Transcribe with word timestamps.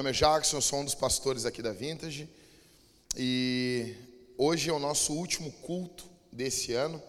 nome 0.00 0.12
é 0.12 0.14
Jackson, 0.14 0.62
sou 0.62 0.78
um 0.78 0.84
dos 0.86 0.94
pastores 0.94 1.44
aqui 1.44 1.60
da 1.60 1.72
Vintage. 1.72 2.26
E 3.14 3.94
hoje 4.38 4.70
é 4.70 4.72
o 4.72 4.78
nosso 4.78 5.12
último 5.12 5.52
culto 5.52 6.08
desse 6.32 6.72
ano. 6.72 7.02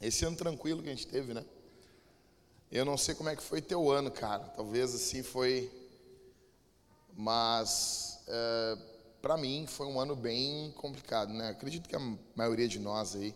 Esse 0.00 0.24
ano 0.24 0.36
tranquilo 0.36 0.80
que 0.80 0.88
a 0.88 0.94
gente 0.94 1.08
teve, 1.08 1.34
né? 1.34 1.44
Eu 2.70 2.84
não 2.84 2.96
sei 2.96 3.16
como 3.16 3.30
é 3.30 3.34
que 3.34 3.42
foi 3.42 3.60
teu 3.60 3.90
ano, 3.90 4.12
cara. 4.12 4.44
Talvez 4.44 4.94
assim 4.94 5.24
foi. 5.24 5.72
Mas 7.16 8.20
é, 8.28 8.78
para 9.20 9.36
mim 9.36 9.66
foi 9.66 9.88
um 9.88 9.98
ano 9.98 10.14
bem 10.14 10.70
complicado, 10.76 11.34
né? 11.34 11.48
Acredito 11.48 11.88
que 11.88 11.96
a 11.96 12.16
maioria 12.36 12.68
de 12.68 12.78
nós 12.78 13.16
aí, 13.16 13.34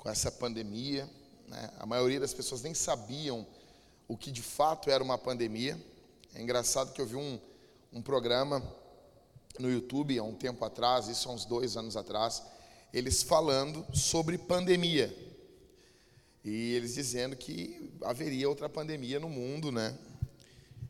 com 0.00 0.08
essa 0.08 0.32
pandemia, 0.32 1.08
né? 1.46 1.70
a 1.78 1.86
maioria 1.86 2.18
das 2.18 2.34
pessoas 2.34 2.62
nem 2.62 2.74
sabiam 2.74 3.46
o 4.08 4.16
que 4.16 4.32
de 4.32 4.42
fato 4.42 4.90
era 4.90 5.04
uma 5.04 5.16
pandemia. 5.16 5.80
É 6.34 6.42
engraçado 6.42 6.92
que 6.92 7.00
eu 7.00 7.06
vi 7.06 7.14
um, 7.14 7.38
um 7.96 8.02
programa 8.02 8.62
no 9.58 9.70
YouTube 9.70 10.18
há 10.18 10.22
um 10.22 10.34
tempo 10.34 10.62
atrás, 10.62 11.08
isso 11.08 11.30
há 11.30 11.32
uns 11.32 11.46
dois 11.46 11.78
anos 11.78 11.96
atrás, 11.96 12.42
eles 12.92 13.22
falando 13.22 13.86
sobre 13.94 14.36
pandemia. 14.36 15.16
E 16.44 16.74
eles 16.74 16.92
dizendo 16.92 17.34
que 17.34 17.90
haveria 18.02 18.50
outra 18.50 18.68
pandemia 18.68 19.18
no 19.18 19.30
mundo, 19.30 19.72
né? 19.72 19.96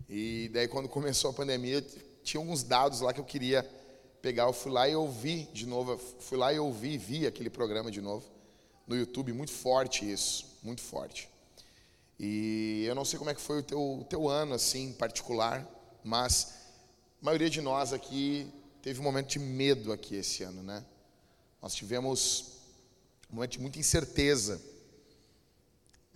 E 0.09 0.51
daí 0.53 0.67
quando 0.67 0.89
começou 0.89 1.31
a 1.31 1.33
pandemia, 1.33 1.81
tinha 2.25 2.41
alguns 2.41 2.65
dados 2.65 3.01
lá 3.01 3.13
que 3.13 3.21
eu 3.21 3.25
queria 3.25 3.63
pegar. 4.21 4.43
Eu 4.43 4.53
fui 4.53 4.73
lá 4.73 4.89
e 4.89 4.97
ouvi 4.97 5.49
de 5.53 5.65
novo, 5.65 5.97
fui 6.19 6.37
lá 6.37 6.53
e 6.53 6.59
ouvi, 6.59 6.99
vi 6.99 7.25
aquele 7.25 7.49
programa 7.49 7.89
de 7.89 8.01
novo 8.01 8.29
no 8.85 8.97
YouTube, 8.97 9.33
muito 9.33 9.53
forte 9.53 10.11
isso, 10.11 10.59
muito 10.61 10.83
forte. 10.83 11.29
E 12.19 12.85
eu 12.85 12.97
não 12.97 13.05
sei 13.05 13.17
como 13.17 13.31
é 13.31 13.35
que 13.35 13.41
foi 13.41 13.61
o 13.61 13.63
teu, 13.63 14.05
teu 14.11 14.29
ano, 14.29 14.55
assim, 14.55 14.93
particular, 14.93 15.65
mas 16.03 16.66
a 17.21 17.25
maioria 17.25 17.51
de 17.51 17.61
nós 17.61 17.93
aqui 17.93 18.53
teve 18.83 19.01
um 19.01 19.03
momento 19.03 19.29
de 19.29 19.39
medo 19.39 19.93
aqui 19.93 20.17
esse 20.17 20.43
ano, 20.43 20.63
né? 20.63 20.85
Nós 21.61 21.75
tivemos 21.75 22.53
um 23.31 23.35
momento 23.35 23.53
de 23.53 23.61
muita 23.61 23.79
incerteza. 23.79 24.61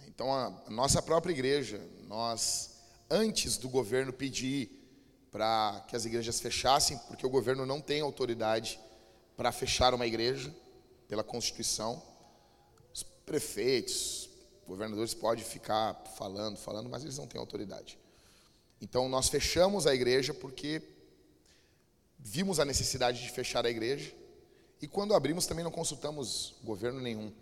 Então, 0.06 0.32
a 0.32 0.70
nossa 0.70 1.00
própria 1.00 1.32
igreja, 1.32 1.80
nós, 2.06 2.78
antes 3.08 3.56
do 3.56 3.68
governo 3.68 4.12
pedir 4.12 4.70
para 5.30 5.84
que 5.88 5.96
as 5.96 6.04
igrejas 6.04 6.40
fechassem, 6.40 6.98
porque 7.08 7.24
o 7.26 7.30
governo 7.30 7.64
não 7.64 7.80
tem 7.80 8.00
autoridade 8.00 8.78
para 9.36 9.50
fechar 9.52 9.94
uma 9.94 10.06
igreja, 10.06 10.54
pela 11.08 11.24
Constituição, 11.24 12.00
os 12.92 13.02
prefeitos, 13.02 14.28
governadores 14.66 15.12
podem 15.12 15.44
ficar 15.44 15.94
falando, 16.16 16.56
falando, 16.56 16.88
mas 16.88 17.02
eles 17.02 17.18
não 17.18 17.26
têm 17.26 17.40
autoridade. 17.40 17.98
Então 18.80 19.08
nós 19.08 19.28
fechamos 19.28 19.86
a 19.86 19.94
igreja 19.94 20.32
porque 20.32 20.82
vimos 22.18 22.58
a 22.58 22.64
necessidade 22.64 23.22
de 23.22 23.30
fechar 23.30 23.64
a 23.66 23.70
igreja 23.70 24.14
e 24.80 24.88
quando 24.88 25.14
abrimos 25.14 25.46
também 25.46 25.64
não 25.64 25.70
consultamos 25.70 26.54
governo 26.64 27.00
nenhum. 27.00 27.32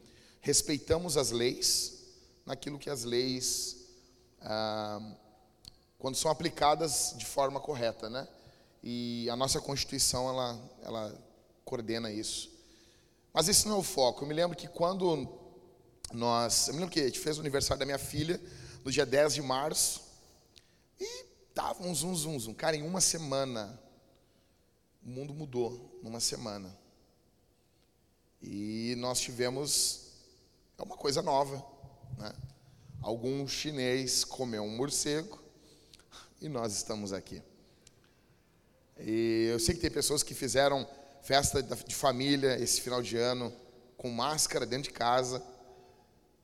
Respeitamos 0.41 1.17
as 1.17 1.31
leis 1.31 1.99
naquilo 2.45 2.79
que 2.79 2.89
as 2.89 3.05
leis, 3.05 3.77
ah, 4.41 5.01
quando 5.99 6.17
são 6.17 6.31
aplicadas 6.31 7.15
de 7.17 7.27
forma 7.27 7.61
correta, 7.61 8.09
né? 8.09 8.27
E 8.83 9.29
a 9.31 9.37
nossa 9.37 9.61
Constituição 9.61 10.29
ela, 10.29 10.59
ela 10.83 11.29
coordena 11.65 12.11
isso. 12.11 12.51
Mas 13.33 13.49
esse 13.49 13.69
não 13.69 13.77
é 13.77 13.79
o 13.79 13.83
foco. 13.83 14.25
Eu 14.25 14.29
me 14.29 14.35
lembro 14.35 14.57
que 14.57 14.67
quando 14.67 15.29
nós, 16.13 16.69
eu 16.69 16.75
me 16.75 16.81
lembro 16.81 16.93
que 16.93 17.01
a 17.01 17.05
gente 17.05 17.21
fez 17.21 17.37
o 17.37 17.41
aniversário 17.41 17.79
da 17.79 17.85
minha 17.85 17.99
filha 17.99 18.41
no 18.85 18.91
dia 18.91 19.05
10 19.05 19.35
de 19.35 19.43
março. 19.43 20.01
Tava 21.59 21.83
um 21.83 21.93
zum, 21.93 22.15
zum, 22.15 22.39
zum. 22.39 22.55
Cara, 22.55 22.77
em 22.77 22.83
uma 22.83 23.01
semana, 23.01 23.83
o 25.05 25.11
mundo 25.11 25.35
mudou. 25.35 25.99
Numa 26.05 26.21
semana. 26.21 26.79
E 28.41 28.95
nós 28.99 29.19
tivemos 29.19 30.13
é 30.79 30.83
uma 30.85 30.97
coisa 30.97 31.21
nova. 31.21 31.57
Né? 32.17 32.33
Algum 33.03 33.45
chinês 33.49 34.23
comeu 34.23 34.63
um 34.63 34.77
morcego 34.77 35.43
e 36.41 36.49
nós 36.49 36.75
estamos 36.75 37.13
aqui. 37.13 37.43
E 38.97 39.49
eu 39.51 39.59
sei 39.59 39.75
que 39.75 39.81
tem 39.81 39.91
pessoas 39.91 40.23
que 40.23 40.35
fizeram 40.35 40.89
festa 41.23 41.61
de 41.61 41.93
família 41.93 42.57
esse 42.63 42.81
final 42.81 43.03
de 43.03 43.17
ano 43.17 43.53
com 43.97 44.09
máscara 44.11 44.65
dentro 44.65 44.93
de 44.93 44.97
casa. 44.97 45.45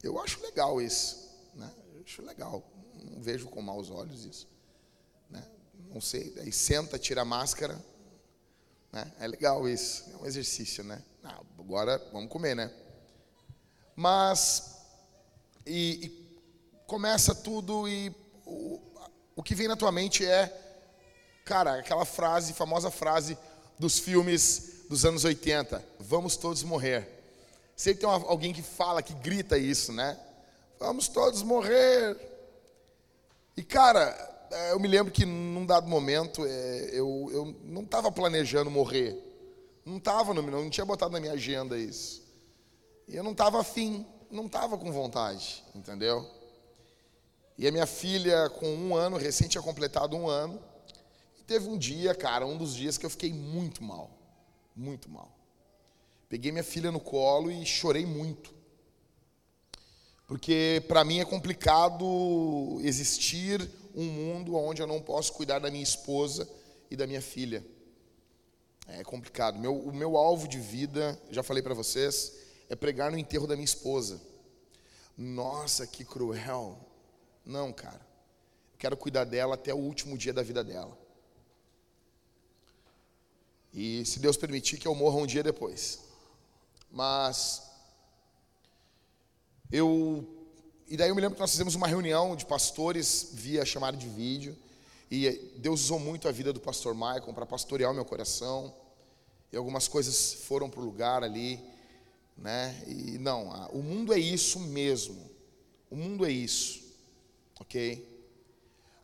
Eu 0.02 0.20
acho 0.20 0.42
legal 0.42 0.82
isso, 0.82 1.31
né? 1.54 1.72
Eu 1.94 2.02
acho 2.04 2.20
legal. 2.20 2.69
Não 2.94 3.22
vejo 3.22 3.46
com 3.46 3.62
maus 3.62 3.91
olhos 3.91 4.25
isso? 4.25 4.53
Não 5.94 6.00
sei. 6.00 6.34
Aí 6.41 6.50
senta, 6.50 6.99
tira 6.99 7.22
a 7.22 7.25
máscara, 7.25 7.78
né? 8.91 9.12
É 9.21 9.28
legal 9.28 9.69
isso. 9.69 10.05
É 10.12 10.16
um 10.16 10.27
exercício, 10.27 10.82
né? 10.82 11.00
Ah, 11.22 11.41
agora 11.56 12.05
vamos 12.12 12.28
comer, 12.28 12.56
né? 12.56 12.69
Mas 13.94 14.75
e, 15.65 16.06
e 16.06 16.82
começa 16.84 17.32
tudo 17.32 17.88
e 17.88 18.12
o, 18.44 18.81
o 19.37 19.43
que 19.43 19.55
vem 19.55 19.69
na 19.69 19.77
tua 19.77 19.93
mente 19.93 20.27
é, 20.27 20.53
cara, 21.44 21.78
aquela 21.78 22.05
frase, 22.05 22.55
famosa 22.55 22.91
frase 22.91 23.38
dos 23.78 24.00
filmes 24.00 24.87
dos 24.88 25.05
anos 25.05 25.25
80, 25.25 25.81
vamos 26.00 26.37
todos 26.37 26.65
morrer. 26.65 27.09
Sempre 27.76 28.00
tem 28.00 28.09
uma, 28.09 28.16
alguém 28.28 28.53
que 28.53 28.62
fala, 28.62 29.00
que 29.00 29.15
grita 29.15 29.56
isso, 29.56 29.93
né? 29.93 30.19
Vamos 30.76 31.06
todos 31.06 31.41
morrer. 31.43 32.16
E 33.56 33.62
cara, 33.62 34.34
eu 34.71 34.78
me 34.78 34.88
lembro 34.88 35.12
que 35.12 35.25
num 35.25 35.66
dado 35.66 35.88
momento 35.88 36.44
é, 36.44 36.91
eu, 36.93 37.28
eu 37.32 37.56
não 37.65 37.82
estava 37.82 38.10
planejando 38.10 38.71
morrer. 38.71 39.16
Não 39.84 39.99
estava, 39.99 40.32
não 40.34 40.71
tinha 40.71 40.84
botado 40.84 41.12
na 41.12 41.21
minha 41.21 41.32
agenda 41.32 41.78
isso. 41.78 42.22
E 43.06 43.16
eu 43.16 43.22
não 43.22 43.32
estava 43.32 43.60
afim, 43.60 44.06
não 44.31 44.47
estava 44.47 44.78
com 44.78 44.91
vontade, 44.91 45.62
entendeu? 45.75 46.28
E 47.56 47.69
a 47.69 47.72
minha 47.72 47.87
filha, 47.87 48.50
com 48.50 48.66
um 48.66 48.97
ano, 48.97 49.16
recente 49.16 49.50
tinha 49.50 49.62
completado 49.62 50.16
um 50.16 50.28
ano, 50.28 50.61
e 51.38 51.43
teve 51.44 51.69
um 51.69 51.76
dia, 51.76 52.15
cara, 52.15 52.47
um 52.47 52.56
dos 52.56 52.75
dias 52.75 52.97
que 52.97 53.05
eu 53.05 53.11
fiquei 53.11 53.32
muito 53.32 53.84
mal, 53.84 54.11
muito 54.75 55.09
mal. 55.11 55.31
Peguei 56.28 56.50
minha 56.50 56.65
filha 56.65 56.91
no 56.91 56.99
colo 56.99 57.50
e 57.50 57.65
chorei 57.65 58.06
muito. 58.06 58.53
Porque 60.26 60.82
para 60.88 61.05
mim 61.05 61.21
é 61.21 61.25
complicado 61.25 62.81
existir 62.81 63.71
um 63.94 64.05
mundo 64.05 64.56
onde 64.56 64.82
eu 64.82 64.87
não 64.87 65.00
posso 65.00 65.32
cuidar 65.32 65.60
da 65.60 65.71
minha 65.71 65.82
esposa 65.82 66.49
e 66.91 66.97
da 66.97 67.06
minha 67.06 67.22
filha. 67.22 67.65
É 68.87 69.03
complicado. 69.05 69.59
Meu, 69.59 69.75
o 69.75 69.94
meu 69.94 70.16
alvo 70.16 70.49
de 70.49 70.59
vida, 70.59 71.19
já 71.31 71.43
falei 71.43 71.62
para 71.62 71.75
vocês, 71.75 72.34
é 72.69 72.75
pregar 72.75 73.10
no 73.10 73.19
enterro 73.19 73.47
da 73.47 73.55
minha 73.55 73.65
esposa. 73.65 74.21
Nossa, 75.16 75.87
que 75.87 76.05
cruel. 76.05 76.78
Não, 77.44 77.72
cara. 77.72 78.05
Quero 78.78 78.97
cuidar 78.97 79.25
dela 79.25 79.55
até 79.55 79.72
o 79.72 79.78
último 79.78 80.19
dia 80.19 80.32
da 80.32 80.43
vida 80.43 80.62
dela. 80.62 80.99
E 83.72 84.05
se 84.05 84.19
Deus 84.19 84.37
permitir 84.37 84.78
que 84.78 84.87
eu 84.87 84.94
morra 84.94 85.16
um 85.16 85.26
dia 85.26 85.43
depois. 85.43 86.00
Mas 86.91 87.62
eu 89.71 90.34
e 90.89 90.97
daí 90.97 91.09
eu 91.09 91.15
me 91.15 91.21
lembro 91.21 91.34
que 91.34 91.41
nós 91.41 91.50
fizemos 91.50 91.75
uma 91.75 91.87
reunião 91.87 92.37
de 92.37 92.45
pastores 92.45 93.31
via 93.33 93.65
chamada 93.65 93.97
de 93.97 94.08
vídeo 94.08 94.56
e 95.11 95.31
Deus 95.56 95.82
usou 95.82 95.99
muito 95.99 96.29
a 96.29 96.32
vida 96.32 96.53
do 96.53 96.61
pastor 96.61 96.94
Michael 96.94 97.32
para 97.32 97.47
pastorear 97.47 97.91
o 97.91 97.94
meu 97.94 98.05
coração. 98.05 98.75
E 99.53 99.56
algumas 99.56 99.87
coisas 99.87 100.35
foram 100.35 100.69
para 100.69 100.81
o 100.81 100.85
lugar 100.85 101.23
ali, 101.23 101.61
né? 102.37 102.82
E 102.87 103.17
não, 103.19 103.49
o 103.73 103.82
mundo 103.82 104.12
é 104.12 104.19
isso 104.19 104.58
mesmo. 104.58 105.31
O 105.91 105.97
mundo 105.97 106.26
é 106.26 106.31
isso. 106.31 106.82
OK? 107.61 108.12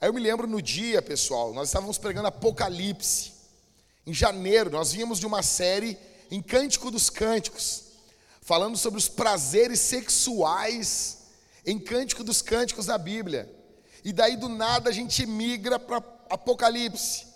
Aí 0.00 0.08
eu 0.08 0.12
me 0.12 0.20
lembro 0.20 0.46
no 0.48 0.60
dia, 0.60 1.00
pessoal, 1.00 1.54
nós 1.54 1.68
estávamos 1.68 1.96
pregando 1.96 2.26
Apocalipse. 2.28 3.32
Em 4.06 4.12
janeiro, 4.12 4.70
nós 4.70 4.92
vínhamos 4.92 5.20
de 5.20 5.26
uma 5.26 5.42
série 5.42 5.96
em 6.30 6.42
Cântico 6.42 6.90
dos 6.90 7.08
Cânticos, 7.08 7.84
falando 8.40 8.76
sobre 8.76 8.98
os 8.98 9.08
prazeres 9.08 9.78
sexuais 9.78 11.19
em 11.70 11.78
Cântico 11.78 12.24
dos 12.24 12.42
Cânticos 12.42 12.86
da 12.86 12.98
Bíblia. 12.98 13.48
E 14.04 14.12
daí 14.12 14.36
do 14.36 14.48
nada 14.48 14.90
a 14.90 14.92
gente 14.92 15.24
migra 15.26 15.78
para 15.78 16.02
Apocalipse. 16.28 17.26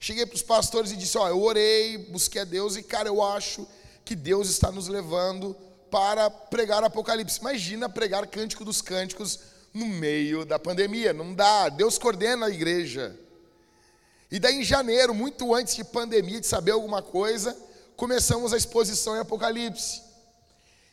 Cheguei 0.00 0.26
para 0.26 0.36
os 0.36 0.42
pastores 0.42 0.90
e 0.90 0.96
disse: 0.96 1.16
Ó, 1.18 1.28
eu 1.28 1.40
orei, 1.40 1.98
busquei 1.98 2.42
a 2.42 2.44
Deus 2.44 2.76
e, 2.76 2.82
cara, 2.82 3.08
eu 3.08 3.22
acho 3.22 3.66
que 4.04 4.14
Deus 4.14 4.48
está 4.48 4.70
nos 4.72 4.88
levando 4.88 5.56
para 5.90 6.30
pregar 6.30 6.82
Apocalipse. 6.82 7.40
Imagina 7.40 7.88
pregar 7.88 8.26
Cântico 8.26 8.64
dos 8.64 8.80
Cânticos 8.80 9.40
no 9.72 9.86
meio 9.86 10.44
da 10.44 10.58
pandemia. 10.58 11.12
Não 11.12 11.34
dá. 11.34 11.68
Deus 11.68 11.98
coordena 11.98 12.46
a 12.46 12.50
igreja. 12.50 13.16
E 14.30 14.38
daí 14.38 14.56
em 14.56 14.64
janeiro, 14.64 15.14
muito 15.14 15.54
antes 15.54 15.74
de 15.74 15.84
pandemia, 15.84 16.40
de 16.40 16.46
saber 16.46 16.72
alguma 16.72 17.00
coisa, 17.00 17.56
começamos 17.96 18.52
a 18.52 18.56
exposição 18.56 19.16
em 19.16 19.20
Apocalipse. 19.20 20.02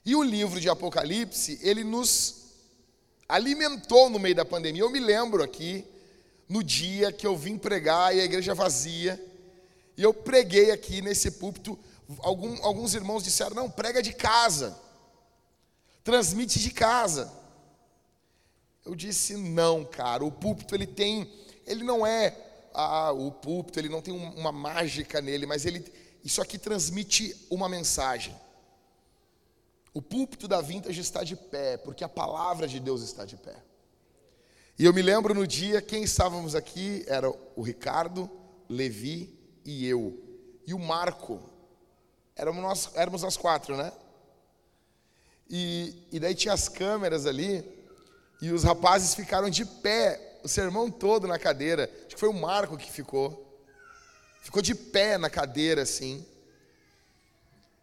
E 0.05 0.15
o 0.15 0.23
livro 0.23 0.59
de 0.59 0.69
Apocalipse, 0.69 1.59
ele 1.61 1.83
nos 1.83 2.44
alimentou 3.27 4.09
no 4.09 4.19
meio 4.19 4.35
da 4.35 4.45
pandemia. 4.45 4.83
Eu 4.83 4.89
me 4.89 4.99
lembro 4.99 5.43
aqui 5.43 5.85
no 6.47 6.63
dia 6.63 7.11
que 7.11 7.25
eu 7.25 7.35
vim 7.35 7.57
pregar 7.57 8.15
e 8.15 8.21
a 8.21 8.25
igreja 8.25 8.53
vazia, 8.53 9.23
e 9.97 10.03
eu 10.03 10.13
preguei 10.13 10.71
aqui 10.71 11.01
nesse 11.01 11.31
púlpito. 11.31 11.77
Algum, 12.19 12.63
alguns 12.63 12.93
irmãos 12.93 13.23
disseram: 13.23 13.55
não, 13.55 13.69
prega 13.69 14.01
de 14.01 14.13
casa, 14.13 14.77
transmite 16.03 16.59
de 16.59 16.71
casa. 16.71 17.31
Eu 18.85 18.93
disse: 18.93 19.35
não, 19.35 19.83
cara, 19.83 20.23
o 20.23 20.31
púlpito 20.31 20.75
ele 20.75 20.85
tem, 20.85 21.31
ele 21.65 21.83
não 21.83 22.05
é 22.05 22.35
ah, 22.73 23.11
o 23.11 23.31
púlpito, 23.31 23.79
ele 23.79 23.89
não 23.89 24.01
tem 24.01 24.13
uma 24.13 24.51
mágica 24.51 25.21
nele, 25.21 25.45
mas 25.45 25.65
ele, 25.65 25.91
isso 26.23 26.41
aqui 26.41 26.57
transmite 26.57 27.35
uma 27.49 27.67
mensagem. 27.67 28.35
O 29.95 30.01
púlpito 30.01 30.45
da 30.45 30.59
vintage 30.59 30.99
está 30.99 31.23
de 31.23 31.37
pé, 31.37 31.77
porque 31.77 32.03
a 32.03 32.09
palavra 32.09 32.67
de 32.67 32.81
Deus 32.81 33.01
está 33.01 33.23
de 33.23 33.37
pé. 33.37 33.55
E 34.77 34.83
eu 34.83 34.93
me 34.93 35.01
lembro 35.01 35.33
no 35.33 35.47
dia, 35.47 35.81
quem 35.81 36.03
estávamos 36.03 36.53
aqui 36.53 37.05
era 37.07 37.29
o 37.29 37.61
Ricardo, 37.61 38.29
Levi 38.67 39.39
e 39.63 39.87
eu. 39.87 40.21
E 40.67 40.73
o 40.73 40.79
Marco. 40.79 41.41
Éramos 42.35 42.61
nós, 42.61 42.89
éramos 42.93 43.21
nós 43.21 43.37
quatro, 43.37 43.77
né? 43.77 43.93
E, 45.49 46.05
e 46.11 46.19
daí 46.19 46.35
tinha 46.35 46.53
as 46.53 46.67
câmeras 46.67 47.25
ali, 47.25 47.63
e 48.41 48.51
os 48.51 48.65
rapazes 48.65 49.15
ficaram 49.15 49.49
de 49.49 49.63
pé, 49.63 50.41
o 50.43 50.47
sermão 50.49 50.91
todo 50.91 51.25
na 51.25 51.39
cadeira. 51.39 51.89
Acho 52.05 52.15
que 52.15 52.19
foi 52.19 52.27
o 52.27 52.33
Marco 52.33 52.75
que 52.75 52.91
ficou. 52.91 53.63
Ficou 54.41 54.61
de 54.61 54.75
pé 54.75 55.17
na 55.17 55.29
cadeira, 55.29 55.83
assim. 55.83 56.25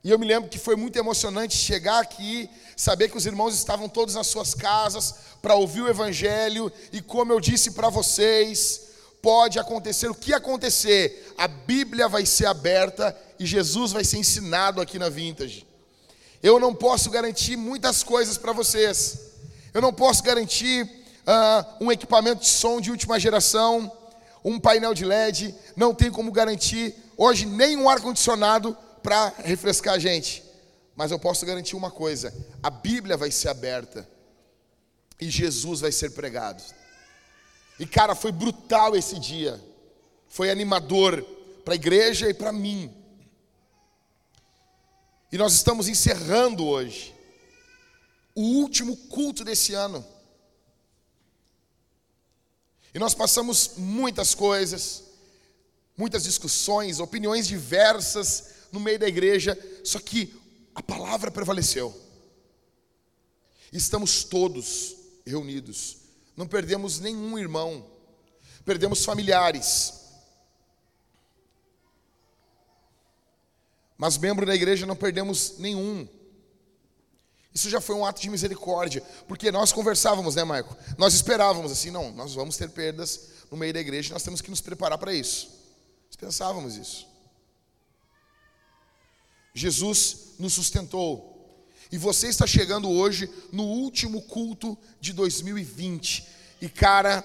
E 0.04 0.10
eu 0.10 0.18
me 0.18 0.26
lembro 0.26 0.50
que 0.50 0.58
foi 0.58 0.74
muito 0.74 0.98
emocionante 0.98 1.56
chegar 1.56 2.00
aqui, 2.00 2.50
saber 2.76 3.08
que 3.08 3.16
os 3.16 3.24
irmãos 3.24 3.54
estavam 3.54 3.88
todos 3.88 4.16
nas 4.16 4.26
suas 4.26 4.52
casas 4.52 5.14
para 5.40 5.54
ouvir 5.54 5.82
o 5.82 5.88
Evangelho, 5.88 6.72
e 6.92 7.00
como 7.00 7.32
eu 7.32 7.38
disse 7.38 7.70
para 7.70 7.88
vocês, 7.88 8.88
pode 9.22 9.60
acontecer. 9.60 10.10
O 10.10 10.14
que 10.14 10.34
acontecer, 10.34 11.32
a 11.38 11.46
Bíblia 11.46 12.08
vai 12.08 12.26
ser 12.26 12.46
aberta 12.46 13.16
e 13.38 13.46
Jesus 13.46 13.92
vai 13.92 14.04
ser 14.04 14.18
ensinado 14.18 14.80
aqui 14.80 14.98
na 14.98 15.08
Vintage. 15.08 15.64
Eu 16.42 16.58
não 16.58 16.74
posso 16.74 17.08
garantir 17.08 17.56
muitas 17.56 18.02
coisas 18.02 18.36
para 18.36 18.52
vocês, 18.52 19.20
eu 19.72 19.80
não 19.80 19.92
posso 19.92 20.24
garantir 20.24 20.82
uh, 20.82 21.84
um 21.84 21.92
equipamento 21.92 22.40
de 22.40 22.48
som 22.48 22.80
de 22.80 22.90
última 22.90 23.20
geração, 23.20 23.90
um 24.44 24.58
painel 24.58 24.92
de 24.92 25.04
LED, 25.04 25.54
não 25.76 25.94
tem 25.94 26.10
como 26.10 26.32
garantir. 26.32 26.96
Hoje 27.16 27.46
nem 27.46 27.76
um 27.76 27.88
ar-condicionado 27.88 28.76
para 29.02 29.28
refrescar 29.44 29.94
a 29.94 29.98
gente. 29.98 30.42
Mas 30.94 31.10
eu 31.10 31.18
posso 31.18 31.44
garantir 31.44 31.76
uma 31.76 31.90
coisa: 31.90 32.34
a 32.62 32.70
Bíblia 32.70 33.16
vai 33.16 33.30
ser 33.30 33.48
aberta 33.48 34.08
e 35.20 35.30
Jesus 35.30 35.80
vai 35.80 35.92
ser 35.92 36.10
pregado. 36.10 36.62
E 37.78 37.86
cara, 37.86 38.14
foi 38.14 38.32
brutal 38.32 38.94
esse 38.96 39.18
dia. 39.18 39.60
Foi 40.28 40.50
animador 40.50 41.22
para 41.64 41.74
a 41.74 41.76
igreja 41.76 42.28
e 42.28 42.34
para 42.34 42.52
mim. 42.52 42.94
E 45.30 45.38
nós 45.38 45.54
estamos 45.54 45.88
encerrando 45.88 46.66
hoje 46.66 47.14
o 48.34 48.42
último 48.42 48.96
culto 48.96 49.44
desse 49.44 49.74
ano. 49.74 50.04
E 52.94 52.98
nós 52.98 53.14
passamos 53.14 53.72
muitas 53.78 54.34
coisas, 54.34 55.04
muitas 55.96 56.24
discussões, 56.24 57.00
opiniões 57.00 57.46
diversas 57.46 58.51
no 58.72 58.80
meio 58.80 58.98
da 58.98 59.06
igreja, 59.06 59.56
só 59.84 60.00
que 60.00 60.34
a 60.74 60.82
palavra 60.82 61.30
prevaleceu. 61.30 61.94
Estamos 63.70 64.24
todos 64.24 64.96
reunidos, 65.24 65.98
não 66.36 66.46
perdemos 66.46 66.98
nenhum 66.98 67.38
irmão, 67.38 67.86
perdemos 68.64 69.04
familiares. 69.04 70.00
Mas 73.96 74.18
membro 74.18 74.44
da 74.44 74.54
igreja 74.54 74.84
não 74.84 74.96
perdemos 74.96 75.58
nenhum. 75.58 76.08
Isso 77.54 77.68
já 77.68 77.80
foi 77.80 77.94
um 77.94 78.04
ato 78.04 78.20
de 78.20 78.30
misericórdia, 78.30 79.02
porque 79.28 79.52
nós 79.52 79.72
conversávamos, 79.72 80.34
né, 80.34 80.42
Marco? 80.42 80.74
Nós 80.96 81.12
esperávamos 81.14 81.70
assim, 81.70 81.90
não, 81.90 82.10
nós 82.12 82.34
vamos 82.34 82.56
ter 82.56 82.70
perdas 82.70 83.28
no 83.50 83.56
meio 83.56 83.74
da 83.74 83.80
igreja, 83.80 84.14
nós 84.14 84.22
temos 84.22 84.40
que 84.40 84.50
nos 84.50 84.62
preparar 84.62 84.96
para 84.96 85.12
isso. 85.12 85.50
Nós 86.06 86.16
pensávamos 86.16 86.76
isso. 86.76 87.11
Jesus 89.54 90.34
nos 90.38 90.52
sustentou. 90.54 91.30
E 91.90 91.98
você 91.98 92.28
está 92.28 92.46
chegando 92.46 92.90
hoje 92.90 93.30
no 93.52 93.64
último 93.64 94.22
culto 94.22 94.78
de 94.98 95.12
2020. 95.12 96.26
E 96.60 96.68
cara, 96.68 97.22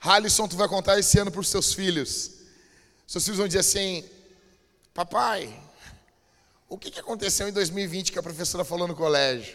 Halisson, 0.00 0.48
tu 0.48 0.56
vai 0.56 0.66
contar 0.66 0.98
esse 0.98 1.18
ano 1.18 1.30
para 1.30 1.40
os 1.40 1.48
seus 1.48 1.74
filhos. 1.74 2.30
Seus 3.06 3.24
filhos 3.24 3.38
vão 3.38 3.46
dizer 3.46 3.58
assim: 3.58 4.02
Papai, 4.94 5.54
o 6.68 6.78
que 6.78 6.98
aconteceu 6.98 7.46
em 7.48 7.52
2020 7.52 8.12
que 8.12 8.18
a 8.18 8.22
professora 8.22 8.64
falou 8.64 8.88
no 8.88 8.96
colégio? 8.96 9.54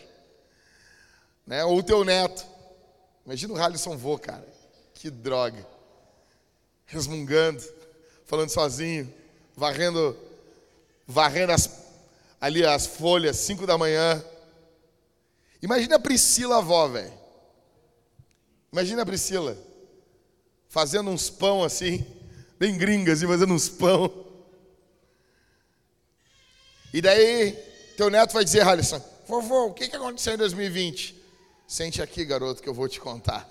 Né? 1.45 1.65
Ou 1.65 1.79
o 1.79 1.83
teu 1.83 2.05
neto. 2.05 2.45
Imagina 3.25 3.53
o 3.53 3.57
Halisson 3.57 3.97
vô, 3.97 4.19
cara. 4.19 4.47
Que 4.93 5.09
droga. 5.09 5.65
Resmungando, 6.85 7.63
falando 8.25 8.49
sozinho, 8.49 9.11
varrendo, 9.55 10.15
varrendo 11.07 11.51
as 11.51 11.86
ali 12.39 12.65
as 12.65 12.85
folhas, 12.85 13.37
5 13.37 13.65
da 13.65 13.77
manhã. 13.77 14.23
Imagina 15.61 15.95
a 15.95 15.99
Priscila 15.99 16.57
avó, 16.57 16.87
velho. 16.87 17.13
Imagina 18.71 19.01
a 19.01 19.05
Priscila 19.05 19.57
fazendo 20.69 21.09
uns 21.09 21.29
pão 21.29 21.63
assim, 21.63 22.05
bem 22.59 22.77
gringas, 22.77 23.19
assim, 23.19 23.27
fazendo 23.27 23.53
uns 23.53 23.69
pão. 23.69 24.25
E 26.93 27.01
daí, 27.01 27.53
teu 27.95 28.09
neto 28.09 28.33
vai 28.33 28.43
dizer, 28.43 28.65
Alisson, 28.65 29.03
vovô, 29.27 29.67
o 29.67 29.73
que 29.73 29.83
aconteceu 29.85 30.33
em 30.33 30.37
2020? 30.37 31.15
Sente 31.67 32.01
aqui, 32.01 32.23
garoto, 32.23 32.61
que 32.61 32.69
eu 32.69 32.73
vou 32.73 32.87
te 32.87 32.99
contar. 32.99 33.47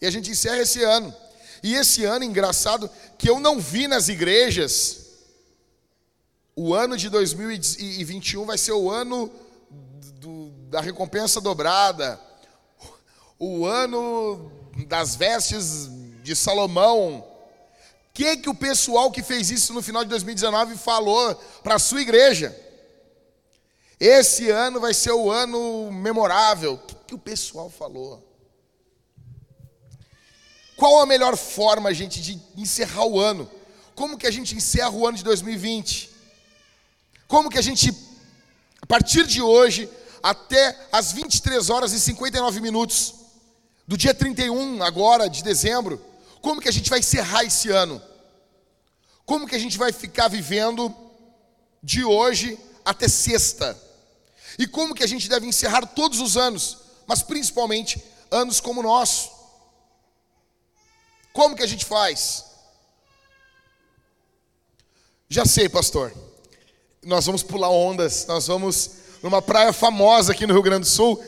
E 0.00 0.06
a 0.06 0.10
gente 0.10 0.30
encerra 0.30 0.58
esse 0.58 0.82
ano. 0.82 1.14
E 1.62 1.74
esse 1.74 2.04
ano, 2.04 2.24
engraçado, 2.24 2.90
que 3.16 3.28
eu 3.28 3.38
não 3.38 3.60
vi 3.60 3.86
nas 3.86 4.08
igrejas 4.08 5.03
o 6.56 6.72
ano 6.72 6.96
de 6.96 7.08
2021 7.08 8.44
vai 8.44 8.56
ser 8.56 8.72
o 8.72 8.90
ano 8.90 9.30
do, 10.20 10.50
da 10.68 10.80
recompensa 10.80 11.40
dobrada, 11.40 12.20
o 13.38 13.66
ano 13.66 14.52
das 14.86 15.16
vestes 15.16 15.88
de 16.22 16.36
Salomão. 16.36 17.18
O 17.18 18.14
que, 18.14 18.36
que 18.36 18.48
o 18.48 18.54
pessoal 18.54 19.10
que 19.10 19.22
fez 19.22 19.50
isso 19.50 19.72
no 19.72 19.82
final 19.82 20.04
de 20.04 20.10
2019 20.10 20.76
falou 20.76 21.34
para 21.64 21.74
a 21.74 21.80
sua 21.80 22.00
igreja? 22.00 22.56
Esse 23.98 24.50
ano 24.50 24.78
vai 24.78 24.94
ser 24.94 25.12
o 25.12 25.30
ano 25.30 25.90
memorável. 25.90 26.74
O 26.74 26.78
que, 26.78 26.94
que 26.94 27.14
o 27.14 27.18
pessoal 27.18 27.68
falou? 27.68 28.22
Qual 30.76 31.00
a 31.00 31.06
melhor 31.06 31.36
forma, 31.36 31.92
gente, 31.92 32.20
de 32.20 32.40
encerrar 32.56 33.06
o 33.06 33.18
ano? 33.18 33.50
Como 33.94 34.18
que 34.18 34.26
a 34.26 34.30
gente 34.30 34.54
encerra 34.54 34.90
o 34.90 35.06
ano 35.06 35.16
de 35.16 35.24
2020? 35.24 36.13
Como 37.26 37.50
que 37.50 37.58
a 37.58 37.62
gente, 37.62 37.90
a 38.80 38.86
partir 38.86 39.26
de 39.26 39.40
hoje, 39.40 39.88
até 40.22 40.88
as 40.90 41.12
23 41.12 41.70
horas 41.70 41.92
e 41.92 42.00
59 42.00 42.60
minutos, 42.60 43.14
do 43.86 43.96
dia 43.96 44.14
31 44.14 44.82
agora 44.82 45.28
de 45.28 45.42
dezembro, 45.42 46.02
como 46.40 46.60
que 46.60 46.68
a 46.68 46.72
gente 46.72 46.88
vai 46.88 47.00
encerrar 47.00 47.44
esse 47.44 47.70
ano? 47.70 48.00
Como 49.26 49.46
que 49.46 49.54
a 49.54 49.58
gente 49.58 49.78
vai 49.78 49.92
ficar 49.92 50.28
vivendo 50.28 50.94
de 51.82 52.04
hoje 52.04 52.58
até 52.84 53.08
sexta? 53.08 53.78
E 54.58 54.66
como 54.66 54.94
que 54.94 55.02
a 55.02 55.06
gente 55.06 55.28
deve 55.28 55.46
encerrar 55.46 55.86
todos 55.86 56.20
os 56.20 56.36
anos, 56.36 56.78
mas 57.06 57.22
principalmente 57.22 58.02
anos 58.30 58.60
como 58.60 58.80
o 58.80 58.82
nosso? 58.82 59.30
Como 61.32 61.56
que 61.56 61.62
a 61.62 61.66
gente 61.66 61.84
faz? 61.84 62.44
Já 65.28 65.44
sei, 65.44 65.68
pastor 65.68 66.23
nós 67.06 67.26
vamos 67.26 67.42
pular 67.42 67.70
ondas, 67.70 68.26
nós 68.26 68.46
vamos 68.46 68.90
numa 69.22 69.40
praia 69.40 69.72
famosa 69.72 70.32
aqui 70.32 70.46
no 70.46 70.52
Rio 70.52 70.62
Grande 70.62 70.80
do 70.80 70.86
Sul. 70.86 71.22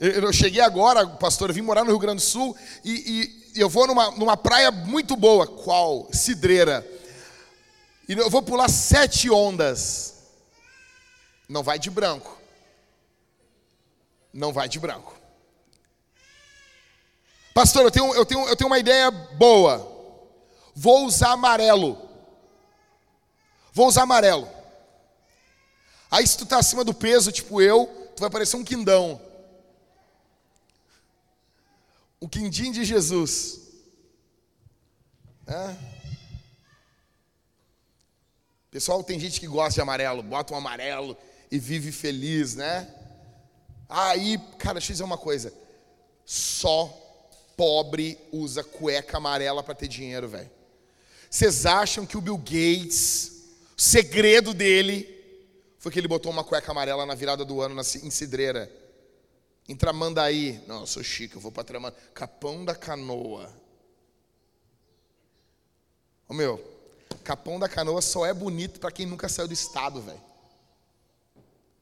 Eu 0.00 0.32
cheguei 0.32 0.60
agora, 0.60 1.06
pastor, 1.06 1.50
eu 1.50 1.54
vim 1.54 1.62
morar 1.62 1.84
no 1.84 1.90
Rio 1.90 1.98
Grande 1.98 2.22
do 2.22 2.26
Sul 2.26 2.56
e, 2.84 3.50
e 3.54 3.60
eu 3.60 3.68
vou 3.68 3.86
numa, 3.86 4.10
numa 4.12 4.36
praia 4.36 4.70
muito 4.70 5.14
boa. 5.16 5.46
Qual? 5.46 6.08
Cidreira. 6.12 6.86
E 8.08 8.14
eu 8.14 8.30
vou 8.30 8.42
pular 8.42 8.68
sete 8.68 9.30
ondas. 9.30 10.14
Não 11.48 11.62
vai 11.62 11.78
de 11.78 11.90
branco. 11.90 12.38
Não 14.32 14.52
vai 14.52 14.68
de 14.68 14.78
branco. 14.78 15.14
Pastor, 17.54 17.82
eu 17.84 17.90
tenho, 17.90 18.14
eu 18.14 18.24
tenho, 18.24 18.48
eu 18.48 18.56
tenho 18.56 18.68
uma 18.68 18.78
ideia 18.78 19.10
boa. 19.10 19.88
Vou 20.74 21.04
usar 21.04 21.32
amarelo. 21.32 21.98
Vou 23.72 23.86
usar 23.86 24.02
amarelo. 24.02 24.48
Aí 26.12 26.26
se 26.26 26.36
tu 26.36 26.44
tá 26.44 26.58
acima 26.58 26.84
do 26.84 26.92
peso, 26.92 27.32
tipo 27.32 27.62
eu, 27.62 27.86
tu 28.14 28.20
vai 28.20 28.28
parecer 28.28 28.54
um 28.58 28.62
quindão. 28.62 29.18
O 32.20 32.28
quindim 32.28 32.70
de 32.70 32.84
Jesus. 32.84 33.62
Pessoal, 38.70 39.02
tem 39.02 39.18
gente 39.18 39.40
que 39.40 39.46
gosta 39.46 39.72
de 39.72 39.80
amarelo, 39.80 40.22
bota 40.22 40.52
um 40.52 40.56
amarelo 40.56 41.16
e 41.50 41.58
vive 41.58 41.90
feliz, 41.90 42.56
né? 42.56 42.94
Aí, 43.88 44.38
cara, 44.58 44.74
deixa 44.74 44.92
eu 44.92 44.94
dizer 44.94 45.04
uma 45.04 45.16
coisa. 45.16 45.50
Só 46.26 46.88
pobre 47.56 48.18
usa 48.30 48.62
cueca 48.62 49.16
amarela 49.16 49.62
para 49.62 49.74
ter 49.74 49.88
dinheiro, 49.88 50.28
velho. 50.28 50.50
Vocês 51.30 51.64
acham 51.64 52.04
que 52.04 52.18
o 52.18 52.20
Bill 52.20 52.36
Gates, 52.36 53.44
o 53.78 53.80
segredo 53.80 54.52
dele 54.52 55.21
foi 55.82 55.90
que 55.90 55.98
ele 55.98 56.06
botou 56.06 56.30
uma 56.30 56.44
cueca 56.44 56.70
amarela 56.70 57.04
na 57.04 57.12
virada 57.12 57.44
do 57.44 57.60
ano 57.60 57.74
na, 57.74 57.82
em 57.82 58.08
Cidreira? 58.08 58.70
Em 59.68 59.74
Tramandaí. 59.74 60.62
Não, 60.68 60.82
eu 60.82 60.86
sou 60.86 61.02
chique, 61.02 61.34
eu 61.34 61.40
vou 61.40 61.50
para 61.50 61.64
Tramandaí. 61.64 62.00
Capão 62.14 62.64
da 62.64 62.72
Canoa. 62.72 63.52
Ô 66.28 66.34
meu, 66.34 66.62
Capão 67.24 67.58
da 67.58 67.68
Canoa 67.68 68.00
só 68.00 68.24
é 68.24 68.32
bonito 68.32 68.78
para 68.78 68.92
quem 68.92 69.06
nunca 69.06 69.28
saiu 69.28 69.48
do 69.48 69.54
estado, 69.54 70.00
velho. 70.00 70.20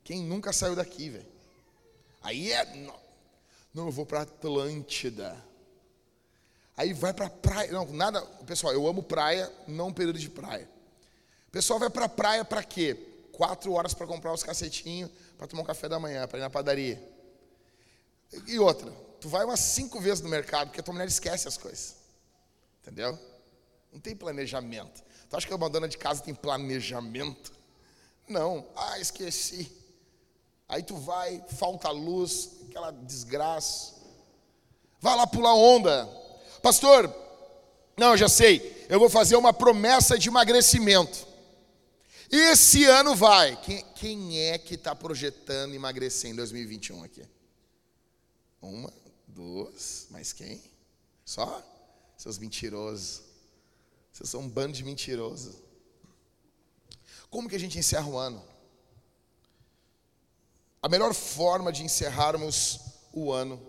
Quem 0.02 0.22
nunca 0.22 0.50
saiu 0.50 0.74
daqui, 0.74 1.10
velho. 1.10 1.26
Aí 2.22 2.52
é. 2.52 2.64
Não, 3.74 3.84
eu 3.84 3.92
vou 3.92 4.06
para 4.06 4.22
Atlântida. 4.22 5.36
Aí 6.74 6.94
vai 6.94 7.12
para 7.12 7.28
praia. 7.28 7.70
Não, 7.70 7.84
nada. 7.92 8.22
Pessoal, 8.46 8.72
eu 8.72 8.88
amo 8.88 9.02
praia, 9.02 9.52
não 9.68 9.92
período 9.92 10.18
de 10.18 10.30
praia. 10.30 10.66
O 11.48 11.50
pessoal 11.50 11.78
vai 11.78 11.90
para 11.90 12.08
praia 12.08 12.46
para 12.46 12.64
quê? 12.64 13.09
Quatro 13.40 13.72
horas 13.72 13.94
para 13.94 14.06
comprar 14.06 14.34
os 14.34 14.42
cacetinhos 14.42 15.10
para 15.38 15.46
tomar 15.46 15.62
um 15.62 15.64
café 15.64 15.88
da 15.88 15.98
manhã, 15.98 16.28
para 16.28 16.38
ir 16.38 16.42
na 16.42 16.50
padaria. 16.50 17.02
E 18.46 18.58
outra, 18.58 18.92
tu 19.18 19.30
vai 19.30 19.46
umas 19.46 19.60
cinco 19.60 19.98
vezes 19.98 20.22
no 20.22 20.28
mercado, 20.28 20.66
porque 20.66 20.80
a 20.80 20.82
tua 20.82 20.92
mulher 20.92 21.08
esquece 21.08 21.48
as 21.48 21.56
coisas. 21.56 21.96
Entendeu? 22.82 23.18
Não 23.90 23.98
tem 23.98 24.14
planejamento. 24.14 25.02
Tu 25.30 25.34
acha 25.34 25.46
que 25.46 25.54
uma 25.54 25.70
dona 25.70 25.88
de 25.88 25.96
casa 25.96 26.22
tem 26.22 26.34
planejamento? 26.34 27.50
Não. 28.28 28.66
Ah, 28.76 28.98
esqueci. 28.98 29.72
Aí 30.68 30.82
tu 30.82 30.96
vai, 30.98 31.42
falta 31.56 31.88
luz, 31.88 32.50
aquela 32.68 32.90
desgraça. 32.90 33.94
Vai 35.00 35.16
lá 35.16 35.26
pular 35.26 35.54
onda. 35.54 36.06
Pastor, 36.62 37.10
não, 37.96 38.18
já 38.18 38.28
sei. 38.28 38.86
Eu 38.90 39.00
vou 39.00 39.08
fazer 39.08 39.36
uma 39.36 39.54
promessa 39.54 40.18
de 40.18 40.28
emagrecimento. 40.28 41.29
Esse 42.30 42.84
ano 42.84 43.16
vai. 43.16 43.60
Quem, 43.60 43.84
quem 43.94 44.38
é 44.38 44.56
que 44.56 44.74
está 44.74 44.94
projetando 44.94 45.74
emagrecer 45.74 46.30
em 46.30 46.34
2021 46.34 47.02
aqui? 47.02 47.24
Uma, 48.62 48.92
duas, 49.26 50.06
mais 50.10 50.32
quem? 50.32 50.62
Só? 51.24 51.62
Seus 52.16 52.38
mentirosos. 52.38 53.22
Vocês 54.12 54.30
são 54.30 54.42
um 54.42 54.48
bando 54.48 54.74
de 54.74 54.84
mentirosos. 54.84 55.56
Como 57.28 57.48
que 57.48 57.56
a 57.56 57.60
gente 57.60 57.78
encerra 57.78 58.06
o 58.06 58.16
ano? 58.16 58.44
A 60.82 60.88
melhor 60.88 61.12
forma 61.12 61.72
de 61.72 61.82
encerrarmos 61.82 62.80
o 63.12 63.32
ano 63.32 63.60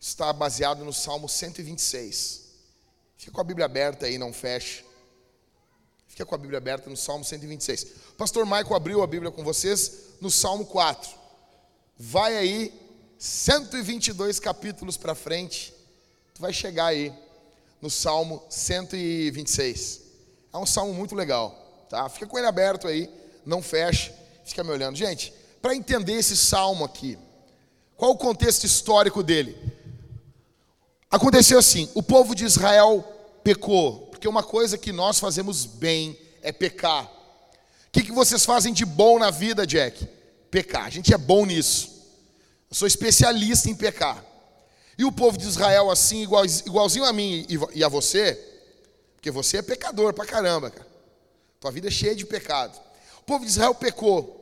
está 0.00 0.32
baseado 0.32 0.84
no 0.84 0.92
Salmo 0.92 1.28
126. 1.28 2.50
Fica 3.16 3.32
com 3.32 3.40
a 3.40 3.44
Bíblia 3.44 3.66
aberta 3.66 4.06
aí, 4.06 4.18
não 4.18 4.32
feche. 4.32 4.84
Fica 6.10 6.26
com 6.26 6.34
a 6.34 6.38
Bíblia 6.38 6.58
aberta 6.58 6.90
no 6.90 6.96
Salmo 6.96 7.24
126. 7.24 7.84
O 8.10 8.14
pastor 8.16 8.44
Michael 8.44 8.74
abriu 8.74 9.00
a 9.00 9.06
Bíblia 9.06 9.30
com 9.30 9.44
vocês 9.44 9.92
no 10.20 10.28
Salmo 10.28 10.66
4. 10.66 11.08
Vai 11.96 12.36
aí, 12.36 12.74
122 13.16 14.40
capítulos 14.40 14.96
para 14.96 15.14
frente, 15.14 15.72
tu 16.34 16.42
vai 16.42 16.52
chegar 16.52 16.86
aí 16.86 17.14
no 17.80 17.88
Salmo 17.88 18.42
126. 18.50 20.00
É 20.52 20.58
um 20.58 20.66
salmo 20.66 20.92
muito 20.92 21.14
legal, 21.14 21.86
tá? 21.88 22.08
Fica 22.08 22.26
com 22.26 22.36
ele 22.36 22.48
aberto 22.48 22.88
aí, 22.88 23.08
não 23.46 23.62
feche, 23.62 24.12
fica 24.44 24.64
me 24.64 24.70
olhando. 24.70 24.96
Gente, 24.96 25.32
para 25.62 25.76
entender 25.76 26.14
esse 26.14 26.36
salmo 26.36 26.84
aqui, 26.84 27.16
qual 27.96 28.10
o 28.10 28.18
contexto 28.18 28.64
histórico 28.64 29.22
dele? 29.22 29.56
Aconteceu 31.08 31.56
assim: 31.56 31.88
o 31.94 32.02
povo 32.02 32.34
de 32.34 32.44
Israel 32.44 33.04
pecou, 33.44 34.09
porque 34.20 34.28
uma 34.28 34.42
coisa 34.42 34.76
que 34.76 34.92
nós 34.92 35.18
fazemos 35.18 35.64
bem 35.64 36.14
é 36.42 36.52
pecar. 36.52 37.06
O 37.06 37.90
que, 37.90 38.02
que 38.02 38.12
vocês 38.12 38.44
fazem 38.44 38.70
de 38.70 38.84
bom 38.84 39.18
na 39.18 39.30
vida, 39.30 39.66
Jack? 39.66 40.06
Pecar. 40.50 40.84
A 40.84 40.90
gente 40.90 41.14
é 41.14 41.16
bom 41.16 41.46
nisso. 41.46 41.88
Eu 42.68 42.76
sou 42.76 42.86
especialista 42.86 43.70
em 43.70 43.74
pecar. 43.74 44.22
E 44.98 45.06
o 45.06 45.10
povo 45.10 45.38
de 45.38 45.46
Israel, 45.46 45.90
assim, 45.90 46.20
igualzinho 46.20 47.06
a 47.06 47.14
mim 47.14 47.46
e 47.74 47.82
a 47.82 47.88
você, 47.88 48.34
porque 49.14 49.30
você 49.30 49.56
é 49.56 49.62
pecador 49.62 50.12
pra 50.12 50.26
caramba, 50.26 50.70
cara. 50.70 50.86
Tua 51.58 51.70
vida 51.70 51.88
é 51.88 51.90
cheia 51.90 52.14
de 52.14 52.26
pecado. 52.26 52.78
O 53.20 53.22
povo 53.22 53.42
de 53.42 53.50
Israel 53.50 53.74
pecou. 53.74 54.36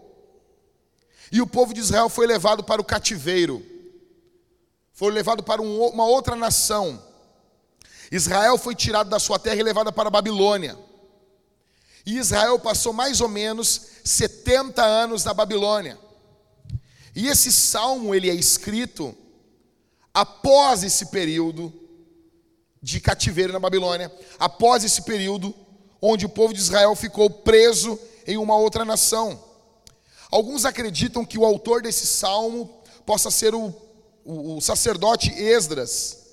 E 1.31 1.41
o 1.41 1.47
povo 1.47 1.73
de 1.73 1.79
Israel 1.79 2.09
foi 2.09 2.27
levado 2.27 2.65
para 2.65 2.83
o 2.83 2.85
cativeiro. 2.85 3.65
Foi 4.93 5.13
levado 5.13 5.45
para 5.45 5.63
um, 5.63 5.81
uma 5.87 6.05
outra 6.05 6.35
nação. 6.35 7.01
Israel 8.11 8.57
foi 8.57 8.75
tirado 8.75 9.11
da 9.11 9.19
sua 9.19 9.39
terra 9.39 9.57
e 9.57 9.63
levado 9.63 9.93
para 9.93 10.09
a 10.09 10.11
Babilônia. 10.11 10.79
E 12.07 12.17
Israel 12.17 12.59
passou 12.59 12.93
mais 12.93 13.21
ou 13.21 13.29
menos 13.29 13.81
70 14.05 14.83
anos 14.83 15.25
na 15.25 15.35
Babilônia. 15.35 15.99
E 17.15 17.29
esse 17.29 17.53
salmo 17.53 18.15
ele 18.15 18.31
é 18.31 18.35
escrito 18.35 19.15
após 20.15 20.83
esse 20.83 21.07
período 21.07 21.73
de 22.83 23.01
cativeiro 23.01 23.53
na 23.53 23.59
Babilônia, 23.59 24.11
após 24.39 24.85
esse 24.85 25.03
período 25.03 25.55
onde 26.01 26.25
o 26.25 26.29
povo 26.29 26.55
de 26.55 26.61
Israel 26.61 26.95
ficou 26.95 27.29
preso 27.29 27.99
em 28.27 28.37
uma 28.37 28.57
outra 28.57 28.85
nação. 28.85 29.43
Alguns 30.31 30.65
acreditam 30.65 31.25
que 31.25 31.39
o 31.39 31.45
autor 31.45 31.83
desse 31.83 32.07
salmo 32.07 32.83
possa 33.05 33.31
ser 33.31 33.55
o, 33.55 33.75
o, 34.25 34.57
o 34.57 34.61
sacerdote 34.61 35.31
Esdras. 35.31 36.28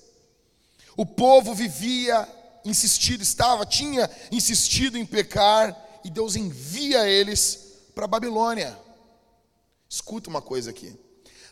O 0.96 1.04
povo 1.04 1.54
vivia 1.54 2.26
insistido, 2.64 3.22
estava, 3.22 3.66
tinha 3.66 4.10
insistido 4.32 4.96
em 4.96 5.06
pecar, 5.06 5.76
e 6.04 6.10
Deus 6.10 6.36
envia 6.36 7.08
eles 7.08 7.80
para 7.94 8.04
a 8.04 8.08
Babilônia. 8.08 8.78
Escuta 9.88 10.30
uma 10.30 10.42
coisa 10.42 10.70
aqui. 10.70 10.96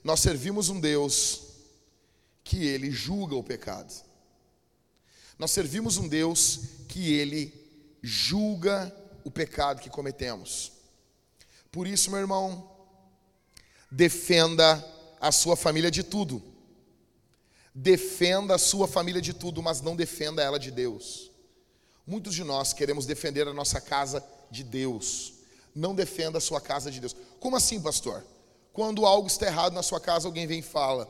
Nós 0.03 0.21
servimos 0.21 0.69
um 0.69 0.81
Deus 0.81 1.43
que 2.43 2.65
ele 2.65 2.91
julga 2.91 3.35
o 3.35 3.43
pecado. 3.43 3.93
Nós 5.39 5.51
servimos 5.51 5.97
um 5.97 6.07
Deus 6.07 6.61
que 6.89 7.13
ele 7.15 7.53
julga 8.03 8.95
o 9.25 9.31
pecado 9.31 9.81
que 9.81 9.91
cometemos. 9.91 10.73
Por 11.73 11.87
isso, 11.87 12.11
meu 12.11 12.21
irmão, 12.21 12.71
defenda 13.91 14.85
a 15.21 15.33
sua 15.33 15.57
família 15.57 15.91
de 15.91 16.03
tudo. 16.03 16.54
Defenda 17.75 18.55
a 18.55 18.59
sua 18.59 18.87
família 18.87 19.21
de 19.21 19.33
tudo, 19.33 19.63
mas 19.63 19.81
não 19.81 19.97
defenda 19.97 20.43
ela 20.43 20.59
de 20.59 20.71
Deus. 20.71 21.31
Muitos 22.07 22.35
de 22.35 22.45
nós 22.45 22.73
queremos 22.73 23.07
defender 23.07 23.49
a 23.49 23.55
nossa 23.55 23.81
casa 23.81 24.25
de 24.51 24.63
Deus. 24.63 25.35
Não 25.75 25.95
defenda 25.95 26.39
a 26.39 26.41
sua 26.41 26.61
casa 26.61 26.91
de 26.91 27.01
Deus. 27.01 27.17
Como 27.41 27.57
assim, 27.57 27.81
pastor? 27.81 28.25
Quando 28.73 29.07
algo 29.07 29.27
está 29.27 29.47
errado 29.47 29.73
na 29.73 29.83
sua 29.83 30.01
casa, 30.01 30.29
alguém 30.29 30.47
vem 30.47 30.61
e 30.61 30.63
fala: 30.63 31.09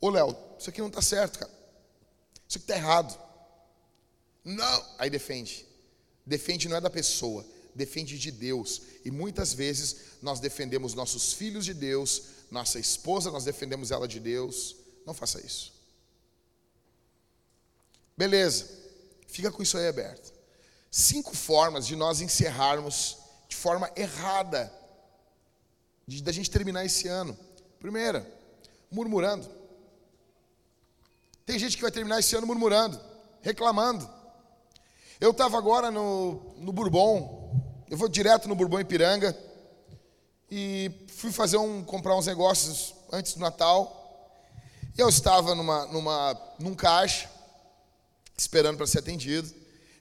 Ô 0.00 0.10
Léo, 0.10 0.36
isso 0.58 0.70
aqui 0.70 0.80
não 0.80 0.88
está 0.88 1.02
certo, 1.02 1.38
cara. 1.40 1.52
Isso 2.48 2.58
aqui 2.58 2.64
está 2.64 2.76
errado. 2.76 3.18
Não. 4.44 4.84
Aí 4.98 5.10
defende. 5.10 5.66
Defende 6.24 6.68
não 6.68 6.76
é 6.76 6.80
da 6.80 6.90
pessoa, 6.90 7.44
defende 7.74 8.18
de 8.18 8.30
Deus. 8.30 8.82
E 9.04 9.10
muitas 9.10 9.52
vezes 9.52 9.96
nós 10.20 10.38
defendemos 10.38 10.94
nossos 10.94 11.32
filhos 11.32 11.64
de 11.64 11.74
Deus, 11.74 12.22
nossa 12.50 12.78
esposa, 12.78 13.30
nós 13.30 13.44
defendemos 13.44 13.90
ela 13.90 14.06
de 14.06 14.20
Deus. 14.20 14.76
Não 15.06 15.14
faça 15.14 15.44
isso. 15.44 15.72
Beleza. 18.16 18.68
Fica 19.26 19.50
com 19.50 19.62
isso 19.62 19.78
aí 19.78 19.88
aberto. 19.88 20.32
Cinco 20.90 21.34
formas 21.34 21.86
de 21.86 21.96
nós 21.96 22.20
encerrarmos 22.20 23.16
de 23.48 23.56
forma 23.56 23.90
errada, 23.96 24.72
de 26.06 26.22
da 26.22 26.32
gente 26.32 26.50
terminar 26.50 26.84
esse 26.84 27.08
ano. 27.08 27.36
Primeira, 27.80 28.30
murmurando. 28.90 29.48
Tem 31.44 31.58
gente 31.58 31.76
que 31.76 31.82
vai 31.82 31.90
terminar 31.90 32.20
esse 32.20 32.36
ano 32.36 32.46
murmurando, 32.46 33.00
reclamando. 33.40 34.08
Eu 35.20 35.30
estava 35.30 35.56
agora 35.56 35.90
no, 35.90 36.54
no 36.58 36.72
Bourbon, 36.72 37.84
eu 37.88 37.96
vou 37.96 38.08
direto 38.08 38.48
no 38.48 38.54
Bourbon 38.54 38.80
Ipiranga, 38.80 39.36
e 40.50 40.90
fui 41.08 41.32
fazer 41.32 41.56
um, 41.56 41.82
comprar 41.82 42.16
uns 42.16 42.26
negócios 42.26 42.94
antes 43.10 43.34
do 43.34 43.40
Natal. 43.40 44.01
E 44.96 45.00
eu 45.00 45.08
estava 45.08 45.54
numa, 45.54 45.86
numa, 45.86 46.54
num 46.58 46.74
caixa, 46.74 47.30
esperando 48.36 48.76
para 48.76 48.86
ser 48.86 48.98
atendido, 48.98 49.52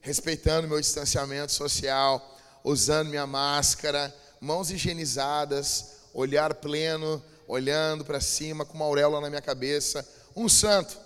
respeitando 0.01 0.67
meu 0.67 0.79
distanciamento 0.79 1.51
social, 1.51 2.37
usando 2.63 3.09
minha 3.09 3.27
máscara, 3.27 4.13
mãos 4.39 4.71
higienizadas, 4.71 5.97
olhar 6.13 6.53
pleno, 6.55 7.23
olhando 7.47 8.03
para 8.03 8.19
cima 8.19 8.65
com 8.65 8.73
uma 8.73 8.85
auréola 8.85 9.21
na 9.21 9.29
minha 9.29 9.41
cabeça, 9.41 10.07
um 10.35 10.49
santo 10.49 10.97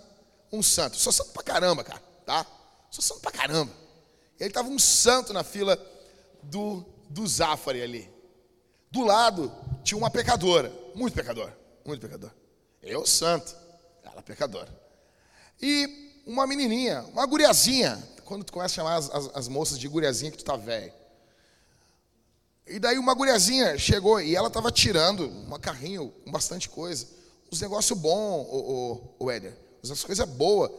um 0.52 0.62
santo. 0.62 0.96
Sou 0.96 1.12
santo 1.12 1.32
pra 1.32 1.42
caramba, 1.42 1.84
cara. 1.84 2.02
tá? 2.24 2.46
Sou 2.90 3.02
santo 3.02 3.20
pra 3.20 3.30
caramba. 3.30 3.72
Ele 4.38 4.50
tava 4.50 4.68
um 4.68 4.78
santo 4.78 5.32
na 5.32 5.42
fila 5.42 5.78
do, 6.42 6.84
do 7.08 7.26
Zafari 7.26 7.82
ali. 7.82 8.10
Do 8.90 9.04
lado 9.04 9.52
tinha 9.82 9.98
uma 9.98 10.10
pecadora, 10.10 10.72
muito 10.94 11.14
pecador, 11.14 11.52
muito 11.84 12.00
pecador. 12.00 12.30
Eu 12.82 13.06
santo, 13.06 13.54
ela 14.16 14.22
pecadora. 14.22 14.72
E 15.60 16.22
uma 16.26 16.46
menininha, 16.46 17.04
uma 17.12 17.26
guriazinha, 17.26 18.02
quando 18.24 18.44
tu 18.44 18.52
começa 18.52 18.72
a 18.72 18.76
chamar 18.76 18.96
as, 18.96 19.10
as, 19.10 19.30
as 19.34 19.48
moças 19.48 19.78
de 19.78 19.86
guriazinha 19.86 20.30
que 20.30 20.38
tu 20.38 20.44
tá 20.44 20.56
velho. 20.56 20.92
E 22.66 22.80
daí 22.80 22.98
uma 22.98 23.14
guriazinha 23.14 23.78
chegou 23.78 24.20
e 24.20 24.34
ela 24.34 24.48
estava 24.48 24.72
tirando 24.72 25.28
um 25.28 25.58
carrinho 25.58 26.12
com 26.24 26.32
bastante 26.32 26.68
coisa. 26.68 27.06
Uns 27.52 27.60
negócios 27.60 27.96
bons, 27.96 28.46
o, 28.48 29.12
o, 29.20 29.26
o 29.26 29.30
Éder. 29.30 29.56
As 29.88 30.02
coisas 30.02 30.28
boas. 30.28 30.72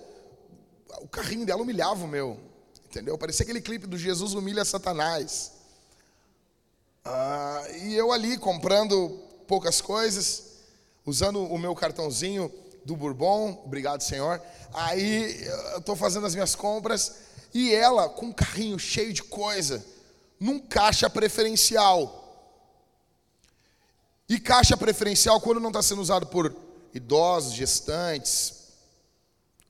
O 1.00 1.08
carrinho 1.08 1.46
dela 1.46 1.62
humilhava 1.62 2.04
o 2.04 2.08
meu. 2.08 2.38
Entendeu? 2.86 3.18
Parecia 3.18 3.44
aquele 3.44 3.62
clipe 3.62 3.88
do 3.88 3.98
Jesus 3.98 4.34
humilha 4.34 4.66
Satanás. 4.66 5.54
Ah, 7.06 7.64
e 7.84 7.96
eu 7.96 8.12
ali 8.12 8.38
comprando 8.38 9.18
poucas 9.48 9.80
coisas, 9.80 10.44
usando 11.06 11.42
o 11.42 11.58
meu 11.58 11.74
cartãozinho 11.74 12.52
do 12.88 12.96
Bourbon, 12.96 13.62
obrigado 13.66 14.02
Senhor. 14.02 14.42
Aí 14.74 15.46
eu 15.74 15.80
estou 15.80 15.94
fazendo 15.94 16.26
as 16.26 16.34
minhas 16.34 16.56
compras 16.56 17.18
e 17.54 17.74
ela 17.76 18.08
com 18.08 18.28
um 18.28 18.32
carrinho 18.32 18.80
cheio 18.80 19.12
de 19.12 19.22
coisa 19.24 19.86
num 20.40 20.58
caixa 20.58 21.10
preferencial. 21.10 22.24
E 24.30 24.40
caixa 24.40 24.78
preferencial, 24.78 25.42
quando 25.42 25.60
não 25.60 25.68
está 25.68 25.82
sendo 25.82 26.02
usado 26.02 26.28
por 26.28 26.56
idosos, 26.94 27.54
gestantes, 27.54 28.54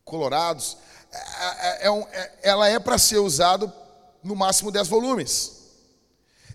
colorados, 0.05 0.77
é, 1.11 1.87
é, 1.87 1.87
é, 1.87 2.09
é 2.11 2.39
ela 2.43 2.69
é 2.69 2.77
para 2.77 2.99
ser 2.99 3.17
usado 3.17 3.73
no 4.21 4.35
máximo 4.35 4.71
10 4.71 4.87
volumes. 4.87 5.57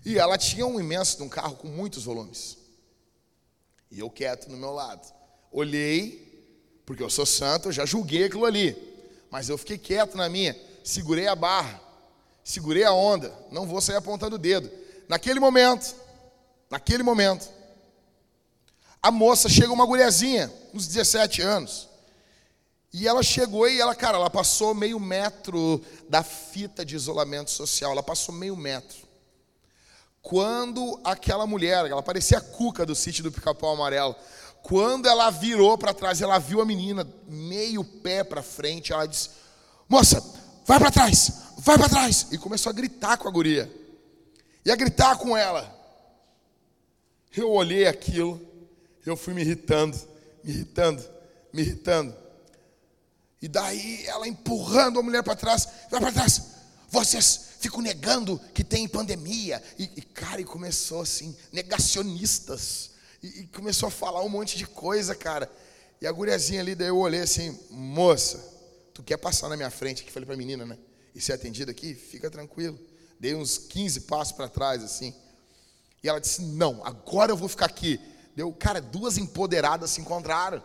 E 0.05 0.17
ela 0.17 0.37
tinha 0.37 0.65
um 0.65 0.79
imenso 0.79 1.21
um 1.23 1.29
carro 1.29 1.57
com 1.57 1.67
muitos 1.67 2.05
volumes. 2.05 2.57
E 3.91 3.99
eu 3.99 4.09
quieto 4.09 4.49
no 4.49 4.55
meu 4.55 4.71
lado. 4.71 5.13
Olhei, 5.51 6.22
porque 6.85 7.03
eu 7.03 7.09
sou 7.09 7.25
santo, 7.25 7.69
eu 7.69 7.71
já 7.71 7.85
julguei 7.85 8.25
aquilo 8.25 8.45
ali. 8.45 8.75
Mas 9.29 9.49
eu 9.49 9.57
fiquei 9.57 9.77
quieto 9.77 10.15
na 10.15 10.29
minha, 10.29 10.55
segurei 10.83 11.27
a 11.27 11.35
barra 11.35 11.83
segurei 12.43 12.83
a 12.83 12.91
onda, 12.91 13.33
não 13.49 13.65
vou 13.65 13.79
sair 13.79 13.95
apontando 13.95 14.35
o 14.35 14.39
dedo. 14.39 14.69
Naquele 15.07 15.39
momento, 15.39 15.95
naquele 16.69 17.01
momento, 17.01 17.49
a 19.01 19.09
moça 19.09 19.47
chega 19.47 19.71
uma 19.71 19.85
guriazinha, 19.85 20.51
uns 20.73 20.87
17 20.87 21.41
anos. 21.41 21.89
E 22.91 23.07
ela 23.07 23.23
chegou 23.23 23.67
e 23.67 23.79
ela, 23.79 23.95
cara, 23.95 24.17
ela 24.17 24.29
passou 24.29 24.75
meio 24.75 24.99
metro 24.99 25.81
da 26.07 26.21
fita 26.21 26.85
de 26.85 26.95
isolamento 26.95 27.49
social, 27.49 27.91
ela 27.91 28.03
passou 28.03 28.35
meio 28.35 28.55
metro. 28.55 29.01
Quando 30.21 30.99
aquela 31.03 31.47
mulher, 31.47 31.85
ela 31.85 32.03
parecia 32.03 32.37
a 32.37 32.41
cuca 32.41 32.85
do 32.85 32.95
sítio 32.95 33.23
do 33.23 33.31
pica-pau 33.31 33.73
amarelo, 33.73 34.15
quando 34.63 35.07
ela 35.07 35.29
virou 35.29 35.77
para 35.77 35.93
trás, 35.93 36.21
ela 36.21 36.39
viu 36.39 36.61
a 36.61 36.65
menina 36.65 37.05
meio 37.27 37.83
pé 37.83 38.23
para 38.23 38.41
frente, 38.41 38.93
ela 38.93 39.05
disse: 39.05 39.29
Moça, 39.89 40.23
vai 40.65 40.79
para 40.79 40.89
trás, 40.89 41.33
vai 41.57 41.77
para 41.77 41.89
trás. 41.89 42.27
E 42.31 42.37
começou 42.37 42.69
a 42.69 42.73
gritar 42.73 43.17
com 43.17 43.27
a 43.27 43.31
guria. 43.31 43.69
E 44.65 44.71
a 44.71 44.75
gritar 44.75 45.17
com 45.17 45.35
ela. 45.35 45.69
Eu 47.35 47.51
olhei 47.51 47.87
aquilo, 47.87 48.39
eu 49.05 49.17
fui 49.17 49.33
me 49.33 49.41
irritando, 49.41 49.99
me 50.41 50.53
irritando, 50.53 51.03
me 51.51 51.61
irritando. 51.61 52.15
E 53.41 53.49
daí 53.49 54.05
ela 54.05 54.25
empurrando 54.25 54.97
a 54.97 55.03
mulher 55.03 55.23
para 55.23 55.35
trás, 55.35 55.67
vai 55.91 55.99
para 55.99 56.13
trás. 56.13 56.41
Vocês 56.87 57.49
ficam 57.59 57.81
negando 57.81 58.39
que 58.53 58.63
tem 58.63 58.87
pandemia. 58.87 59.61
E, 59.77 59.91
e 59.97 60.01
cara, 60.01 60.39
e 60.39 60.45
começou 60.45 61.01
assim, 61.01 61.35
negacionistas. 61.51 62.92
E, 63.23 63.41
e 63.41 63.47
começou 63.47 63.87
a 63.87 63.91
falar 63.91 64.21
um 64.21 64.29
monte 64.29 64.57
de 64.57 64.67
coisa, 64.67 65.15
cara. 65.15 65.51
E 65.99 66.05
a 66.05 66.11
guriazinha 66.11 66.59
ali, 66.61 66.75
daí 66.75 66.89
eu 66.89 66.97
olhei 66.97 67.21
assim, 67.21 67.57
moça, 67.71 68.37
tu 68.93 69.01
quer 69.01 69.17
passar 69.17 69.49
na 69.49 69.55
minha 69.55 69.71
frente? 69.71 70.03
Que 70.03 70.11
falei 70.11 70.25
para 70.25 70.35
a 70.35 70.37
menina, 70.37 70.65
né? 70.65 70.77
e 71.15 71.21
ser 71.21 71.33
atendida 71.33 71.71
aqui, 71.71 71.93
fica 71.93 72.29
tranquilo. 72.29 72.79
Dei 73.19 73.35
uns 73.35 73.57
15 73.57 74.01
passos 74.01 74.33
para 74.33 74.49
trás, 74.49 74.83
assim. 74.83 75.13
E 76.03 76.09
ela 76.09 76.19
disse: 76.19 76.41
Não, 76.41 76.85
agora 76.85 77.31
eu 77.31 77.37
vou 77.37 77.47
ficar 77.47 77.65
aqui. 77.65 77.99
Deu, 78.35 78.51
cara, 78.51 78.81
duas 78.81 79.17
empoderadas 79.17 79.91
se 79.91 80.01
encontraram. 80.01 80.63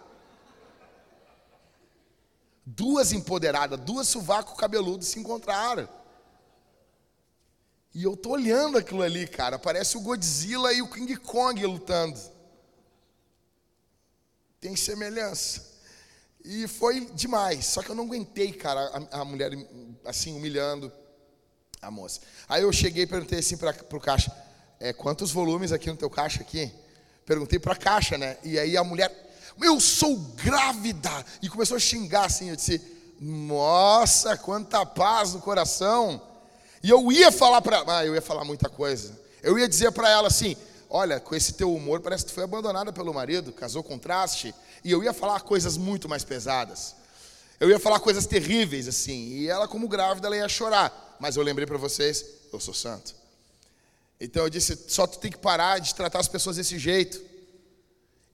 Duas 2.65 3.13
empoderadas, 3.13 3.79
duas 3.81 4.09
sovaco 4.09 4.57
cabeludo 4.57 5.05
se 5.05 5.19
encontraram. 5.19 5.89
E 7.95 8.03
eu 8.03 8.17
tô 8.17 8.31
olhando 8.31 8.79
aquilo 8.79 9.03
ali, 9.03 9.27
cara. 9.27 9.59
Parece 9.59 9.97
o 9.97 10.01
Godzilla 10.01 10.73
e 10.73 10.83
o 10.83 10.89
King 10.89 11.17
Kong 11.17 11.65
lutando. 11.65 12.19
Tem 14.61 14.75
semelhança. 14.75 15.69
E 16.45 16.67
foi 16.67 17.07
demais. 17.13 17.67
Só 17.67 17.83
que 17.83 17.91
eu 17.91 17.95
não 17.95 18.05
aguentei, 18.05 18.53
cara, 18.53 18.81
a, 19.13 19.21
a 19.21 19.25
mulher 19.25 19.53
assim 20.05 20.35
humilhando 20.35 20.93
a 21.81 21.91
moça. 21.91 22.21
Aí 22.49 22.63
eu 22.63 22.73
cheguei 22.73 23.05
e 23.05 23.07
perguntei 23.07 23.39
assim 23.39 23.57
para 23.57 23.75
o 23.93 24.01
caixa: 24.01 24.35
é, 24.81 24.93
quantos 24.93 25.31
volumes 25.31 25.73
aqui 25.73 25.91
no 25.91 25.97
teu 25.97 26.11
caixa 26.11 26.41
aqui? 26.41 26.73
Perguntei 27.25 27.59
para 27.59 27.73
a 27.73 27.77
caixa, 27.77 28.17
né? 28.17 28.39
E 28.43 28.59
aí 28.59 28.77
a 28.77 28.83
mulher, 28.83 29.13
eu 29.61 29.79
sou 29.79 30.17
grávida! 30.17 31.25
E 31.43 31.49
começou 31.49 31.77
a 31.77 31.81
xingar 31.81 32.25
assim. 32.25 32.51
Eu 32.51 32.57
disse: 32.57 32.81
nossa, 33.21 34.37
quanta 34.37 34.85
paz 34.87 35.35
no 35.35 35.41
coração. 35.41 36.23
E 36.83 36.91
eu 36.91 37.11
ia 37.11 37.33
falar 37.33 37.61
para 37.61 37.85
ah, 37.87 38.07
eu 38.07 38.15
ia 38.15 38.23
falar 38.23 38.45
muita 38.45 38.69
coisa. 38.69 39.19
Eu 39.43 39.59
ia 39.59 39.69
dizer 39.69 39.93
para 39.93 40.09
ela 40.09 40.29
assim: 40.29 40.57
olha, 40.89 41.21
com 41.21 41.35
esse 41.35 41.53
teu 41.53 41.75
humor 41.75 42.01
parece 42.01 42.25
que 42.25 42.31
tu 42.31 42.35
foi 42.35 42.45
abandonada 42.45 42.93
pelo 42.93 43.13
marido, 43.13 43.53
casou 43.53 43.83
com 43.83 43.99
traste. 43.99 44.55
E 44.85 44.91
eu 44.91 45.03
ia 45.03 45.13
falar 45.13 45.41
coisas 45.41 45.77
muito 45.77 46.09
mais 46.09 46.25
pesadas. 46.25 46.95
Eu 47.61 47.69
ia 47.69 47.79
falar 47.79 48.01
coisas 48.01 48.27
terríveis 48.27 48.87
assim. 48.87 49.29
E 49.29 49.49
ela, 49.49 49.67
como 49.67 49.89
grávida, 49.89 50.29
ela 50.29 50.37
ia 50.37 50.49
chorar. 50.49 51.17
Mas 51.19 51.37
eu 51.37 51.43
lembrei 51.43 51.67
para 51.67 51.79
vocês: 51.79 52.25
eu 52.53 52.61
sou 52.61 52.75
santo. 52.75 53.15
Então 54.21 54.45
eu 54.45 54.51
disse: 54.51 54.85
só 54.89 55.07
tu 55.07 55.19
tem 55.19 55.31
que 55.31 55.39
parar 55.39 55.79
de 55.79 55.95
tratar 55.95 56.21
as 56.21 56.29
pessoas 56.29 56.57
desse 56.57 56.79
jeito. 56.79 57.21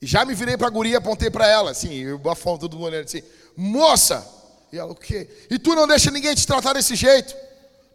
E 0.01 0.07
já 0.07 0.25
me 0.25 0.35
virei 0.35 0.57
para 0.57 0.67
a 0.67 0.71
guria, 0.71 0.99
apontei 0.99 1.31
para 1.31 1.47
ela, 1.47 1.71
assim, 1.71 1.95
eu 1.95 2.19
bafão 2.19 2.59
todo 2.59 2.77
mundo 2.77 2.89
olhando 2.89 3.05
assim: 3.05 3.23
moça! 3.57 4.27
E 4.71 4.79
ela, 4.79 4.93
o 4.93 4.95
quê? 4.95 5.29
E 5.49 5.59
tu 5.59 5.75
não 5.75 5.87
deixa 5.87 6.11
ninguém 6.11 6.35
te 6.35 6.47
tratar 6.47 6.73
desse 6.73 6.95
jeito? 6.95 7.35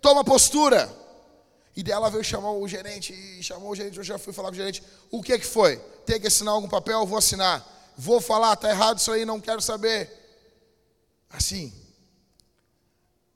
Toma 0.02 0.24
postura. 0.24 0.89
E 1.76 1.84
dela 1.84 2.10
veio 2.10 2.24
chamar 2.24 2.52
o 2.52 2.68
gerente, 2.68 3.14
e 3.14 3.44
chamou 3.44 3.72
o 3.72 3.76
gerente, 3.76 3.98
eu 3.98 4.04
já 4.04 4.18
fui 4.18 4.34
falar 4.34 4.50
com 4.50 4.54
o 4.54 4.58
gerente: 4.58 4.84
o 5.12 5.22
que 5.22 5.38
que 5.40 5.46
foi? 5.46 5.78
Tem 6.06 6.20
que 6.20 6.28
assinar 6.28 6.54
algum 6.54 6.68
papel? 6.68 7.00
Eu 7.00 7.06
vou 7.06 7.18
assinar. 7.18 7.94
Vou 7.98 8.22
falar, 8.22 8.56
tá 8.56 8.70
errado 8.70 8.98
isso 8.98 9.12
aí, 9.12 9.26
não 9.26 9.40
quero 9.40 9.62
saber. 9.62 10.10
Assim. 11.30 11.74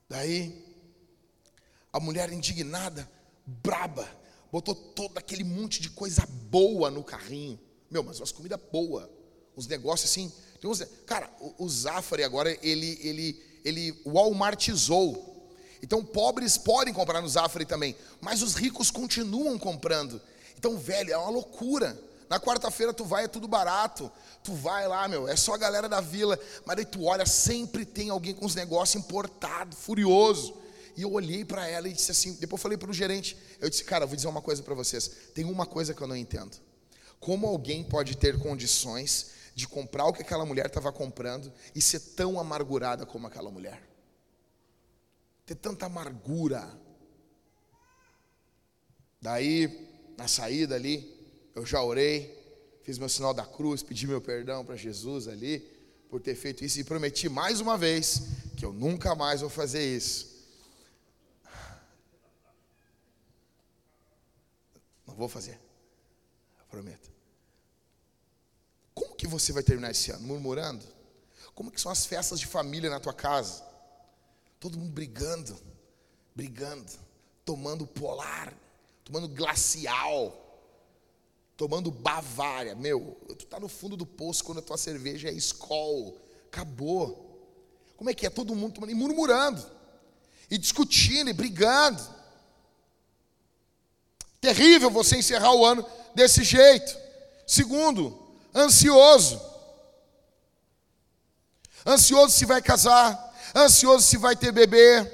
Daí, 0.09 0.63
a 1.91 1.99
mulher 1.99 2.31
indignada, 2.31 3.09
braba, 3.45 4.07
botou 4.51 4.73
todo 4.73 5.17
aquele 5.17 5.43
monte 5.43 5.81
de 5.81 5.89
coisa 5.89 6.25
boa 6.49 6.89
no 6.89 7.03
carrinho. 7.03 7.59
Meu, 7.89 8.03
mas 8.03 8.19
umas 8.19 8.31
comida 8.31 8.57
boa. 8.57 9.09
Uns 9.55 9.67
negócios 9.67 10.09
assim. 10.09 10.31
Cara, 11.05 11.29
o, 11.39 11.65
o 11.65 11.69
Zafari 11.69 12.23
agora, 12.23 12.57
ele, 12.61 12.97
ele, 13.01 13.59
ele 13.65 14.01
walmartizou. 14.05 15.32
Então, 15.83 16.01
pobres 16.01 16.57
podem 16.57 16.93
comprar 16.93 17.21
no 17.21 17.27
Zafari 17.27 17.65
também. 17.65 17.93
Mas 18.21 18.41
os 18.41 18.55
ricos 18.55 18.89
continuam 18.89 19.59
comprando. 19.59 20.21
Então, 20.57 20.77
velho, 20.77 21.11
é 21.11 21.17
uma 21.17 21.29
loucura. 21.29 21.99
Na 22.29 22.39
quarta-feira 22.39 22.93
tu 22.93 23.03
vai, 23.03 23.25
é 23.25 23.27
tudo 23.27 23.49
barato. 23.49 24.09
Tu 24.45 24.53
vai 24.53 24.87
lá, 24.87 25.09
meu, 25.09 25.27
é 25.27 25.35
só 25.35 25.55
a 25.55 25.57
galera 25.57 25.89
da 25.89 25.99
vila. 25.99 26.39
Mas 26.65 26.77
aí 26.77 26.85
tu 26.85 27.03
olha, 27.03 27.25
sempre 27.25 27.85
tem 27.85 28.09
alguém 28.09 28.33
com 28.33 28.45
os 28.45 28.55
negócios 28.55 29.03
importados, 29.03 29.77
furioso. 29.77 30.55
E 30.95 31.01
eu 31.01 31.11
olhei 31.11 31.43
para 31.43 31.67
ela 31.67 31.89
e 31.89 31.91
disse 31.91 32.11
assim, 32.11 32.33
depois 32.35 32.61
falei 32.61 32.77
para 32.77 32.89
o 32.89 32.93
gerente, 32.93 33.37
eu 33.59 33.69
disse, 33.69 33.83
cara, 33.83 34.05
vou 34.05 34.15
dizer 34.15 34.29
uma 34.29 34.41
coisa 34.41 34.63
para 34.63 34.73
vocês. 34.73 35.11
Tem 35.35 35.43
uma 35.43 35.65
coisa 35.65 35.93
que 35.93 36.01
eu 36.01 36.07
não 36.07 36.15
entendo. 36.15 36.55
Como 37.19 37.45
alguém 37.45 37.83
pode 37.83 38.15
ter 38.15 38.39
condições 38.39 39.31
de 39.53 39.67
comprar 39.67 40.05
o 40.05 40.13
que 40.13 40.21
aquela 40.21 40.45
mulher 40.45 40.67
estava 40.67 40.93
comprando 40.93 41.51
e 41.75 41.81
ser 41.81 41.99
tão 41.99 42.39
amargurada 42.39 43.05
como 43.05 43.27
aquela 43.27 43.51
mulher? 43.51 43.92
Ter 45.45 45.55
tanta 45.55 45.85
amargura. 45.85 46.69
Daí, 49.21 50.13
na 50.17 50.27
saída 50.27 50.75
ali, 50.75 51.13
eu 51.55 51.65
já 51.65 51.81
orei, 51.81 52.37
fiz 52.83 52.97
meu 52.97 53.09
sinal 53.09 53.33
da 53.33 53.45
cruz, 53.45 53.81
pedi 53.81 54.07
meu 54.07 54.21
perdão 54.21 54.65
para 54.65 54.75
Jesus 54.75 55.27
ali 55.27 55.59
por 56.09 56.21
ter 56.21 56.35
feito 56.35 56.63
isso 56.63 56.79
e 56.79 56.83
prometi 56.83 57.27
mais 57.27 57.59
uma 57.59 57.77
vez 57.77 58.21
que 58.55 58.63
eu 58.63 58.71
nunca 58.71 59.15
mais 59.15 59.41
vou 59.41 59.49
fazer 59.49 59.83
isso. 59.83 60.31
Não 65.07 65.15
vou 65.15 65.27
fazer. 65.27 65.59
Eu 66.59 66.65
prometo. 66.69 67.11
Como 68.93 69.15
que 69.15 69.25
você 69.25 69.51
vai 69.51 69.63
terminar 69.63 69.91
esse 69.91 70.11
ano? 70.11 70.27
Murmurando? 70.27 70.85
Como 71.55 71.71
que 71.71 71.81
são 71.81 71.91
as 71.91 72.05
festas 72.05 72.39
de 72.39 72.45
família 72.45 72.89
na 72.89 72.99
tua 72.99 73.13
casa? 73.13 73.72
Todo 74.63 74.79
mundo 74.79 74.93
brigando, 74.93 75.59
brigando, 76.33 76.89
tomando 77.43 77.85
polar, 77.85 78.53
tomando 79.03 79.27
glacial, 79.27 80.33
tomando 81.57 81.91
Bavária. 81.91 82.73
Meu, 82.73 83.17
tu 83.37 83.45
tá 83.45 83.59
no 83.59 83.67
fundo 83.67 83.97
do 83.97 84.05
poço 84.05 84.41
quando 84.41 84.59
a 84.59 84.61
tua 84.61 84.77
cerveja 84.77 85.27
é 85.27 85.33
Skol. 85.33 86.17
Acabou. 86.47 87.45
Como 87.97 88.09
é 88.09 88.13
que 88.13 88.25
é? 88.25 88.29
Todo 88.29 88.55
mundo 88.55 88.75
tomando 88.75 88.91
e 88.91 88.95
murmurando, 88.95 89.61
e 90.49 90.57
discutindo, 90.57 91.29
e 91.29 91.33
brigando. 91.33 92.01
Terrível 94.39 94.89
você 94.89 95.17
encerrar 95.17 95.53
o 95.53 95.65
ano 95.65 95.85
desse 96.15 96.41
jeito. 96.41 96.97
Segundo, 97.45 98.17
ansioso. 98.55 99.41
Ansioso 101.85 102.33
se 102.33 102.45
vai 102.45 102.61
casar, 102.61 103.32
ansioso 103.55 104.05
se 104.05 104.17
vai 104.17 104.35
ter 104.35 104.51
bebê, 104.51 105.09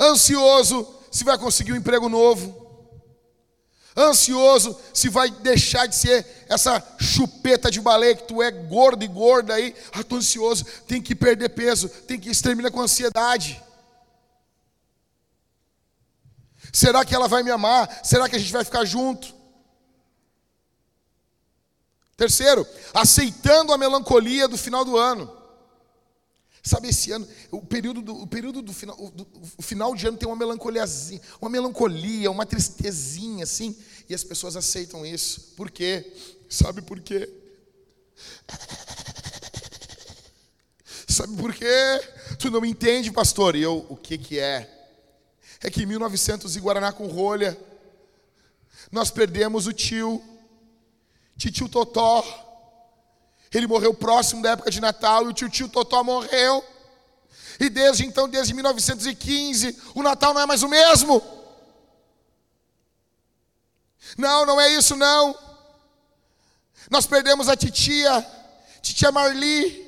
ansioso 0.00 0.86
se 1.10 1.24
vai 1.24 1.38
conseguir 1.38 1.72
um 1.72 1.76
emprego 1.76 2.08
novo 2.08 2.68
ansioso 3.98 4.78
se 4.94 5.08
vai 5.08 5.28
deixar 5.28 5.86
de 5.86 5.96
ser 5.96 6.24
essa 6.48 6.82
chupeta 7.00 7.70
de 7.70 7.80
baleia 7.80 8.14
que 8.14 8.28
tu 8.28 8.40
é 8.40 8.50
gordo 8.50 9.04
e 9.04 9.08
gorda 9.08 9.54
aí. 9.54 9.74
Ah, 9.92 10.04
tô 10.04 10.16
ansioso, 10.16 10.64
tem 10.86 11.02
que 11.02 11.14
perder 11.14 11.50
peso, 11.50 11.88
tem 11.88 12.18
que 12.18 12.30
exterminar 12.30 12.70
com 12.70 12.80
ansiedade. 12.80 13.60
Será 16.72 17.04
que 17.04 17.14
ela 17.14 17.26
vai 17.26 17.42
me 17.42 17.50
amar? 17.50 18.00
Será 18.04 18.28
que 18.28 18.36
a 18.36 18.38
gente 18.38 18.52
vai 18.52 18.64
ficar 18.64 18.84
junto? 18.84 19.34
Terceiro, 22.16 22.66
aceitando 22.94 23.72
a 23.72 23.78
melancolia 23.78 24.46
do 24.46 24.58
final 24.58 24.84
do 24.84 24.96
ano. 24.96 25.37
Sabe, 26.68 26.88
esse 26.88 27.10
ano, 27.10 27.26
o 27.50 27.62
período 27.62 28.02
do, 28.02 28.14
o 28.14 28.26
período 28.26 28.60
do 28.60 28.74
final, 28.74 28.94
do, 28.94 29.26
o 29.56 29.62
final 29.62 29.94
de 29.94 30.06
ano 30.06 30.18
tem 30.18 30.28
uma 30.28 30.36
melancoliazinha, 30.36 31.18
uma 31.40 31.48
melancolia, 31.48 32.30
uma 32.30 32.44
tristezinha, 32.44 33.44
assim, 33.44 33.74
e 34.06 34.14
as 34.14 34.22
pessoas 34.22 34.54
aceitam 34.54 35.06
isso. 35.06 35.54
Por 35.56 35.70
quê? 35.70 36.12
Sabe 36.46 36.82
por 36.82 37.00
quê? 37.00 37.26
Sabe 41.08 41.38
por 41.38 41.54
quê? 41.54 41.64
Tu 42.38 42.50
não 42.50 42.62
entende, 42.62 43.10
pastor. 43.10 43.56
E 43.56 43.62
eu, 43.62 43.86
o 43.88 43.96
que 43.96 44.18
que 44.18 44.38
é? 44.38 44.70
É 45.62 45.70
que 45.70 45.84
em 45.84 45.86
1900 45.86 46.54
em 46.54 46.60
Guaraná 46.60 46.92
com 46.92 47.06
rolha, 47.06 47.58
nós 48.92 49.10
perdemos 49.10 49.66
o 49.66 49.72
tio, 49.72 50.22
tio 51.38 51.66
Totó, 51.66 52.22
ele 53.52 53.66
morreu 53.66 53.94
próximo 53.94 54.42
da 54.42 54.50
época 54.50 54.70
de 54.70 54.80
Natal 54.80 55.24
e 55.24 55.28
o 55.28 55.32
tio 55.32 55.48
tio 55.48 55.68
Totó 55.68 56.04
morreu. 56.04 56.64
E 57.58 57.68
desde 57.68 58.04
então, 58.04 58.28
desde 58.28 58.54
1915, 58.54 59.76
o 59.94 60.02
Natal 60.02 60.34
não 60.34 60.42
é 60.42 60.46
mais 60.46 60.62
o 60.62 60.68
mesmo. 60.68 61.22
Não, 64.16 64.44
não 64.44 64.60
é 64.60 64.68
isso 64.70 64.94
não. 64.94 65.36
Nós 66.90 67.06
perdemos 67.06 67.48
a 67.48 67.56
titia, 67.56 68.24
titia 68.80 69.10
Marli. 69.10 69.86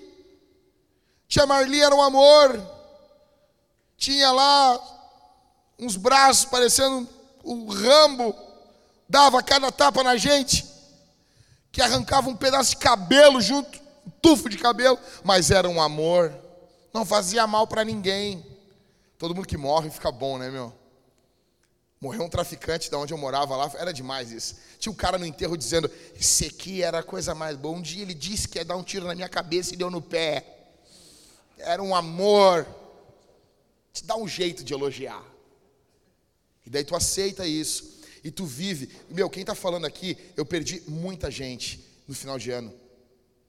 Tia 1.29 1.47
Marli 1.47 1.81
era 1.81 1.95
um 1.95 2.03
amor. 2.03 2.61
Tinha 3.97 4.33
lá 4.33 4.81
uns 5.79 5.97
braços 5.97 6.47
parecendo 6.47 7.09
o 7.43 7.71
Rambo, 7.71 8.35
dava 9.09 9.43
cada 9.43 9.71
tapa 9.71 10.03
na 10.03 10.17
gente 10.17 10.70
que 11.73 11.81
arrancava 11.81 12.29
um 12.29 12.37
pedaço 12.37 12.71
de 12.71 12.77
cabelo 12.77 13.41
junto, 13.41 13.79
um 14.07 14.11
tufo 14.23 14.49
de 14.49 14.59
cabelo, 14.59 14.99
mas 15.23 15.51
era 15.51 15.69
um 15.69 15.81
amor, 15.81 16.35
não 16.93 17.05
fazia 17.05 17.47
mal 17.47 17.67
para 17.67 17.85
ninguém. 17.85 18.45
Todo 19.19 19.35
mundo 19.35 19.47
que 19.47 19.57
morre 19.57 19.91
fica 19.91 20.11
bom, 20.11 20.39
né, 20.39 20.51
meu? 20.51 20.73
Morreu 22.01 22.23
um 22.23 22.29
traficante 22.29 22.91
da 22.91 22.99
onde 22.99 23.13
eu 23.13 23.19
morava 23.19 23.55
lá, 23.57 23.71
era 23.75 23.93
demais 23.93 24.33
isso. 24.33 24.57
Tinha 24.79 24.91
um 24.91 24.97
cara 24.97 25.19
no 25.19 25.27
enterro 25.27 25.57
dizendo: 25.57 25.91
Esse 26.19 26.47
aqui 26.47 26.83
era 26.83 27.01
a 27.01 27.03
coisa 27.03 27.35
mais 27.35 27.57
boa. 27.59 27.77
Um 27.77 27.83
dia 27.83 28.01
ele 28.01 28.15
disse 28.15 28.49
que 28.49 28.59
ia 28.59 28.65
dar 28.65 28.77
um 28.77 28.83
tiro 28.83 29.07
na 29.07 29.15
minha 29.15 29.29
cabeça 29.29 29.75
e 29.75 29.77
deu 29.77 29.91
no 29.91 30.01
pé. 30.01 30.47
Era 31.59 31.83
um 31.83 31.95
amor. 31.95 32.67
Te 33.93 34.03
dá 34.05 34.17
um 34.17 34.27
jeito 34.27 34.65
de 34.65 34.73
elogiar. 34.73 35.23
E 36.65 36.71
daí 36.71 36.85
tu 36.85 36.97
aceita 36.97 37.47
isso 37.47 38.00
e 38.23 38.31
tu 38.31 38.45
vive. 38.45 38.89
Meu, 39.09 39.31
quem 39.31 39.43
está 39.43 39.55
falando 39.55 39.87
aqui, 39.87 40.17
eu 40.37 40.45
perdi 40.45 40.83
muita 40.87 41.31
gente 41.31 41.85
no 42.07 42.15
final 42.15 42.39
de 42.39 42.51
ano. 42.51 42.73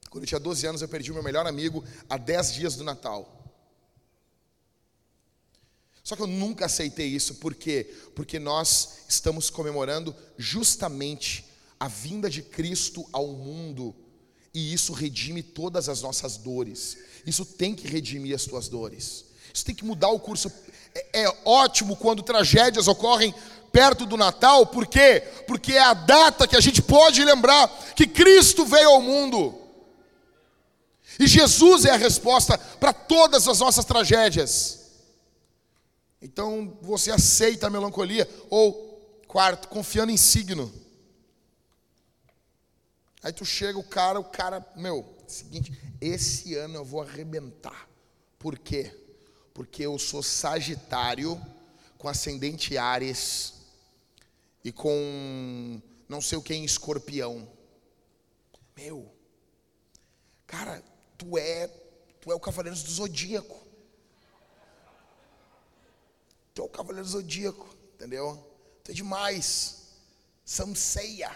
Quando 0.09 0.23
eu 0.23 0.27
tinha 0.27 0.39
12 0.39 0.67
anos, 0.67 0.81
eu 0.81 0.87
perdi 0.87 1.11
o 1.11 1.13
meu 1.13 1.23
melhor 1.23 1.47
amigo 1.47 1.83
há 2.09 2.17
10 2.17 2.53
dias 2.53 2.75
do 2.75 2.83
Natal. 2.83 3.41
Só 6.03 6.15
que 6.15 6.21
eu 6.21 6.27
nunca 6.27 6.65
aceitei 6.65 7.07
isso, 7.07 7.35
por 7.35 7.53
quê? 7.53 7.93
Porque 8.15 8.39
nós 8.39 9.03
estamos 9.07 9.49
comemorando 9.49 10.15
justamente 10.37 11.45
a 11.79 11.87
vinda 11.87 12.29
de 12.29 12.41
Cristo 12.41 13.07
ao 13.11 13.27
mundo, 13.27 13.95
e 14.53 14.73
isso 14.73 14.93
redime 14.93 15.41
todas 15.41 15.87
as 15.87 16.01
nossas 16.01 16.37
dores. 16.37 16.97
Isso 17.25 17.45
tem 17.45 17.73
que 17.73 17.87
redimir 17.87 18.35
as 18.35 18.45
tuas 18.45 18.67
dores. 18.67 19.25
Isso 19.53 19.65
tem 19.65 19.75
que 19.75 19.85
mudar 19.85 20.09
o 20.09 20.19
curso. 20.19 20.51
É, 20.93 21.23
é 21.23 21.41
ótimo 21.45 21.95
quando 21.95 22.23
tragédias 22.23 22.87
ocorrem 22.87 23.33
perto 23.71 24.05
do 24.05 24.17
Natal, 24.17 24.65
por 24.67 24.85
quê? 24.85 25.21
Porque 25.47 25.73
é 25.73 25.81
a 25.81 25.93
data 25.93 26.47
que 26.47 26.55
a 26.55 26.61
gente 26.61 26.81
pode 26.81 27.23
lembrar 27.23 27.67
que 27.95 28.05
Cristo 28.05 28.65
veio 28.65 28.89
ao 28.89 29.01
mundo. 29.01 29.57
E 31.19 31.27
Jesus 31.27 31.85
é 31.85 31.91
a 31.91 31.97
resposta 31.97 32.57
para 32.57 32.93
todas 32.93 33.47
as 33.47 33.59
nossas 33.59 33.85
tragédias. 33.85 34.79
Então 36.21 36.77
você 36.81 37.11
aceita 37.11 37.67
a 37.67 37.69
melancolia, 37.69 38.29
ou 38.49 39.19
quarto, 39.27 39.67
confiando 39.67 40.11
em 40.11 40.17
signo. 40.17 40.71
Aí 43.23 43.31
tu 43.31 43.45
chega 43.45 43.77
o 43.77 43.83
cara, 43.83 44.19
o 44.19 44.23
cara, 44.23 44.65
meu, 44.75 45.15
seguinte, 45.27 45.71
esse 45.99 46.55
ano 46.55 46.75
eu 46.75 46.85
vou 46.85 47.01
arrebentar. 47.01 47.87
Por 48.37 48.57
quê? 48.57 48.91
Porque 49.53 49.83
eu 49.83 49.97
sou 49.99 50.23
Sagitário 50.23 51.39
com 51.97 52.07
ascendente 52.07 52.77
Ares 52.77 53.60
e 54.63 54.71
com 54.71 55.81
não 56.07 56.21
sei 56.21 56.37
o 56.37 56.41
que 56.41 56.53
em 56.53 56.65
escorpião. 56.65 57.47
Meu, 58.75 59.13
cara, 60.45 60.83
tu 61.17 61.37
é, 61.37 61.67
tu 62.19 62.31
é 62.31 62.35
o 62.35 62.39
cavaleiro 62.39 62.77
do 62.77 62.91
zodíaco. 62.91 63.59
Tu 66.53 66.61
é 66.61 66.65
o 66.65 66.69
cavaleiro 66.69 67.05
do 67.05 67.11
zodíaco, 67.11 67.75
entendeu? 67.95 68.45
Tu 68.83 68.91
é 68.91 68.93
demais. 68.93 69.95
Samseia, 70.43 71.31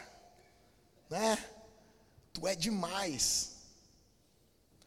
né? 1.09 1.37
Tu 2.33 2.45
é 2.47 2.55
demais. 2.55 3.55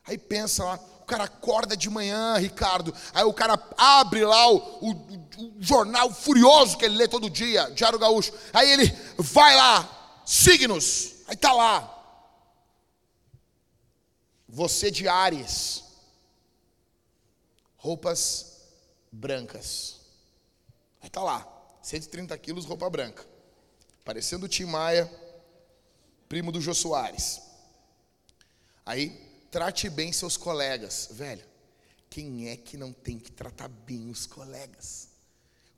Aí 0.05 0.19
pensa 0.19 0.65
lá, 0.65 0.79
cara 1.09 1.25
acorda 1.25 1.77
de 1.77 1.89
manhã, 1.89 2.37
Ricardo, 2.37 2.95
aí 3.15 3.25
o 3.25 3.33
cara 3.33 3.61
abre 3.77 4.25
lá 4.25 4.53
o, 4.53 4.57
o, 4.57 4.91
o 5.39 5.55
jornal 5.59 6.13
furioso 6.13 6.77
que 6.77 6.85
ele 6.85 6.97
lê 6.97 7.09
todo 7.09 7.31
dia, 7.31 7.71
Diário 7.71 7.99
Gaúcho. 7.99 8.33
Aí 8.53 8.71
ele 8.71 8.87
vai 9.17 9.57
lá, 9.57 10.23
signos, 10.25 11.15
aí 11.27 11.37
tá 11.37 11.53
lá. 11.53 11.95
Você 14.47 14.91
de 14.91 15.09
Ares, 15.09 15.83
roupas 17.77 18.61
brancas. 19.11 20.01
Aí 21.01 21.09
tá 21.09 21.23
lá, 21.23 21.47
130 21.83 22.37
quilos, 22.39 22.67
roupa 22.67 22.89
branca. 22.91 23.27
Parecendo 24.05 24.47
o 24.47 24.49
Tim 24.49 24.65
Maia, 24.65 25.11
primo 26.29 26.53
do 26.53 26.61
Jô 26.61 26.75
Soares. 26.75 27.41
Aí 28.85 29.28
Trate 29.51 29.89
bem 29.89 30.13
seus 30.13 30.37
colegas. 30.37 31.09
Velho, 31.11 31.45
quem 32.11 32.49
é 32.49 32.57
que 32.57 32.77
não 32.77 32.93
tem 32.93 33.19
que 33.19 33.33
tratar 33.33 33.69
bem 33.69 34.11
os 34.11 34.27
colegas? 34.27 35.09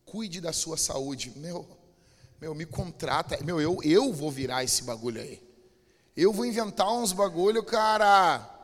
Cuide 0.04 0.40
da 0.40 0.52
sua 0.52 0.76
saúde. 0.76 1.32
Meu, 1.36 1.66
meu, 2.40 2.54
me 2.54 2.66
contrata. 2.66 3.42
Meu, 3.44 3.60
eu, 3.60 3.78
eu 3.82 4.12
vou 4.12 4.30
virar 4.30 4.64
esse 4.64 4.82
bagulho 4.82 5.20
aí. 5.20 5.42
Eu 6.16 6.32
vou 6.32 6.44
inventar 6.44 6.92
uns 6.92 7.12
bagulho, 7.12 7.62
cara. 7.62 8.58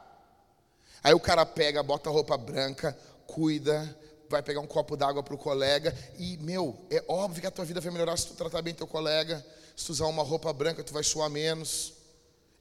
Aí 1.02 1.14
o 1.14 1.20
cara 1.20 1.46
pega, 1.46 1.82
bota 1.82 2.10
roupa 2.10 2.36
branca, 2.36 2.98
cuida, 3.26 3.96
vai 4.28 4.42
pegar 4.42 4.60
um 4.60 4.66
copo 4.66 4.96
d'água 4.96 5.22
pro 5.22 5.38
colega 5.38 5.96
e, 6.18 6.36
meu, 6.38 6.76
é 6.90 7.04
óbvio 7.06 7.42
que 7.42 7.46
a 7.46 7.50
tua 7.50 7.64
vida 7.64 7.80
vai 7.80 7.92
melhorar 7.92 8.16
se 8.16 8.26
tu 8.26 8.34
tratar 8.34 8.60
bem 8.60 8.74
teu 8.74 8.86
colega, 8.86 9.44
se 9.76 9.86
tu 9.86 9.92
usar 9.92 10.06
uma 10.06 10.24
roupa 10.24 10.52
branca, 10.52 10.82
tu 10.82 10.92
vai 10.92 11.04
suar 11.04 11.30
menos. 11.30 11.92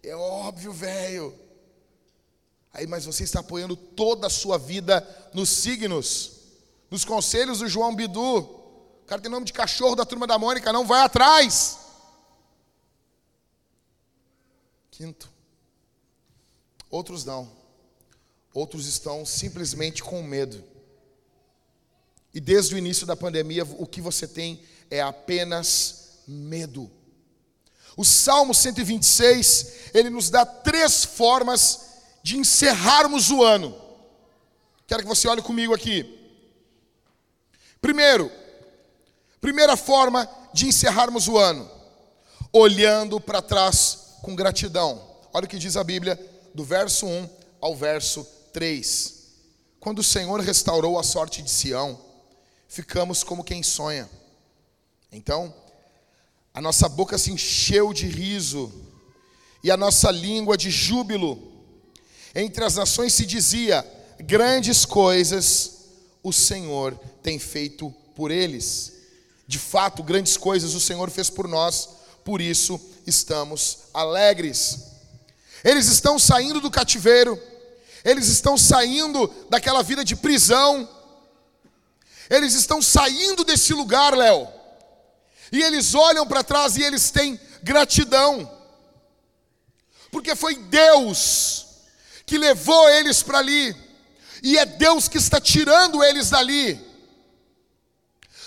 É 0.03 0.15
óbvio, 0.15 0.71
velho. 0.71 1.44
Aí, 2.75 2.85
mas 2.85 3.05
você 3.05 3.23
está 3.23 3.39
apoiando 3.39 3.77
toda 3.77 4.27
a 4.27 4.29
sua 4.29 4.57
vida 4.57 5.01
nos 5.33 5.47
signos, 5.47 6.31
nos 6.91 7.05
conselhos 7.05 7.59
do 7.59 7.69
João 7.69 7.95
Bidu. 7.95 8.39
O 8.39 9.05
cara 9.07 9.21
tem 9.21 9.31
nome 9.31 9.45
de 9.45 9.53
cachorro 9.53 9.95
da 9.95 10.03
turma 10.03 10.27
da 10.27 10.37
Mônica, 10.37 10.73
não 10.73 10.85
vai 10.85 11.01
atrás. 11.01 11.77
Quinto, 14.91 15.31
outros 16.89 17.23
não. 17.23 17.49
Outros 18.53 18.87
estão 18.87 19.25
simplesmente 19.25 20.03
com 20.03 20.21
medo. 20.21 20.61
E 22.33 22.41
desde 22.41 22.75
o 22.75 22.77
início 22.77 23.07
da 23.07 23.15
pandemia, 23.15 23.63
o 23.63 23.87
que 23.87 24.01
você 24.01 24.27
tem 24.27 24.61
é 24.91 25.01
apenas 25.01 26.19
medo. 26.27 26.91
O 27.95 28.03
Salmo 28.03 28.53
126, 28.53 29.91
ele 29.93 30.09
nos 30.09 30.29
dá 30.29 30.45
três 30.45 31.05
formas 31.05 31.94
de 32.25 32.39
encerrarmos 32.39 33.29
o 33.29 33.43
ano. 33.43 33.79
Quero 34.87 35.03
que 35.03 35.07
você 35.07 35.27
olhe 35.27 35.43
comigo 35.43 35.75
aqui. 35.75 36.19
Primeiro, 37.79 38.31
primeira 39.39 39.77
forma 39.77 40.27
de 40.51 40.65
encerrarmos 40.65 41.27
o 41.27 41.37
ano, 41.37 41.69
olhando 42.51 43.21
para 43.21 43.43
trás 43.43 44.15
com 44.23 44.35
gratidão. 44.35 45.07
Olha 45.31 45.45
o 45.45 45.47
que 45.47 45.59
diz 45.59 45.77
a 45.77 45.83
Bíblia, 45.83 46.19
do 46.51 46.63
verso 46.63 47.05
1 47.05 47.29
ao 47.61 47.75
verso 47.75 48.25
3. 48.51 49.27
Quando 49.79 49.99
o 49.99 50.03
Senhor 50.03 50.39
restaurou 50.39 50.97
a 50.97 51.03
sorte 51.03 51.43
de 51.43 51.51
Sião, 51.51 52.01
ficamos 52.67 53.23
como 53.23 53.43
quem 53.43 53.61
sonha. 53.61 54.09
Então, 55.11 55.53
a 56.51 56.59
nossa 56.59 56.89
boca 56.89 57.19
se 57.19 57.31
encheu 57.31 57.93
de 57.93 58.07
riso 58.07 58.73
e 59.63 59.69
a 59.69 59.77
nossa 59.77 60.09
língua 60.09 60.57
de 60.57 60.71
júbilo. 60.71 61.53
Entre 62.35 62.65
as 62.65 62.75
nações 62.75 63.13
se 63.13 63.25
dizia: 63.25 63.85
grandes 64.19 64.83
coisas 64.85 65.71
o 66.21 66.33
Senhor 66.33 66.99
tem 67.23 67.39
feito 67.39 67.89
por 68.13 68.29
eles. 68.29 68.91
De 69.47 69.57
fato, 69.57 70.03
grandes 70.03 70.35
coisas 70.35 70.73
o 70.73 70.79
Senhor 70.79 71.09
fez 71.09 71.29
por 71.29 71.47
nós, 71.47 71.89
por 72.25 72.41
isso 72.41 72.79
estamos 73.07 73.79
alegres. 73.93 74.79
Eles 75.63 75.87
estão 75.87 76.19
saindo 76.19 76.59
do 76.59 76.69
cativeiro, 76.69 77.41
eles 78.03 78.27
estão 78.27 78.57
saindo 78.57 79.31
daquela 79.49 79.81
vida 79.81 80.03
de 80.03 80.15
prisão, 80.15 80.89
eles 82.29 82.53
estão 82.53 82.81
saindo 82.81 83.43
desse 83.43 83.73
lugar, 83.73 84.15
Léo, 84.15 84.47
e 85.51 85.61
eles 85.61 85.93
olham 85.93 86.27
para 86.27 86.43
trás 86.43 86.75
e 86.75 86.83
eles 86.83 87.11
têm 87.11 87.39
gratidão, 87.63 88.51
porque 90.11 90.35
foi 90.35 90.55
Deus 90.55 91.64
que 92.25 92.37
levou 92.37 92.89
eles 92.89 93.21
para 93.21 93.39
ali, 93.39 93.75
e 94.41 94.57
é 94.57 94.65
Deus 94.65 95.07
que 95.07 95.17
está 95.17 95.39
tirando 95.39 96.03
eles 96.03 96.29
dali. 96.29 96.79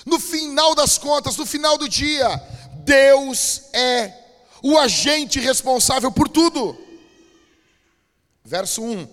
No 0.05 0.19
final 0.19 0.75
das 0.75 0.97
contas, 0.97 1.37
no 1.37 1.45
final 1.45 1.77
do 1.77 1.89
dia, 1.89 2.29
Deus 2.85 3.63
é 3.73 4.15
o 4.63 4.79
agente 4.79 5.39
responsável 5.39 6.11
por 6.11 6.29
tudo. 6.29 6.77
Verso 8.45 8.83
1: 8.83 9.09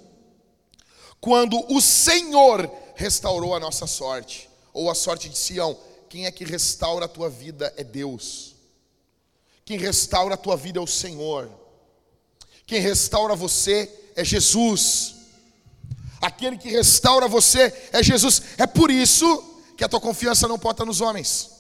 Quando 1.20 1.60
o 1.74 1.82
Senhor 1.82 2.72
restaurou 2.96 3.54
a 3.54 3.60
nossa 3.60 3.86
sorte, 3.86 4.50
ou 4.74 4.90
a 4.90 4.96
sorte 4.96 5.30
de 5.30 5.38
Sião, 5.38 5.78
quem 6.10 6.26
é 6.26 6.32
que 6.32 6.46
restaura 6.46 7.06
a 7.06 7.10
tua 7.10 7.30
vida 7.30 7.74
é 7.78 7.84
Deus. 7.84 8.56
Quem 9.66 9.78
restaura 9.78 10.36
a 10.36 10.38
tua 10.38 10.56
vida 10.56 10.80
é 10.80 10.82
o 10.82 10.88
Senhor. 10.88 11.50
Quem 12.66 12.80
restaura 12.80 13.36
você 13.36 13.92
é 14.16 14.24
Jesus. 14.24 15.16
Aquele 16.22 16.58
que 16.58 16.70
restaura 16.70 17.28
você 17.28 17.74
é 17.92 18.02
Jesus. 18.02 18.42
É 18.58 18.66
por 18.66 18.90
isso 18.90 19.62
que 19.78 19.84
a 19.84 19.90
tua 19.90 20.00
confiança 20.00 20.48
não 20.48 20.58
pode 20.58 20.76
estar 20.76 20.86
nos 20.86 21.02
homens. 21.02 21.52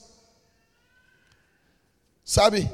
Sabe? 2.24 2.72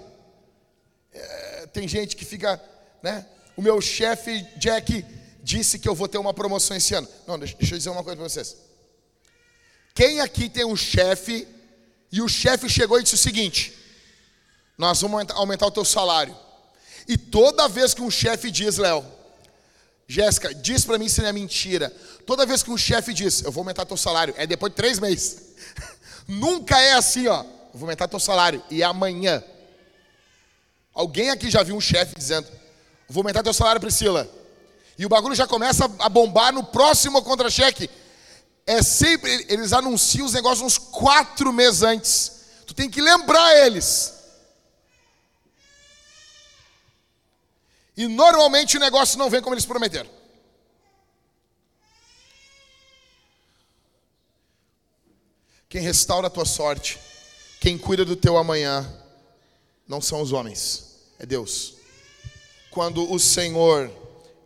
É, 1.12 1.67
tem 1.74 1.88
gente 1.88 2.15
que 2.15 2.24
fica, 2.24 2.62
né? 3.04 3.26
O 3.58 3.62
meu 3.62 3.82
chefe 3.82 4.41
Jack 4.58 5.06
disse 5.44 5.78
que 5.78 5.89
eu 5.89 5.96
vou 5.96 6.08
ter 6.08 6.17
uma 6.17 6.34
promoção 6.34 6.78
esse 6.78 6.94
ano. 6.94 7.08
Não, 7.28 7.38
deixa, 7.38 7.56
deixa 7.58 7.74
eu 7.74 7.78
dizer 7.78 7.89
uma 7.89 8.04
coisa 8.04 8.15
para 8.17 8.30
vocês. 8.30 8.56
Quem 9.94 10.22
aqui 10.22 10.48
tem 10.48 10.63
um 10.63 10.76
chefe 10.76 11.48
e 12.12 12.22
o 12.22 12.30
chefe 12.30 12.70
chegou 12.70 13.00
e 13.00 13.04
disse 13.04 13.15
o 13.15 13.17
seguinte: 13.17 13.74
Nós 14.78 15.02
vamos 15.02 15.26
aumentar 15.32 15.65
o 15.65 15.72
teu 15.72 15.84
salário. 15.84 16.36
E 17.08 17.17
toda 17.17 17.67
vez 17.67 17.94
que 17.94 18.02
um 18.02 18.12
chefe 18.12 18.50
diz, 18.50 18.78
Léo, 18.78 19.06
Jéssica, 20.12 20.54
diz 20.54 20.84
para 20.84 20.97
mim 20.97 21.08
se 21.08 21.21
não 21.21 21.30
é 21.30 21.32
mentira. 21.32 21.89
Toda 22.26 22.45
vez 22.45 22.62
que 22.62 22.69
um 22.69 22.78
chefe 22.78 23.13
diz, 23.13 23.43
eu 23.43 23.52
vou 23.52 23.62
aumentar 23.62 23.86
teu 23.86 23.95
salário, 23.95 24.34
é 24.38 24.45
depois 24.45 24.69
de 24.69 24.76
três 24.76 25.00
meses. 25.00 25.38
Nunca 26.28 26.78
é 26.82 26.91
assim, 26.91 27.28
ó. 27.28 27.43
Eu 27.43 27.80
vou 27.80 27.84
aumentar 27.84 28.10
teu 28.10 28.19
salário 28.19 28.62
e 28.69 28.82
é 28.82 28.86
amanhã. 28.86 29.41
Alguém 30.93 31.30
aqui 31.30 31.50
já 31.50 31.63
viu 31.63 31.78
um 31.78 31.80
chefe 31.80 32.13
dizendo, 32.13 32.45
vou 33.08 33.21
aumentar 33.21 33.41
teu 33.41 33.54
salário, 33.54 33.80
Priscila. 33.80 34.30
E 34.97 35.06
o 35.06 35.10
bagulho 35.10 35.34
já 35.34 35.47
começa 35.47 35.89
a 36.00 36.10
bombar 36.10 36.52
no 36.52 36.65
próximo 36.65 37.21
contra-cheque. 37.21 37.89
É 38.67 38.84
sempre, 38.84 39.45
eles 39.47 39.71
anunciam 39.71 40.26
os 40.26 40.34
negócios 40.34 40.62
uns 40.62 40.78
quatro 40.78 41.54
meses 41.54 41.84
antes. 41.84 42.32
Tu 42.67 42.74
tem 42.74 42.89
que 42.89 43.00
lembrar 43.02 43.56
eles. 43.65 44.13
E 48.02 48.08
normalmente 48.08 48.78
o 48.78 48.80
negócio 48.80 49.20
não 49.20 49.30
vem 49.30 49.44
como 49.44 49.54
eles 49.54 49.64
prometeram. 49.64 50.10
Quem 55.70 55.84
restaura 55.84 56.26
a 56.26 56.30
tua 56.32 56.46
sorte, 56.46 57.00
quem 57.60 57.78
cuida 57.78 58.04
do 58.04 58.16
teu 58.16 58.38
amanhã, 58.38 58.92
não 59.88 60.02
são 60.02 60.20
os 60.20 60.32
homens, 60.32 60.96
é 61.20 61.28
Deus. 61.28 61.76
Quando 62.72 63.08
o 63.14 63.20
Senhor 63.20 63.92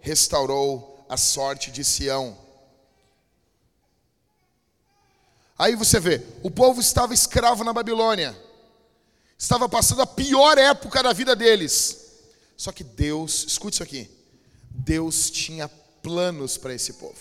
restaurou 0.01 1.05
a 1.07 1.15
sorte 1.15 1.71
de 1.71 1.85
Sião. 1.85 2.37
Aí 5.57 5.77
você 5.77 5.97
vê, 5.97 6.21
o 6.43 6.51
povo 6.51 6.81
estava 6.81 7.13
escravo 7.13 7.63
na 7.63 7.71
Babilônia, 7.71 8.37
estava 9.37 9.69
passando 9.69 10.01
a 10.01 10.05
pior 10.05 10.57
época 10.57 11.01
da 11.01 11.13
vida 11.13 11.37
deles. 11.37 12.04
Só 12.57 12.71
que 12.71 12.83
Deus, 12.83 13.45
escute 13.47 13.75
isso 13.75 13.83
aqui, 13.83 14.09
Deus 14.69 15.29
tinha 15.29 15.67
planos 15.67 16.57
para 16.57 16.73
esse 16.73 16.93
povo. 16.93 17.19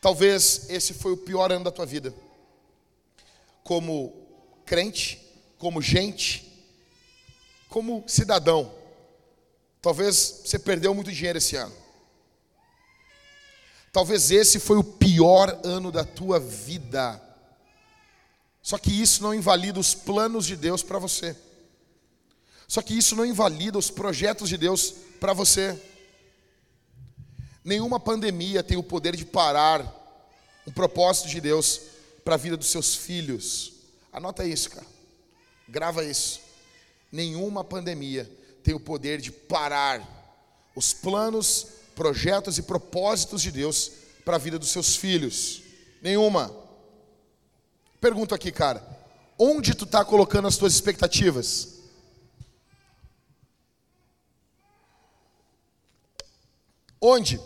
Talvez 0.00 0.68
esse 0.68 0.94
foi 0.94 1.12
o 1.12 1.16
pior 1.16 1.52
ano 1.52 1.64
da 1.64 1.70
tua 1.70 1.86
vida. 1.86 2.12
Como 3.62 4.12
crente, 4.64 5.20
como 5.58 5.80
gente, 5.80 6.52
como 7.68 8.02
cidadão. 8.08 8.74
Talvez 9.80 10.42
você 10.44 10.58
perdeu 10.58 10.94
muito 10.94 11.12
dinheiro 11.12 11.38
esse 11.38 11.56
ano. 11.56 11.74
Talvez 13.92 14.30
esse 14.30 14.58
foi 14.58 14.78
o 14.78 14.84
pior 14.84 15.60
ano 15.62 15.92
da 15.92 16.04
tua 16.04 16.40
vida. 16.40 17.20
Só 18.62 18.78
que 18.78 18.90
isso 18.90 19.22
não 19.22 19.34
invalida 19.34 19.78
os 19.78 19.94
planos 19.94 20.46
de 20.46 20.56
Deus 20.56 20.82
para 20.82 20.98
você. 20.98 21.36
Só 22.72 22.80
que 22.80 22.96
isso 22.96 23.14
não 23.14 23.26
invalida 23.26 23.76
os 23.76 23.90
projetos 23.90 24.48
de 24.48 24.56
Deus 24.56 24.94
para 25.20 25.34
você. 25.34 25.78
Nenhuma 27.62 28.00
pandemia 28.00 28.62
tem 28.62 28.78
o 28.78 28.82
poder 28.82 29.14
de 29.14 29.26
parar 29.26 29.84
o 30.64 30.72
propósito 30.72 31.28
de 31.28 31.38
Deus 31.38 31.82
para 32.24 32.32
a 32.32 32.38
vida 32.38 32.56
dos 32.56 32.68
seus 32.68 32.94
filhos. 32.94 33.74
Anota 34.10 34.46
isso, 34.46 34.70
cara. 34.70 34.86
Grava 35.68 36.02
isso. 36.02 36.40
Nenhuma 37.12 37.62
pandemia 37.62 38.26
tem 38.64 38.72
o 38.72 38.80
poder 38.80 39.20
de 39.20 39.30
parar 39.30 40.00
os 40.74 40.94
planos, 40.94 41.66
projetos 41.94 42.56
e 42.56 42.62
propósitos 42.62 43.42
de 43.42 43.52
Deus 43.52 43.92
para 44.24 44.36
a 44.36 44.40
vida 44.40 44.58
dos 44.58 44.70
seus 44.70 44.96
filhos. 44.96 45.60
Nenhuma. 46.00 46.50
Pergunto 48.00 48.34
aqui, 48.34 48.50
cara. 48.50 48.82
Onde 49.38 49.74
tu 49.74 49.84
está 49.84 50.02
colocando 50.06 50.48
as 50.48 50.56
tuas 50.56 50.72
expectativas? 50.72 51.71
Onde? 57.02 57.40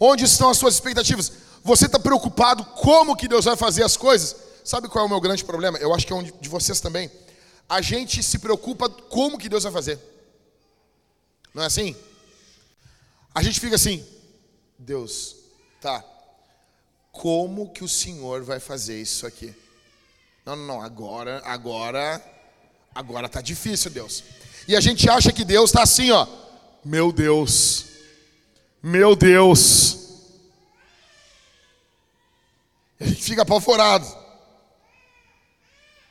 Onde 0.00 0.24
estão 0.24 0.48
as 0.48 0.56
suas 0.56 0.74
expectativas? 0.74 1.30
Você 1.62 1.84
está 1.84 1.98
preocupado 1.98 2.64
como 2.64 3.14
que 3.14 3.28
Deus 3.28 3.44
vai 3.44 3.56
fazer 3.56 3.82
as 3.82 3.98
coisas? 3.98 4.34
Sabe 4.64 4.88
qual 4.88 5.04
é 5.04 5.06
o 5.06 5.10
meu 5.10 5.20
grande 5.20 5.44
problema? 5.44 5.76
Eu 5.78 5.94
acho 5.94 6.06
que 6.06 6.12
é 6.12 6.16
um 6.16 6.22
de 6.22 6.48
vocês 6.48 6.80
também. 6.80 7.10
A 7.68 7.82
gente 7.82 8.22
se 8.22 8.38
preocupa 8.38 8.88
como 8.88 9.38
que 9.38 9.48
Deus 9.48 9.64
vai 9.64 9.72
fazer. 9.72 9.98
Não 11.52 11.62
é 11.62 11.66
assim? 11.66 11.94
A 13.34 13.42
gente 13.42 13.60
fica 13.60 13.76
assim, 13.76 14.06
Deus, 14.78 15.36
tá. 15.80 16.02
Como 17.12 17.70
que 17.70 17.84
o 17.84 17.88
Senhor 17.88 18.42
vai 18.42 18.58
fazer 18.58 19.00
isso 19.00 19.26
aqui? 19.26 19.54
Não, 20.44 20.56
não, 20.56 20.66
não, 20.66 20.82
agora, 20.82 21.42
agora, 21.44 22.22
agora 22.94 23.28
tá 23.28 23.40
difícil, 23.40 23.90
Deus. 23.90 24.24
E 24.66 24.74
a 24.74 24.80
gente 24.80 25.08
acha 25.10 25.32
que 25.32 25.44
Deus 25.44 25.70
está 25.70 25.82
assim, 25.82 26.10
ó. 26.10 26.26
Meu 26.86 27.10
Deus, 27.10 27.84
meu 28.80 29.16
Deus. 29.16 29.98
A 33.00 33.04
gente 33.04 33.24
fica 33.24 33.42
apavorado. 33.42 34.06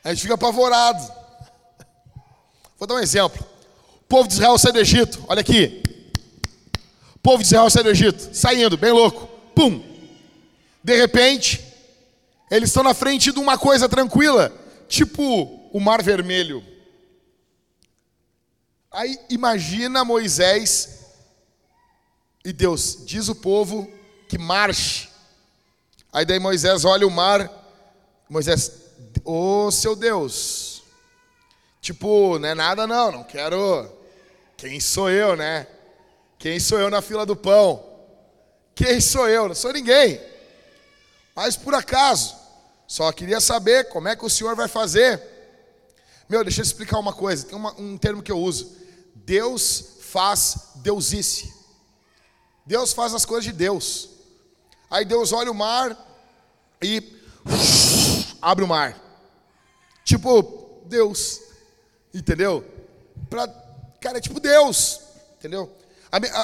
A 0.04 0.10
gente 0.10 0.24
fica 0.24 0.34
apavorado. 0.34 1.02
Vou 2.78 2.86
dar 2.86 2.96
um 2.96 3.00
exemplo. 3.00 3.42
O 4.02 4.04
povo 4.04 4.28
de 4.28 4.34
Israel 4.34 4.58
sai 4.58 4.74
do 4.74 4.80
Egito, 4.80 5.24
olha 5.30 5.40
aqui. 5.40 5.82
O 7.16 7.20
povo 7.20 7.38
de 7.38 7.46
Israel 7.46 7.70
sai 7.70 7.82
do 7.82 7.92
Egito, 7.92 8.36
saindo, 8.36 8.76
bem 8.76 8.92
louco. 8.92 9.30
Pum. 9.56 9.82
De 10.84 10.98
repente, 10.98 11.64
Eles 12.52 12.70
estão 12.70 12.84
na 12.84 12.94
frente 12.94 13.32
de 13.32 13.40
uma 13.40 13.58
coisa 13.58 13.88
tranquila, 13.88 14.54
tipo 14.90 15.24
o 15.72 15.80
Mar 15.80 16.04
Vermelho. 16.04 16.75
Aí 18.96 19.20
imagina 19.30 20.06
Moisés 20.06 21.02
e 22.46 22.54
Deus 22.54 23.00
diz 23.06 23.28
o 23.28 23.36
povo 23.36 23.92
que 24.30 24.38
marche. 24.38 25.10
Aí 26.14 26.24
daí 26.24 26.40
Moisés 26.40 26.86
olha 26.86 27.06
o 27.06 27.12
mar, 27.12 27.52
Moisés, 28.30 28.72
ô 29.26 29.66
oh, 29.66 29.72
seu 29.72 29.98
Deus, 29.98 30.82
tipo, 31.82 32.40
não 32.40 32.48
é 32.48 32.56
nada 32.56 32.88
não, 32.88 33.12
não 33.12 33.24
quero. 33.26 33.92
Quem 34.56 34.80
sou 34.80 35.10
eu, 35.10 35.36
né? 35.36 35.68
Quem 36.40 36.58
sou 36.58 36.80
eu 36.80 36.90
na 36.90 37.02
fila 37.02 37.26
do 37.26 37.36
pão? 37.36 37.86
Quem 38.74 39.02
sou 39.02 39.28
eu? 39.28 39.50
Não 39.50 39.56
sou 39.56 39.74
ninguém. 39.74 40.22
Mas 41.36 41.58
por 41.58 41.76
acaso, 41.76 42.34
só 42.88 43.12
queria 43.12 43.42
saber 43.42 43.90
como 43.90 44.08
é 44.08 44.16
que 44.16 44.24
o 44.24 44.30
senhor 44.30 44.56
vai 44.56 44.70
fazer. 44.70 45.22
Meu, 46.30 46.46
deixa 46.46 46.62
eu 46.62 46.64
explicar 46.64 46.98
uma 46.98 47.12
coisa. 47.12 47.46
Tem 47.46 47.58
uma, 47.58 47.78
um 47.78 47.98
termo 47.98 48.24
que 48.24 48.32
eu 48.32 48.40
uso. 48.40 48.85
Deus 49.26 49.98
faz 50.02 50.70
deusice. 50.76 51.54
Deus 52.66 52.94
faz 52.94 53.14
as 53.14 53.26
coisas 53.26 53.44
de 53.44 53.52
Deus. 53.52 54.10
Aí 54.90 55.04
Deus 55.04 55.34
olha 55.34 55.52
o 55.52 55.56
mar 55.56 55.98
e 56.82 57.04
abre 58.42 58.64
o 58.64 58.68
mar. 58.68 58.98
Tipo, 60.04 60.82
Deus. 60.86 61.42
Entendeu? 62.14 62.64
Pra, 63.30 63.48
cara, 64.00 64.20
é 64.20 64.22
tipo 64.22 64.40
Deus. 64.40 65.02
Entendeu? 65.38 65.72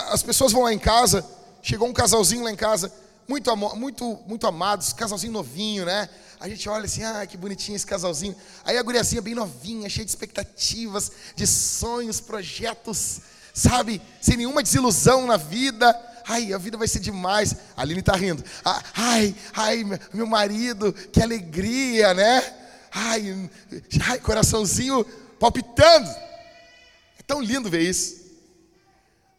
As 0.09 0.21
pessoas 0.21 0.51
vão 0.51 0.63
lá 0.63 0.73
em 0.73 0.79
casa, 0.79 1.25
chegou 1.61 1.87
um 1.87 1.93
casalzinho 1.93 2.43
lá 2.43 2.51
em 2.51 2.55
casa, 2.55 2.91
muito, 3.27 3.55
muito, 3.55 4.19
muito 4.27 4.45
amados, 4.45 4.91
casalzinho 4.91 5.31
novinho, 5.31 5.85
né? 5.85 6.09
A 6.41 6.49
gente 6.49 6.67
olha 6.67 6.85
assim, 6.85 7.03
ah, 7.03 7.23
que 7.27 7.37
bonitinho 7.37 7.75
esse 7.75 7.85
casalzinho. 7.85 8.35
Aí 8.65 8.75
a 8.75 8.81
guriazinha 8.81 9.21
bem 9.21 9.35
novinha, 9.35 9.87
cheia 9.87 10.03
de 10.03 10.09
expectativas, 10.09 11.11
de 11.35 11.45
sonhos, 11.45 12.19
projetos, 12.19 13.21
sabe? 13.53 14.01
Sem 14.19 14.37
nenhuma 14.37 14.63
desilusão 14.63 15.27
na 15.27 15.37
vida. 15.37 15.95
Ai, 16.27 16.51
a 16.51 16.57
vida 16.57 16.79
vai 16.79 16.87
ser 16.87 16.99
demais. 16.99 17.55
A 17.77 17.83
Aline 17.83 18.01
tá 18.01 18.15
rindo. 18.15 18.43
Ah, 18.65 18.81
ai, 18.95 19.35
ai, 19.53 19.85
meu 20.11 20.25
marido, 20.25 20.91
que 20.91 21.21
alegria, 21.21 22.11
né? 22.15 22.41
Ai, 22.91 23.49
ai 24.09 24.17
coraçãozinho 24.17 25.05
palpitando. 25.39 26.09
É 27.19 27.23
tão 27.27 27.39
lindo 27.39 27.69
ver 27.69 27.81
isso. 27.81 28.20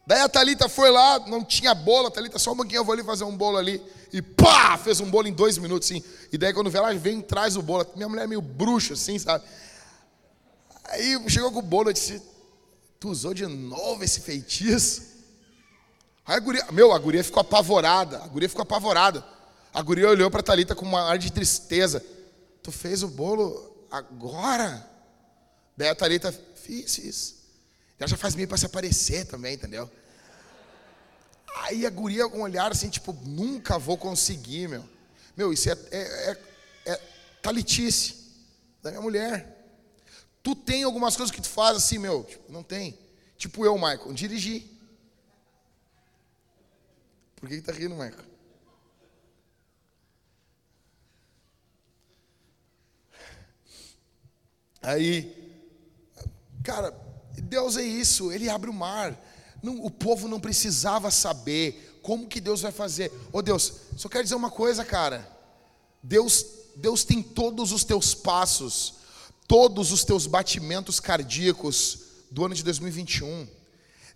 Daí 0.05 0.19
a 0.19 0.27
Thalita 0.27 0.67
foi 0.67 0.91
lá, 0.91 1.19
não 1.27 1.43
tinha 1.43 1.73
bolo, 1.73 2.07
a 2.07 2.11
Thalita 2.11 2.37
só 2.37 2.51
um 2.51 2.55
banquinho, 2.55 2.79
eu 2.79 2.85
vou 2.85 2.93
ali 2.93 3.03
fazer 3.03 3.23
um 3.23 3.35
bolo 3.35 3.57
ali. 3.57 3.81
E 4.11 4.21
pá, 4.21 4.77
fez 4.77 4.99
um 4.99 5.09
bolo 5.09 5.27
em 5.27 5.33
dois 5.33 5.57
minutos, 5.57 5.87
sim. 5.87 6.03
E 6.31 6.37
daí 6.37 6.53
quando 6.53 6.69
vê 6.69 6.77
ela, 6.77 6.93
vem 6.93 7.19
e 7.19 7.23
traz 7.23 7.55
o 7.55 7.61
bolo. 7.61 7.87
Minha 7.95 8.09
mulher 8.09 8.23
é 8.23 8.27
meio 8.27 8.41
bruxa, 8.41 8.93
assim, 8.93 9.17
sabe? 9.17 9.45
Aí 10.85 11.17
chegou 11.29 11.51
com 11.51 11.59
o 11.59 11.63
bolo, 11.63 11.89
eu 11.89 11.93
disse, 11.93 12.21
tu 12.99 13.09
usou 13.09 13.33
de 13.33 13.45
novo 13.47 14.03
esse 14.03 14.19
feitiço? 14.19 15.13
Aí 16.25 16.35
a 16.35 16.39
guria, 16.39 16.65
meu, 16.71 16.91
a 16.91 16.99
guria 16.99 17.23
ficou 17.23 17.41
apavorada, 17.41 18.17
a 18.23 18.27
guria 18.27 18.49
ficou 18.49 18.63
apavorada. 18.63 19.25
A 19.73 19.81
guria 19.81 20.07
olhou 20.07 20.29
para 20.29 20.41
a 20.41 20.43
Thalita 20.43 20.75
com 20.75 20.85
uma 20.85 21.09
ar 21.09 21.17
de 21.17 21.31
tristeza. 21.31 22.03
Tu 22.61 22.71
fez 22.71 23.03
o 23.03 23.07
bolo 23.07 23.87
agora? 23.89 24.87
Daí 25.75 25.89
a 25.89 25.95
Thalita, 25.95 26.31
fiz, 26.55 26.95
fiz. 26.95 27.42
Ela 27.99 28.07
já 28.07 28.17
faz 28.17 28.35
meio 28.35 28.47
para 28.47 28.57
se 28.57 28.65
aparecer 28.65 29.25
também, 29.25 29.53
entendeu? 29.55 29.89
Aí 31.57 31.85
a 31.85 31.89
guria 31.89 32.27
com 32.27 32.39
um 32.39 32.43
olhar 32.43 32.71
assim, 32.71 32.89
tipo, 32.89 33.13
nunca 33.25 33.77
vou 33.77 33.97
conseguir, 33.97 34.67
meu. 34.67 34.83
Meu, 35.37 35.53
isso 35.53 35.69
é, 35.69 35.77
é, 35.91 36.31
é, 36.31 36.37
é 36.91 36.95
talitice 37.41 38.31
da 38.81 38.89
minha 38.89 39.01
mulher. 39.01 39.63
Tu 40.41 40.55
tem 40.55 40.83
algumas 40.83 41.15
coisas 41.15 41.33
que 41.33 41.41
tu 41.41 41.47
faz 41.47 41.77
assim, 41.77 41.97
meu, 41.97 42.23
tipo, 42.23 42.51
não 42.51 42.63
tem. 42.63 42.97
Tipo 43.37 43.65
eu, 43.65 43.75
Michael, 43.75 44.13
dirigir. 44.13 44.63
Por 47.35 47.47
que, 47.47 47.55
que 47.57 47.61
tá 47.61 47.71
rindo, 47.71 47.95
Michael? 47.95 48.33
Aí, 54.81 55.61
cara, 56.63 56.91
Deus 57.41 57.77
é 57.77 57.83
isso, 57.83 58.31
Ele 58.31 58.49
abre 58.49 58.69
o 58.69 58.73
mar. 58.73 59.17
Não, 59.61 59.83
o 59.83 59.89
povo 59.89 60.27
não 60.27 60.39
precisava 60.39 61.09
saber 61.09 61.99
como 62.01 62.27
que 62.27 62.41
Deus 62.41 62.61
vai 62.61 62.71
fazer. 62.71 63.11
Ô 63.31 63.37
oh, 63.37 63.41
Deus, 63.41 63.73
só 63.95 64.09
quero 64.09 64.23
dizer 64.23 64.35
uma 64.35 64.51
coisa, 64.51 64.83
cara. 64.83 65.27
Deus, 66.01 66.45
Deus 66.75 67.03
tem 67.05 67.23
todos 67.23 67.71
os 67.71 67.83
teus 67.83 68.13
passos, 68.13 68.95
todos 69.47 69.91
os 69.91 70.03
teus 70.03 70.27
batimentos 70.27 70.99
cardíacos 70.99 71.99
do 72.29 72.45
ano 72.45 72.53
de 72.53 72.63
2021. 72.63 73.47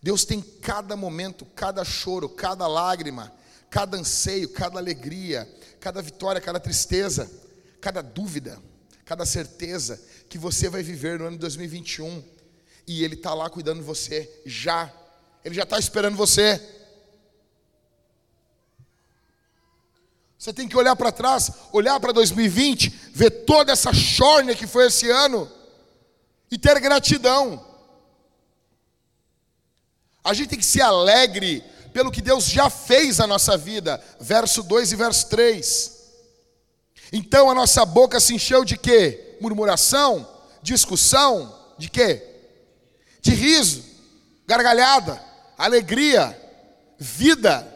Deus 0.03 0.25
tem 0.25 0.41
cada 0.41 0.95
momento, 0.97 1.45
cada 1.45 1.84
choro, 1.86 2.27
cada 2.27 2.67
lágrima, 2.67 3.34
cada 3.69 3.97
anseio, 3.97 4.49
cada 4.49 4.77
alegria, 4.80 5.49
cada 5.80 6.01
vitória, 6.01 6.41
cada 6.41 6.60
tristeza, 6.60 7.32
cada 7.80 8.01
dúvida, 8.01 8.62
cada 9.06 9.25
certeza 9.25 10.01
que 10.27 10.38
você 10.38 10.69
vai 10.69 10.84
viver 10.84 11.19
no 11.19 11.25
ano 11.25 11.38
de 11.38 11.41
2021 11.41 12.37
e 12.88 13.04
Ele 13.04 13.15
está 13.15 13.34
lá 13.34 13.50
cuidando 13.50 13.80
de 13.80 13.86
você 13.86 14.41
já. 14.45 14.91
Ele 15.43 15.54
já 15.54 15.63
está 15.63 15.78
esperando 15.78 16.15
você. 16.15 16.60
Você 20.38 20.54
tem 20.54 20.67
que 20.67 20.78
olhar 20.78 20.95
para 20.95 21.12
trás, 21.12 21.52
olhar 21.73 22.00
para 22.00 22.13
2020, 22.13 22.89
ver 23.12 23.32
toda 23.45 23.73
essa 23.73 23.91
chorne 23.91 24.56
que 24.56 24.65
foi 24.65 24.88
esse 24.88 25.10
ano 25.10 25.52
e 26.50 26.58
ter 26.58 26.80
gratidão. 26.80 27.65
A 30.23 30.34
gente 30.34 30.50
tem 30.50 30.60
que 30.60 30.65
ser 30.65 30.82
alegre 30.82 31.63
pelo 31.91 32.12
que 32.12 32.21
Deus 32.21 32.45
já 32.45 32.69
fez 32.69 33.17
na 33.17 33.28
nossa 33.28 33.58
vida. 33.58 34.02
Verso 34.19 34.62
2 34.62 34.91
e 34.91 34.95
verso 34.95 35.28
3. 35.30 35.97
Então 37.12 37.50
a 37.50 37.56
nossa 37.56 37.86
boca 37.86 38.19
se 38.19 38.36
encheu 38.36 38.63
de 38.63 38.78
quê? 38.78 39.38
Murmuração, 39.41 40.28
discussão, 40.62 41.73
de 41.78 41.89
quê? 41.89 42.26
De 43.21 43.34
riso, 43.34 43.84
gargalhada, 44.45 45.21
alegria, 45.58 46.39
vida. 46.97 47.75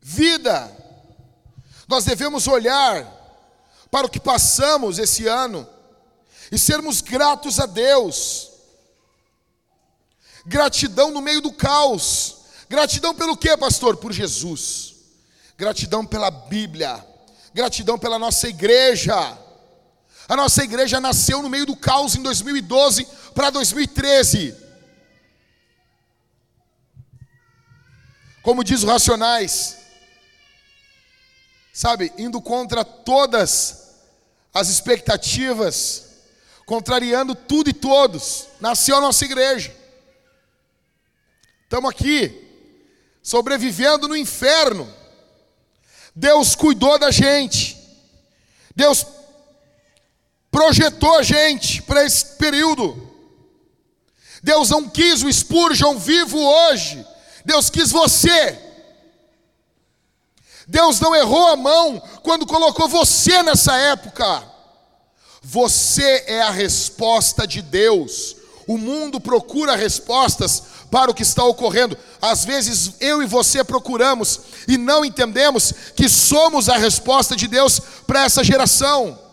Vida. 0.00 0.70
Nós 1.88 2.04
devemos 2.04 2.46
olhar 2.46 3.12
para 3.90 4.06
o 4.06 4.10
que 4.10 4.20
passamos 4.20 4.98
esse 4.98 5.26
ano 5.26 5.68
e 6.50 6.58
sermos 6.58 7.00
gratos 7.00 7.58
a 7.58 7.66
Deus. 7.66 8.50
Gratidão 10.44 11.10
no 11.10 11.20
meio 11.20 11.40
do 11.40 11.52
caos. 11.52 12.36
Gratidão 12.68 13.14
pelo 13.14 13.36
que, 13.36 13.56
pastor? 13.56 13.96
Por 13.96 14.12
Jesus. 14.12 14.94
Gratidão 15.56 16.04
pela 16.04 16.30
Bíblia. 16.30 17.04
Gratidão 17.52 17.98
pela 17.98 18.18
nossa 18.18 18.48
igreja. 18.48 19.38
A 20.28 20.34
nossa 20.34 20.64
igreja 20.64 21.00
nasceu 21.00 21.40
no 21.42 21.48
meio 21.48 21.66
do 21.66 21.76
caos 21.76 22.16
em 22.16 22.22
2012 22.22 23.06
para 23.34 23.50
2013. 23.50 24.56
Como 28.42 28.64
diz 28.64 28.82
o 28.82 28.86
Racionais, 28.86 29.76
sabe, 31.72 32.12
indo 32.16 32.40
contra 32.40 32.84
todas 32.84 33.96
as 34.52 34.68
expectativas, 34.68 36.06
contrariando 36.64 37.34
tudo 37.34 37.70
e 37.70 37.72
todos, 37.72 38.48
nasceu 38.60 38.96
a 38.96 39.00
nossa 39.00 39.24
igreja. 39.24 39.74
Estamos 41.64 41.90
aqui, 41.90 42.48
sobrevivendo 43.22 44.08
no 44.08 44.16
inferno. 44.16 44.92
Deus 46.14 46.54
cuidou 46.54 46.98
da 46.98 47.10
gente. 47.10 47.76
Deus 48.74 49.04
projetou 50.56 51.18
a 51.18 51.22
gente 51.22 51.82
para 51.82 52.02
esse 52.02 52.24
período. 52.36 53.12
Deus 54.42 54.70
não 54.70 54.88
quis 54.88 55.22
o 55.22 55.30
Spurgeon 55.30 55.98
vivo 55.98 56.38
hoje, 56.38 57.06
Deus 57.44 57.68
quis 57.68 57.92
você. 57.92 58.58
Deus 60.66 60.98
não 60.98 61.14
errou 61.14 61.48
a 61.48 61.56
mão 61.56 62.02
quando 62.22 62.46
colocou 62.46 62.88
você 62.88 63.42
nessa 63.42 63.76
época. 63.76 64.42
Você 65.42 66.24
é 66.26 66.40
a 66.40 66.50
resposta 66.50 67.46
de 67.46 67.60
Deus. 67.60 68.36
O 68.66 68.78
mundo 68.78 69.20
procura 69.20 69.76
respostas 69.76 70.62
para 70.90 71.10
o 71.10 71.14
que 71.14 71.22
está 71.22 71.44
ocorrendo. 71.44 71.98
Às 72.18 72.46
vezes 72.46 72.94
eu 72.98 73.22
e 73.22 73.26
você 73.26 73.62
procuramos 73.62 74.40
e 74.66 74.78
não 74.78 75.04
entendemos 75.04 75.74
que 75.94 76.08
somos 76.08 76.70
a 76.70 76.78
resposta 76.78 77.36
de 77.36 77.46
Deus 77.46 77.78
para 78.06 78.24
essa 78.24 78.42
geração. 78.42 79.25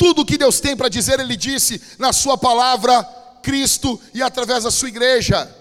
Tudo 0.00 0.22
o 0.22 0.24
que 0.24 0.38
Deus 0.38 0.60
tem 0.60 0.74
para 0.74 0.88
dizer, 0.88 1.20
Ele 1.20 1.36
disse 1.36 1.78
na 1.98 2.10
Sua 2.10 2.38
palavra, 2.38 3.04
Cristo 3.42 4.00
e 4.14 4.22
através 4.22 4.64
da 4.64 4.70
Sua 4.70 4.88
igreja. 4.88 5.54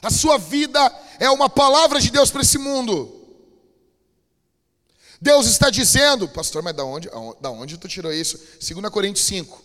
A 0.00 0.10
sua 0.10 0.38
vida 0.38 0.80
é 1.18 1.28
uma 1.30 1.48
palavra 1.48 2.00
de 2.00 2.10
Deus 2.10 2.30
para 2.30 2.42
esse 2.42 2.58
mundo. 2.58 3.20
Deus 5.20 5.46
está 5.46 5.68
dizendo, 5.68 6.28
pastor, 6.28 6.62
mas 6.62 6.74
da 6.74 6.84
onde, 6.84 7.08
da 7.40 7.50
onde 7.50 7.78
tu 7.78 7.88
tirou 7.88 8.12
isso? 8.12 8.38
2 8.60 8.88
Coríntios 8.92 9.24
5. 9.26 9.62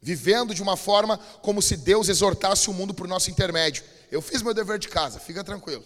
Vivendo 0.00 0.54
de 0.54 0.62
uma 0.62 0.76
forma 0.76 1.18
como 1.40 1.62
se 1.62 1.76
Deus 1.76 2.08
exortasse 2.08 2.68
o 2.68 2.72
mundo 2.72 2.94
por 2.94 3.08
nosso 3.08 3.30
intermédio. 3.30 3.84
Eu 4.10 4.22
fiz 4.22 4.42
meu 4.42 4.54
dever 4.54 4.78
de 4.78 4.88
casa, 4.88 5.18
fica 5.18 5.42
tranquilo. 5.42 5.84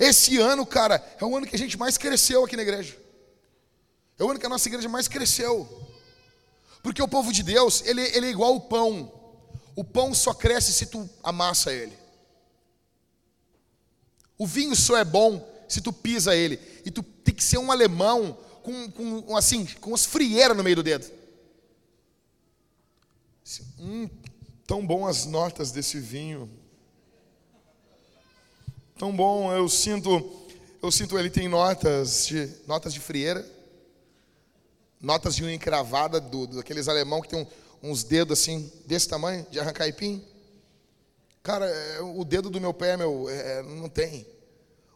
Esse 0.00 0.38
ano, 0.38 0.64
cara, 0.64 1.04
é 1.20 1.24
o 1.26 1.36
ano 1.36 1.46
que 1.46 1.54
a 1.54 1.58
gente 1.58 1.76
mais 1.76 1.98
cresceu 1.98 2.42
aqui 2.42 2.56
na 2.56 2.62
igreja. 2.62 2.96
É 4.18 4.24
o 4.24 4.30
ano 4.30 4.40
que 4.40 4.46
a 4.46 4.48
nossa 4.48 4.66
igreja 4.66 4.88
mais 4.88 5.06
cresceu. 5.06 5.68
Porque 6.82 7.02
o 7.02 7.08
povo 7.08 7.30
de 7.30 7.42
Deus, 7.42 7.82
ele, 7.84 8.00
ele 8.16 8.26
é 8.26 8.30
igual 8.30 8.56
o 8.56 8.62
pão. 8.62 9.12
O 9.76 9.84
pão 9.84 10.14
só 10.14 10.32
cresce 10.32 10.72
se 10.72 10.86
tu 10.86 11.08
amassa 11.22 11.70
ele. 11.70 11.96
O 14.38 14.46
vinho 14.46 14.74
só 14.74 14.96
é 14.96 15.04
bom 15.04 15.46
se 15.68 15.82
tu 15.82 15.92
pisa 15.92 16.34
ele. 16.34 16.58
E 16.82 16.90
tu 16.90 17.02
tem 17.02 17.34
que 17.34 17.44
ser 17.44 17.58
um 17.58 17.70
alemão 17.70 18.38
com, 18.62 18.90
com 18.90 19.36
assim, 19.36 19.66
com 19.66 19.94
as 19.94 20.06
frieiras 20.06 20.56
no 20.56 20.64
meio 20.64 20.76
do 20.76 20.82
dedo. 20.82 21.10
Hum, 23.78 24.08
tão 24.66 24.86
bom 24.86 25.06
as 25.06 25.26
notas 25.26 25.70
desse 25.70 26.00
vinho. 26.00 26.50
Tão 29.00 29.16
bom, 29.16 29.50
eu 29.50 29.66
sinto, 29.66 30.30
eu 30.82 30.92
sinto 30.92 31.18
ele 31.18 31.30
tem 31.30 31.48
notas 31.48 32.26
de 32.26 32.54
notas 32.66 32.92
de 32.92 33.00
frieira, 33.00 33.42
notas 35.00 35.34
de 35.34 35.42
unha 35.42 35.54
encravada 35.54 36.20
do, 36.20 36.46
daqueles 36.46 36.86
alemão 36.86 37.22
que 37.22 37.28
tem 37.30 37.40
um, 37.82 37.90
uns 37.90 38.04
dedos 38.04 38.38
assim 38.38 38.70
desse 38.84 39.08
tamanho 39.08 39.46
de 39.50 39.58
arrancar 39.58 39.88
ipim. 39.88 40.22
Cara, 41.42 41.64
é, 41.64 42.02
o 42.02 42.22
dedo 42.26 42.50
do 42.50 42.60
meu 42.60 42.74
pé, 42.74 42.94
meu, 42.98 43.26
é, 43.30 43.62
não 43.62 43.88
tem. 43.88 44.26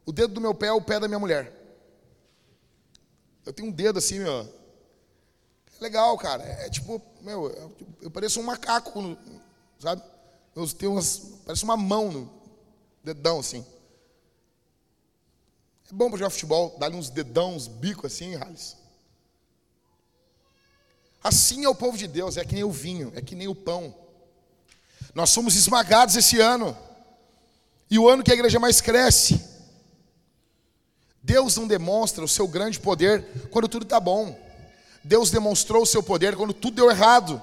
O 0.05 0.13
dedo 0.13 0.35
do 0.35 0.41
meu 0.43 0.55
pé 0.55 0.67
é 0.67 0.73
o 0.75 0.83
pé 0.83 1.01
da 1.01 1.09
minha 1.09 1.19
mulher. 1.19 1.51
Eu 3.47 3.55
tenho 3.55 3.69
um 3.69 3.73
dedo 3.73 4.01
assim, 4.01 4.19
meu. 4.19 4.41
É 4.41 4.47
legal, 5.81 6.15
cara. 6.19 6.45
É, 6.45 6.67
é 6.67 6.69
tipo, 6.69 7.01
meu, 7.23 7.47
eu, 7.49 7.73
eu, 8.03 8.11
pareço 8.11 8.39
um 8.39 8.43
macaco, 8.43 9.17
sabe? 9.79 10.03
Eu 10.55 10.69
tenho 10.69 10.93
umas, 10.93 11.17
parece 11.47 11.65
uma 11.65 11.79
mão 11.79 12.13
no 12.13 12.31
dedão 13.03 13.39
assim. 13.41 13.65
É 15.91 15.95
bom 15.95 16.09
para 16.09 16.18
jogar 16.18 16.30
futebol, 16.30 16.76
dar 16.78 16.91
uns 16.91 17.11
dedão, 17.11 17.55
uns 17.55 17.66
bicos 17.66 18.12
assim, 18.12 18.35
Rales. 18.35 18.76
Assim 21.22 21.64
é 21.64 21.68
o 21.68 21.74
povo 21.74 21.97
de 21.97 22.07
Deus, 22.07 22.37
é 22.37 22.45
que 22.45 22.55
nem 22.55 22.64
o 22.64 22.70
vinho, 22.70 23.12
é 23.14 23.22
que 23.22 23.35
nem 23.35 23.49
o 23.49 23.55
pão. 23.55 23.95
Nós 25.14 25.30
somos 25.30 25.57
esmagados 25.57 26.16
esse 26.16 26.41
ano. 26.41 26.76
E 27.91 27.99
o 27.99 28.09
ano 28.09 28.22
que 28.22 28.30
a 28.30 28.35
igreja 28.35 28.59
mais 28.59 28.80
cresce. 28.80 29.43
Deus 31.22 31.57
não 31.57 31.66
demonstra 31.66 32.22
o 32.24 32.28
seu 32.28 32.47
grande 32.47 32.78
poder 32.78 33.49
quando 33.51 33.68
tudo 33.68 33.85
está 33.85 33.99
bom. 33.99 34.39
Deus 35.03 35.30
demonstrou 35.30 35.82
o 35.82 35.87
seu 35.87 36.03
poder 36.03 36.37
quando 36.37 36.53
tudo 36.53 36.76
deu 36.76 36.91
errado. 36.91 37.43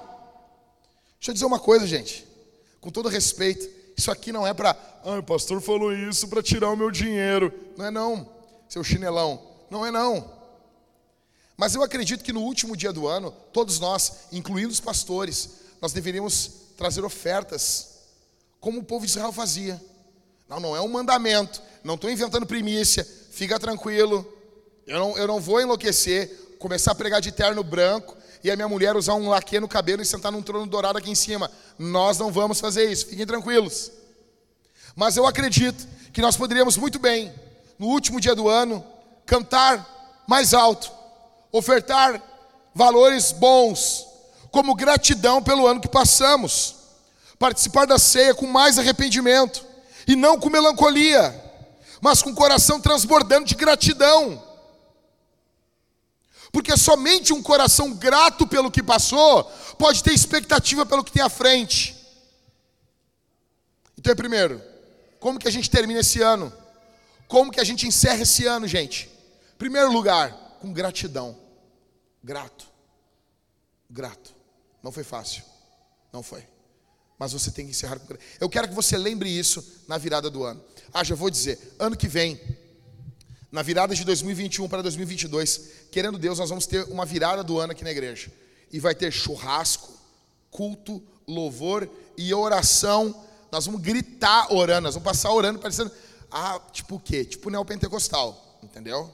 Deixa 1.18 1.30
eu 1.30 1.34
dizer 1.34 1.46
uma 1.46 1.58
coisa, 1.58 1.86
gente. 1.86 2.26
Com 2.80 2.90
todo 2.90 3.08
respeito, 3.08 3.68
isso 4.02 4.10
aqui 4.10 4.32
não 4.32 4.44
é 4.44 4.52
para, 4.52 4.76
ah, 5.04 5.18
o 5.18 5.22
pastor 5.22 5.60
falou 5.60 5.92
isso 5.92 6.26
para 6.26 6.42
tirar 6.42 6.70
o 6.70 6.76
meu 6.76 6.90
dinheiro. 6.90 7.52
Não 7.76 7.86
é 7.86 7.90
não, 7.90 8.28
seu 8.68 8.82
chinelão. 8.82 9.40
Não 9.70 9.86
é 9.86 9.92
não. 9.92 10.28
Mas 11.56 11.76
eu 11.76 11.82
acredito 11.84 12.24
que 12.24 12.32
no 12.32 12.40
último 12.40 12.76
dia 12.76 12.92
do 12.92 13.06
ano, 13.06 13.30
todos 13.52 13.78
nós, 13.78 14.24
incluindo 14.32 14.72
os 14.72 14.80
pastores, 14.80 15.50
nós 15.80 15.92
deveríamos 15.92 16.50
trazer 16.76 17.04
ofertas, 17.04 18.00
como 18.60 18.80
o 18.80 18.84
povo 18.84 19.06
de 19.06 19.12
Israel 19.12 19.32
fazia. 19.32 19.80
Não, 20.48 20.58
não 20.58 20.76
é 20.76 20.80
um 20.80 20.88
mandamento, 20.88 21.62
não 21.84 21.94
estou 21.94 22.10
inventando 22.10 22.44
primícia, 22.44 23.06
fica 23.30 23.58
tranquilo, 23.60 24.26
eu 24.84 24.98
não, 24.98 25.16
eu 25.16 25.28
não 25.28 25.40
vou 25.40 25.60
enlouquecer, 25.60 26.56
começar 26.58 26.90
a 26.90 26.96
pregar 26.96 27.20
de 27.20 27.30
terno 27.30 27.62
branco 27.62 28.16
e 28.42 28.50
a 28.50 28.56
minha 28.56 28.68
mulher 28.68 28.96
usar 28.96 29.14
um 29.14 29.28
laque 29.28 29.60
no 29.60 29.68
cabelo 29.68 30.02
e 30.02 30.06
sentar 30.06 30.32
num 30.32 30.42
trono 30.42 30.66
dourado 30.66 30.98
aqui 30.98 31.10
em 31.10 31.14
cima. 31.14 31.50
Nós 31.78 32.18
não 32.18 32.32
vamos 32.32 32.60
fazer 32.60 32.90
isso, 32.90 33.06
fiquem 33.06 33.26
tranquilos. 33.26 33.90
Mas 34.94 35.16
eu 35.16 35.26
acredito 35.26 35.86
que 36.12 36.20
nós 36.20 36.36
poderíamos 36.36 36.76
muito 36.76 36.98
bem, 36.98 37.32
no 37.78 37.86
último 37.86 38.20
dia 38.20 38.34
do 38.34 38.48
ano, 38.48 38.84
cantar 39.24 40.24
mais 40.26 40.52
alto, 40.52 40.90
ofertar 41.50 42.20
valores 42.74 43.32
bons, 43.32 44.06
como 44.50 44.74
gratidão 44.74 45.42
pelo 45.42 45.66
ano 45.66 45.80
que 45.80 45.88
passamos, 45.88 46.74
participar 47.38 47.86
da 47.86 47.98
ceia 47.98 48.34
com 48.34 48.46
mais 48.46 48.78
arrependimento 48.78 49.64
e 50.06 50.14
não 50.14 50.38
com 50.38 50.50
melancolia, 50.50 51.34
mas 52.00 52.22
com 52.22 52.30
o 52.30 52.34
coração 52.34 52.80
transbordando 52.80 53.46
de 53.46 53.54
gratidão. 53.54 54.42
Porque 56.52 56.76
somente 56.76 57.32
um 57.32 57.42
coração 57.42 57.94
grato 57.94 58.46
pelo 58.46 58.70
que 58.70 58.82
passou 58.82 59.44
pode 59.78 60.02
ter 60.04 60.12
expectativa 60.12 60.84
pelo 60.84 61.02
que 61.02 61.10
tem 61.10 61.22
à 61.22 61.30
frente. 61.30 61.96
Então, 63.98 64.12
é 64.12 64.14
primeiro, 64.14 64.62
como 65.18 65.38
que 65.38 65.48
a 65.48 65.50
gente 65.50 65.70
termina 65.70 66.00
esse 66.00 66.20
ano? 66.20 66.52
Como 67.26 67.50
que 67.50 67.60
a 67.60 67.64
gente 67.64 67.86
encerra 67.86 68.22
esse 68.22 68.46
ano, 68.46 68.68
gente? 68.68 69.10
Primeiro 69.56 69.90
lugar, 69.90 70.58
com 70.60 70.72
gratidão. 70.72 71.36
Grato. 72.22 72.66
Grato. 73.88 74.34
Não 74.82 74.92
foi 74.92 75.04
fácil. 75.04 75.42
Não 76.12 76.22
foi. 76.22 76.46
Mas 77.18 77.32
você 77.32 77.50
tem 77.50 77.64
que 77.64 77.70
encerrar 77.70 77.98
com 77.98 78.14
Eu 78.40 78.50
quero 78.50 78.68
que 78.68 78.74
você 78.74 78.98
lembre 78.98 79.30
isso 79.30 79.64
na 79.88 79.96
virada 79.96 80.28
do 80.28 80.44
ano. 80.44 80.62
Ah, 80.92 81.04
já 81.04 81.14
vou 81.14 81.30
dizer, 81.30 81.76
ano 81.78 81.96
que 81.96 82.08
vem, 82.08 82.38
na 83.52 83.60
virada 83.60 83.94
de 83.94 84.02
2021 84.02 84.66
para 84.66 84.82
2022, 84.82 85.60
querendo 85.90 86.18
Deus, 86.18 86.38
nós 86.38 86.48
vamos 86.48 86.66
ter 86.66 86.84
uma 86.84 87.04
virada 87.04 87.44
do 87.44 87.60
ano 87.60 87.72
aqui 87.72 87.84
na 87.84 87.90
igreja. 87.90 88.32
E 88.72 88.80
vai 88.80 88.94
ter 88.94 89.12
churrasco, 89.12 89.92
culto, 90.50 91.02
louvor 91.28 91.86
e 92.16 92.32
oração. 92.32 93.14
Nós 93.52 93.66
vamos 93.66 93.82
gritar 93.82 94.50
orando, 94.50 94.84
nós 94.84 94.94
vamos 94.94 95.06
passar 95.06 95.30
orando, 95.30 95.58
parecendo. 95.58 95.92
Ah, 96.30 96.58
tipo 96.72 96.96
o 96.96 97.00
quê? 97.00 97.26
Tipo 97.26 97.50
neopentecostal, 97.50 98.58
entendeu? 98.62 99.12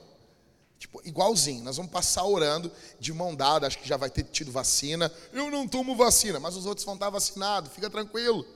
Tipo, 0.79 1.03
igualzinho, 1.05 1.65
nós 1.65 1.77
vamos 1.77 1.91
passar 1.91 2.23
orando 2.23 2.71
de 3.01 3.13
mão 3.13 3.35
dada, 3.35 3.67
acho 3.67 3.81
que 3.81 3.89
já 3.89 3.97
vai 3.97 4.09
ter 4.09 4.23
tido 4.23 4.53
vacina. 4.53 5.13
Eu 5.33 5.51
não 5.51 5.67
tomo 5.67 5.97
vacina, 5.97 6.39
mas 6.39 6.55
os 6.55 6.65
outros 6.65 6.85
vão 6.85 6.95
estar 6.95 7.11
vacinados, 7.11 7.73
fica 7.73 7.91
tranquilo. 7.91 8.47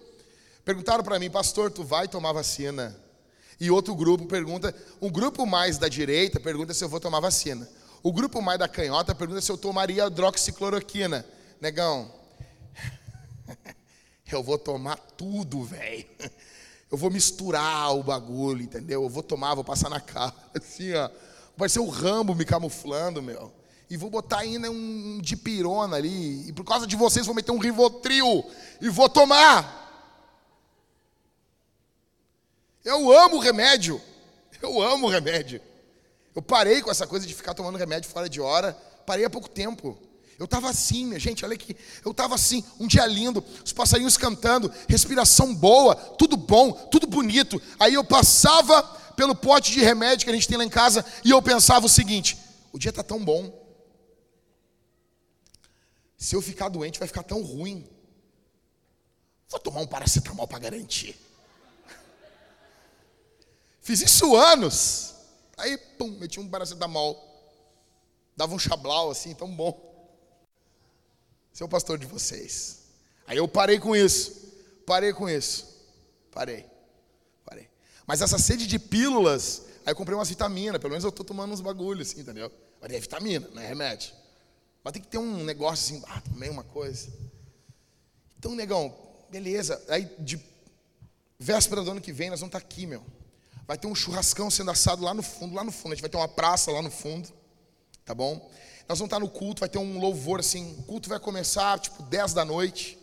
Perguntaram 0.64 1.02
para 1.02 1.18
mim, 1.18 1.28
pastor, 1.28 1.72
tu 1.72 1.82
vai 1.82 2.06
tomar 2.06 2.32
vacina? 2.32 2.96
E 3.60 3.70
outro 3.70 3.94
grupo 3.94 4.26
pergunta, 4.26 4.74
um 5.00 5.10
grupo 5.10 5.46
mais 5.46 5.78
da 5.78 5.88
direita 5.88 6.40
pergunta 6.40 6.74
se 6.74 6.82
eu 6.82 6.88
vou 6.88 7.00
tomar 7.00 7.20
vacina. 7.20 7.68
O 8.02 8.12
grupo 8.12 8.42
mais 8.42 8.58
da 8.58 8.66
canhota 8.66 9.14
pergunta 9.14 9.40
se 9.40 9.50
eu 9.50 9.56
tomaria 9.56 10.06
hidroxicloroquina. 10.06 11.24
Negão, 11.60 12.12
eu 14.30 14.42
vou 14.42 14.58
tomar 14.58 14.96
tudo, 15.16 15.62
velho. 15.62 16.04
Eu 16.90 16.98
vou 16.98 17.10
misturar 17.10 17.94
o 17.94 18.02
bagulho, 18.02 18.62
entendeu? 18.62 19.02
Eu 19.02 19.08
vou 19.08 19.22
tomar, 19.22 19.54
vou 19.54 19.64
passar 19.64 19.88
na 19.88 20.00
cara, 20.00 20.34
assim, 20.54 20.92
ó. 20.92 21.08
Vai 21.56 21.68
ser 21.68 21.80
o 21.80 21.88
Rambo 21.88 22.34
me 22.34 22.44
camuflando, 22.44 23.22
meu. 23.22 23.52
E 23.88 23.96
vou 23.96 24.08
botar 24.08 24.38
ainda 24.38 24.70
um 24.70 25.20
de 25.20 25.36
pirona 25.36 25.96
ali. 25.96 26.48
E 26.48 26.52
por 26.52 26.64
causa 26.64 26.86
de 26.86 26.96
vocês 26.96 27.26
vou 27.26 27.34
meter 27.34 27.52
um 27.52 27.58
Rivotril. 27.58 28.44
E 28.80 28.88
vou 28.88 29.08
tomar. 29.08 29.81
Eu 32.84 33.12
amo 33.12 33.38
remédio. 33.38 34.00
Eu 34.60 34.80
amo 34.80 35.08
remédio. 35.08 35.60
Eu 36.34 36.42
parei 36.42 36.80
com 36.80 36.90
essa 36.90 37.06
coisa 37.06 37.26
de 37.26 37.34
ficar 37.34 37.54
tomando 37.54 37.78
remédio 37.78 38.10
fora 38.10 38.28
de 38.28 38.40
hora. 38.40 38.72
Parei 39.06 39.24
há 39.24 39.30
pouco 39.30 39.48
tempo. 39.48 39.98
Eu 40.38 40.46
estava 40.46 40.70
assim, 40.70 41.06
minha 41.06 41.20
gente, 41.20 41.44
olha 41.44 41.54
aqui. 41.54 41.76
Eu 42.04 42.10
estava 42.10 42.34
assim, 42.34 42.64
um 42.80 42.86
dia 42.86 43.06
lindo, 43.06 43.44
os 43.64 43.72
passarinhos 43.72 44.16
cantando, 44.16 44.72
respiração 44.88 45.54
boa, 45.54 45.94
tudo 45.94 46.36
bom, 46.36 46.72
tudo 46.72 47.06
bonito. 47.06 47.60
Aí 47.78 47.94
eu 47.94 48.02
passava 48.02 48.82
pelo 49.14 49.34
pote 49.34 49.70
de 49.70 49.80
remédio 49.80 50.24
que 50.24 50.30
a 50.30 50.34
gente 50.34 50.48
tem 50.48 50.56
lá 50.56 50.64
em 50.64 50.70
casa 50.70 51.04
e 51.24 51.30
eu 51.30 51.40
pensava 51.42 51.86
o 51.86 51.88
seguinte: 51.88 52.36
o 52.72 52.78
dia 52.78 52.90
está 52.90 53.02
tão 53.02 53.22
bom. 53.22 53.60
Se 56.16 56.34
eu 56.34 56.42
ficar 56.42 56.68
doente, 56.68 56.98
vai 56.98 57.06
ficar 57.08 57.22
tão 57.22 57.42
ruim. 57.42 57.86
Vou 59.48 59.60
tomar 59.60 59.80
um 59.80 59.86
paracetamol 59.86 60.48
para 60.48 60.60
garantir. 60.60 61.16
Fiz 63.82 64.00
isso 64.00 64.36
anos. 64.36 65.14
Aí, 65.56 65.76
pum, 65.76 66.12
meti 66.12 66.38
um 66.38 66.48
paracetamol. 66.48 67.28
Dava 68.36 68.54
um 68.54 68.58
chablau 68.58 69.10
assim, 69.10 69.34
tão 69.34 69.54
bom. 69.54 69.90
Ser 71.52 71.64
o 71.64 71.68
pastor 71.68 71.98
de 71.98 72.06
vocês. 72.06 72.84
Aí 73.26 73.36
eu 73.36 73.46
parei 73.46 73.78
com 73.78 73.94
isso. 73.94 74.52
Parei 74.86 75.12
com 75.12 75.28
isso. 75.28 75.66
Parei. 76.30 76.64
Parei. 77.44 77.68
Mas 78.06 78.22
essa 78.22 78.38
sede 78.38 78.66
de 78.66 78.78
pílulas, 78.78 79.62
aí 79.84 79.92
eu 79.92 79.96
comprei 79.96 80.16
umas 80.16 80.28
vitaminas. 80.28 80.80
Pelo 80.80 80.90
menos 80.90 81.04
eu 81.04 81.12
tô 81.12 81.24
tomando 81.24 81.52
uns 81.52 81.60
bagulhos 81.60 82.10
assim, 82.10 82.20
entendeu? 82.20 82.50
Mas 82.80 82.92
é 82.92 83.00
vitamina, 83.00 83.48
não 83.52 83.60
é 83.60 83.66
remédio. 83.66 84.12
Mas 84.82 84.92
tem 84.92 85.02
que 85.02 85.08
ter 85.08 85.18
um 85.18 85.44
negócio 85.44 85.96
assim, 85.96 86.04
ah, 86.08 86.20
também 86.20 86.50
uma 86.50 86.64
coisa. 86.64 87.12
Então, 88.38 88.54
negão, 88.54 88.94
beleza. 89.28 89.82
Aí 89.88 90.08
de 90.18 90.40
véspera 91.38 91.82
do 91.82 91.90
ano 91.90 92.00
que 92.00 92.12
vem 92.12 92.30
nós 92.30 92.40
vamos 92.40 92.54
estar 92.54 92.64
aqui, 92.64 92.86
meu. 92.86 93.04
Vai 93.72 93.78
ter 93.78 93.86
um 93.86 93.94
churrascão 93.94 94.50
sendo 94.50 94.70
assado 94.70 95.02
lá 95.02 95.14
no 95.14 95.22
fundo, 95.22 95.54
lá 95.54 95.64
no 95.64 95.72
fundo. 95.72 95.92
A 95.92 95.94
gente 95.94 96.02
vai 96.02 96.10
ter 96.10 96.18
uma 96.18 96.28
praça 96.28 96.70
lá 96.70 96.82
no 96.82 96.90
fundo, 96.90 97.26
tá 98.04 98.14
bom? 98.14 98.34
Nós 98.86 98.98
vamos 98.98 99.06
estar 99.08 99.18
no 99.18 99.30
culto, 99.30 99.60
vai 99.60 99.68
ter 99.70 99.78
um 99.78 99.98
louvor 99.98 100.40
assim. 100.40 100.76
O 100.80 100.82
culto 100.82 101.08
vai 101.08 101.18
começar 101.18 101.80
tipo 101.80 102.02
10 102.02 102.34
da 102.34 102.44
noite. 102.44 102.98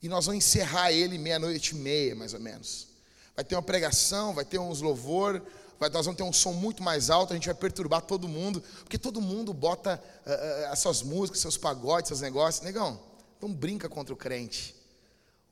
E 0.00 0.08
nós 0.08 0.26
vamos 0.26 0.44
encerrar 0.44 0.92
ele 0.92 1.18
meia-noite 1.18 1.74
e 1.74 1.74
meia, 1.74 2.14
mais 2.14 2.32
ou 2.34 2.38
menos. 2.38 2.86
Vai 3.34 3.44
ter 3.44 3.56
uma 3.56 3.64
pregação, 3.64 4.32
vai 4.32 4.44
ter 4.44 4.60
uns 4.60 4.80
louvor, 4.80 5.42
vai, 5.80 5.90
nós 5.90 6.06
vamos 6.06 6.18
ter 6.18 6.22
um 6.22 6.32
som 6.32 6.52
muito 6.52 6.80
mais 6.80 7.10
alto, 7.10 7.32
a 7.32 7.34
gente 7.34 7.46
vai 7.46 7.54
perturbar 7.56 8.02
todo 8.02 8.28
mundo, 8.28 8.62
porque 8.78 8.96
todo 8.96 9.20
mundo 9.20 9.52
bota 9.52 10.00
uh, 10.24 10.70
as 10.70 10.78
suas 10.78 11.02
músicas, 11.02 11.40
seus 11.40 11.56
pagodes, 11.56 12.06
seus 12.06 12.20
negócios. 12.20 12.64
Negão, 12.64 13.00
não 13.42 13.52
brinca 13.52 13.88
contra 13.88 14.14
o 14.14 14.16
crente. 14.16 14.72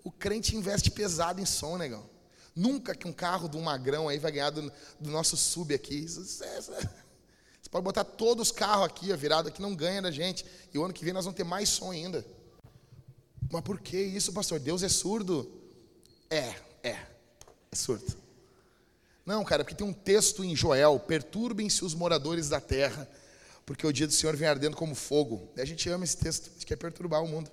O 0.04 0.12
crente 0.12 0.54
investe 0.54 0.92
pesado 0.92 1.40
em 1.40 1.44
som, 1.44 1.76
negão. 1.76 2.12
Nunca 2.54 2.94
que 2.94 3.08
um 3.08 3.12
carro 3.12 3.50
um 3.54 3.62
magrão 3.62 4.08
aí 4.08 4.18
vai 4.18 4.30
ganhar 4.30 4.50
do, 4.50 4.70
do 5.00 5.10
nosso 5.10 5.36
sub 5.36 5.74
aqui. 5.74 6.04
É, 6.42 6.60
você 6.60 7.70
pode 7.70 7.84
botar 7.84 8.04
todos 8.04 8.48
os 8.48 8.52
carros 8.52 8.84
aqui, 8.84 9.10
a 9.10 9.16
virada 9.16 9.50
que 9.50 9.62
não 9.62 9.74
ganha 9.74 10.02
da 10.02 10.10
gente. 10.10 10.44
E 10.72 10.78
o 10.78 10.84
ano 10.84 10.92
que 10.92 11.04
vem 11.04 11.14
nós 11.14 11.24
vamos 11.24 11.36
ter 11.36 11.44
mais 11.44 11.70
som 11.70 11.90
ainda. 11.90 12.24
Mas 13.50 13.62
por 13.62 13.80
que 13.80 13.98
isso, 13.98 14.32
pastor? 14.32 14.60
Deus 14.60 14.82
é 14.82 14.88
surdo? 14.88 15.50
É, 16.28 16.54
é, 16.82 16.90
é 16.90 17.74
surdo. 17.74 18.16
Não, 19.24 19.44
cara, 19.44 19.64
porque 19.64 19.74
tem 19.74 19.86
um 19.86 19.92
texto 19.92 20.44
em 20.44 20.54
Joel: 20.54 20.98
perturbem-se 20.98 21.84
os 21.84 21.94
moradores 21.94 22.50
da 22.50 22.60
terra, 22.60 23.08
porque 23.64 23.86
o 23.86 23.92
dia 23.92 24.06
do 24.06 24.12
Senhor 24.12 24.36
vem 24.36 24.48
ardendo 24.48 24.76
como 24.76 24.94
fogo. 24.94 25.48
E 25.56 25.60
a 25.62 25.64
gente 25.64 25.88
ama 25.88 26.04
esse 26.04 26.18
texto, 26.18 26.50
a 26.50 26.52
gente 26.52 26.66
quer 26.66 26.76
perturbar 26.76 27.22
o 27.22 27.28
mundo. 27.28 27.50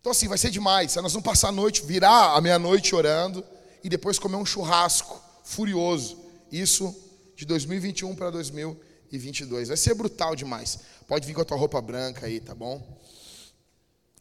Então, 0.00 0.10
assim, 0.10 0.26
vai 0.26 0.38
ser 0.38 0.50
demais. 0.50 0.96
Nós 0.96 1.12
vamos 1.12 1.26
passar 1.26 1.48
a 1.48 1.52
noite, 1.52 1.84
virar 1.84 2.34
a 2.34 2.40
meia-noite 2.40 2.94
orando 2.94 3.44
e 3.82 3.88
depois 3.88 4.18
comer 4.18 4.36
um 4.36 4.46
churrasco 4.46 5.20
furioso. 5.44 6.18
Isso 6.50 6.94
de 7.36 7.44
2021 7.44 8.14
para 8.14 8.30
2022. 8.30 9.68
Vai 9.68 9.76
ser 9.76 9.94
brutal 9.94 10.36
demais. 10.36 10.78
Pode 11.06 11.26
vir 11.26 11.34
com 11.34 11.40
a 11.40 11.44
tua 11.44 11.56
roupa 11.56 11.80
branca 11.80 12.26
aí, 12.26 12.40
tá 12.40 12.54
bom? 12.54 12.98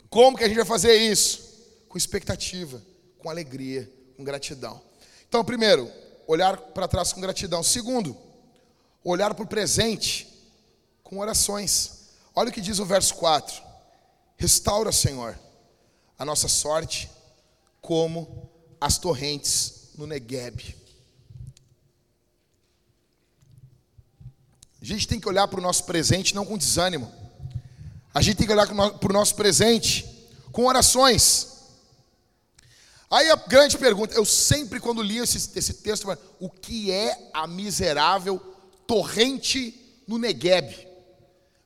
Como 0.09 0.37
que 0.37 0.43
a 0.43 0.47
gente 0.47 0.57
vai 0.57 0.65
fazer 0.65 0.95
isso? 0.95 1.83
Com 1.87 1.97
expectativa, 1.97 2.81
com 3.19 3.29
alegria, 3.29 3.91
com 4.17 4.23
gratidão. 4.23 4.81
Então, 5.27 5.45
primeiro, 5.45 5.91
olhar 6.25 6.57
para 6.57 6.87
trás 6.87 7.13
com 7.13 7.21
gratidão. 7.21 7.61
Segundo, 7.61 8.17
olhar 9.03 9.33
para 9.33 9.43
o 9.43 9.47
presente 9.47 10.27
com 11.03 11.19
orações. 11.19 12.09
Olha 12.35 12.49
o 12.49 12.51
que 12.51 12.61
diz 12.61 12.79
o 12.79 12.85
verso 12.85 13.15
4. 13.15 13.61
Restaura, 14.37 14.91
Senhor, 14.91 15.37
a 16.17 16.25
nossa 16.25 16.47
sorte 16.47 17.09
como 17.81 18.48
as 18.79 18.97
torrentes 18.97 19.89
no 19.97 20.07
Negueb. 20.07 20.75
A 24.81 24.85
gente 24.85 25.07
tem 25.07 25.19
que 25.19 25.27
olhar 25.27 25.47
para 25.47 25.59
o 25.59 25.63
nosso 25.63 25.83
presente 25.83 26.33
não 26.33 26.45
com 26.45 26.57
desânimo. 26.57 27.11
A 28.13 28.21
gente 28.21 28.37
tem 28.37 28.47
que 28.47 28.53
olhar 28.53 28.67
para 28.67 29.09
o 29.09 29.13
nosso 29.13 29.35
presente 29.35 30.05
com 30.51 30.65
orações. 30.65 31.47
Aí 33.11 33.29
a 33.29 33.35
grande 33.35 33.77
pergunta, 33.77 34.13
eu 34.13 34.23
sempre 34.23 34.79
quando 34.79 35.01
li 35.01 35.17
esse, 35.17 35.37
esse 35.57 35.73
texto, 35.75 36.07
o 36.39 36.49
que 36.49 36.91
é 36.91 37.29
a 37.33 37.47
miserável 37.47 38.39
torrente 38.85 39.75
no 40.07 40.17
Negueb? 40.17 40.87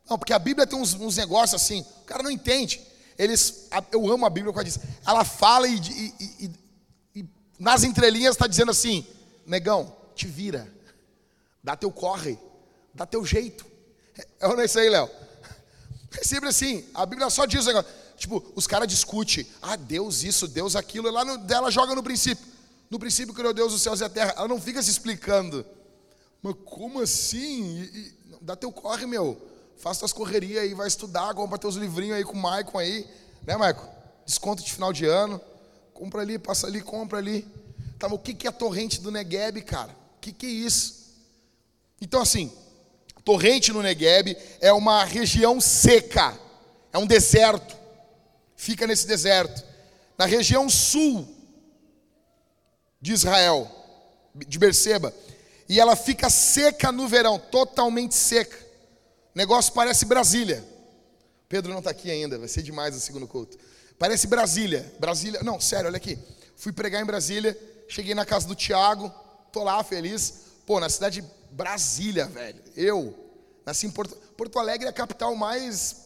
Não, 0.09 0.18
porque 0.18 0.34
a 0.34 0.39
Bíblia 0.39 0.66
tem 0.66 0.80
uns, 0.80 0.93
uns 0.93 1.18
negócios 1.18 1.61
assim, 1.61 1.82
o 2.01 2.05
cara 2.05 2.24
não 2.24 2.32
entende. 2.32 2.82
Eles, 3.18 3.68
eu 3.91 4.09
amo 4.11 4.26
a 4.26 4.30
Bíblia 4.30 4.53
quando 4.53 4.66
diz, 4.66 4.80
ela 5.05 5.24
fala 5.24 5.68
e, 5.68 5.76
e, 5.76 6.45
e 6.45 6.51
nas 7.64 7.86
entrelinhas 7.86 8.36
está 8.36 8.45
dizendo 8.45 8.72
assim, 8.72 9.07
negão, 9.45 9.95
te 10.14 10.28
vira, 10.28 10.70
dá 11.64 11.78
teu 11.78 11.89
corre, 11.89 12.38
dá 12.93 13.05
teu 13.05 13.26
jeito. 13.26 13.66
É, 14.18 14.47
não 14.49 14.59
é 14.59 14.66
isso 14.66 14.78
aí, 14.78 14.89
Léo? 14.89 15.09
É 16.20 16.24
sempre 16.26 16.49
assim, 16.49 16.86
a 16.93 17.05
Bíblia 17.05 17.30
só 17.30 17.45
diz 17.45 17.64
o 17.64 17.68
negócio. 17.68 17.89
Tipo, 18.18 18.43
os 18.53 18.68
caras 18.68 18.88
discutem, 18.88 19.47
ah, 19.61 19.78
Deus 19.78 20.24
isso, 20.24 20.45
Deus 20.45 20.76
aquilo, 20.76 21.07
e 21.07 21.11
lá 21.11 21.24
no, 21.24 21.51
ela 21.51 21.72
joga 21.72 21.95
no 21.95 22.03
princípio. 22.03 22.45
No 22.89 22.99
princípio 22.99 23.34
criou 23.34 23.53
Deus 23.53 23.74
os 23.74 23.82
céus 23.82 24.01
e 24.01 24.03
a 24.03 24.09
terra. 24.09 24.34
Ela 24.36 24.47
não 24.49 24.59
fica 24.59 24.84
se 24.84 24.91
explicando. 24.91 25.66
Mas 26.41 26.55
como 26.66 26.99
assim? 26.99 27.80
E, 27.80 27.84
e, 27.84 28.14
dá 28.41 28.57
teu 28.57 28.74
corre, 28.74 29.05
meu. 29.05 29.41
Faz 29.78 29.97
tuas 29.97 30.11
correrias 30.11 30.64
aí, 30.64 30.74
vai 30.74 30.88
estudar, 30.88 31.34
compra 31.34 31.57
teus 31.57 31.76
livrinhos 31.76 32.18
aí 32.18 32.26
com 32.26 32.34
o 32.34 32.41
Maicon 32.41 32.78
aí. 32.78 33.07
Né, 33.47 33.55
Maicon? 33.55 33.89
Desconto 34.26 34.61
de 34.61 34.72
final 34.72 34.91
de 34.91 35.05
ano. 35.05 35.41
Compra 35.94 36.22
ali, 36.22 36.39
passa 36.39 36.68
ali, 36.68 36.82
compra 36.82 37.20
ali. 37.20 37.48
Tá, 38.00 38.08
o 38.08 38.20
que, 38.20 38.34
que 38.34 38.48
é 38.48 38.50
a 38.50 38.54
torrente 38.54 39.02
do 39.02 39.12
Negueb, 39.12 39.62
cara? 39.62 39.91
O 40.18 40.20
que, 40.20 40.32
que 40.32 40.46
é 40.46 40.50
isso? 40.50 41.14
Então, 42.02 42.22
assim, 42.22 42.52
torrente 43.24 43.72
no 43.72 43.82
Negueb 43.82 44.36
é 44.60 44.74
uma 44.74 45.04
região 45.04 45.62
seca, 45.62 46.38
é 46.91 46.98
um 46.98 47.08
deserto 47.08 47.84
fica 48.64 48.88
nesse 48.88 49.06
deserto. 49.06 49.64
Na 50.18 50.26
região 50.26 50.70
sul 50.70 51.28
de 53.02 53.12
Israel, 53.12 53.70
de 54.34 54.58
Berseba. 54.58 55.14
E 55.68 55.80
ela 55.80 55.96
fica 55.96 56.30
seca 56.30 56.91
no 56.91 57.08
verão, 57.08 57.38
totalmente 57.38 58.16
seca. 58.16 58.58
O 59.36 59.38
negócio 59.38 59.74
parece 59.74 60.06
Brasília. 60.06 60.64
Pedro 61.50 61.72
não 61.72 61.80
está 61.80 61.91
aqui 61.91 62.10
ainda, 62.10 62.39
vai 62.39 62.48
ser 62.48 62.62
demais 62.62 62.96
o 62.96 63.00
segundo 63.00 63.28
culto. 63.28 63.58
Parece 64.04 64.28
Brasília. 64.28 64.93
Brasília, 64.99 65.41
não, 65.43 65.62
sério, 65.62 65.88
olha 65.88 65.95
aqui. 65.95 66.20
Fui 66.58 66.74
pregar 66.74 67.01
em 67.01 67.06
Brasília, 67.06 67.58
cheguei 67.88 68.14
na 68.14 68.26
casa 68.26 68.45
do 68.45 68.54
Tiago, 68.54 69.10
tô 69.49 69.64
lá 69.64 69.82
feliz. 69.82 70.41
Pô, 70.66 70.78
na 70.78 70.89
cidade 70.89 71.22
de 71.22 71.28
Brasília, 71.51 72.26
velho. 72.26 72.62
Eu 72.76 73.18
nasci 73.66 73.88
em 73.88 73.89
Porto, 73.89 74.14
Porto 74.36 74.60
Alegre 74.60 74.88
é 74.88 74.89
a 74.89 74.93
capital 74.93 75.34
mais 75.38 76.01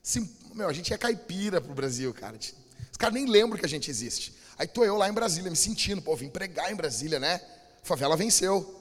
sim, 0.00 0.32
meu, 0.54 0.68
a 0.68 0.72
gente 0.72 0.94
é 0.94 0.96
caipira 0.96 1.60
pro 1.60 1.74
Brasil, 1.74 2.14
cara. 2.14 2.36
Os 2.36 2.96
caras 2.96 3.14
nem 3.14 3.26
lembram 3.26 3.58
que 3.58 3.66
a 3.66 3.68
gente 3.68 3.90
existe. 3.90 4.32
Aí 4.56 4.68
tô 4.68 4.84
eu 4.84 4.94
lá 4.94 5.08
em 5.08 5.12
Brasília, 5.12 5.50
me 5.50 5.56
sentindo, 5.56 6.00
pô, 6.00 6.14
vim 6.14 6.28
pregar 6.28 6.70
em 6.70 6.76
Brasília, 6.76 7.18
né? 7.18 7.40
A 7.82 7.84
favela 7.84 8.16
venceu. 8.16 8.80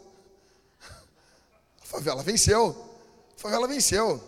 A 1.82 1.86
favela 1.88 2.22
venceu. 2.22 2.70
A 3.36 3.41
favela 3.41 3.68
venceu. 3.68 4.24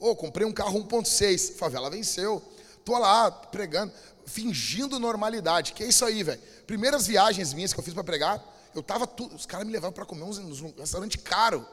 Ô, 0.00 0.10
oh, 0.10 0.16
comprei 0.16 0.44
um 0.44 0.52
carro 0.52 0.84
1.6, 0.84 1.54
favela 1.54 1.88
venceu. 1.88 2.42
Tô 2.84 2.98
lá 2.98 3.30
pregando, 3.30 3.92
fingindo 4.26 4.98
normalidade. 4.98 5.72
Que 5.72 5.84
é 5.84 5.88
isso 5.88 6.04
aí, 6.04 6.22
velho. 6.22 6.40
Primeiras 6.66 7.06
viagens 7.06 7.52
minhas 7.52 7.72
que 7.72 7.80
eu 7.80 7.84
fiz 7.84 7.94
para 7.94 8.04
pregar, 8.04 8.42
eu 8.74 8.82
tava 8.82 9.06
tudo, 9.06 9.34
os 9.34 9.46
caras 9.46 9.66
me 9.66 9.72
levavam 9.72 9.92
para 9.92 10.04
comer 10.04 10.24
uns, 10.24 10.38
uns 10.38 10.60
restaurante 10.76 11.18
caro. 11.18 11.66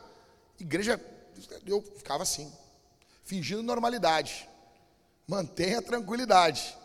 Igreja, 0.59 0.99
eu 1.65 1.81
ficava 1.81 2.23
assim, 2.23 2.51
fingindo 3.23 3.63
normalidade. 3.63 4.47
Mantenha 5.27 5.79
a 5.79 5.81
tranquilidade. 5.81 6.77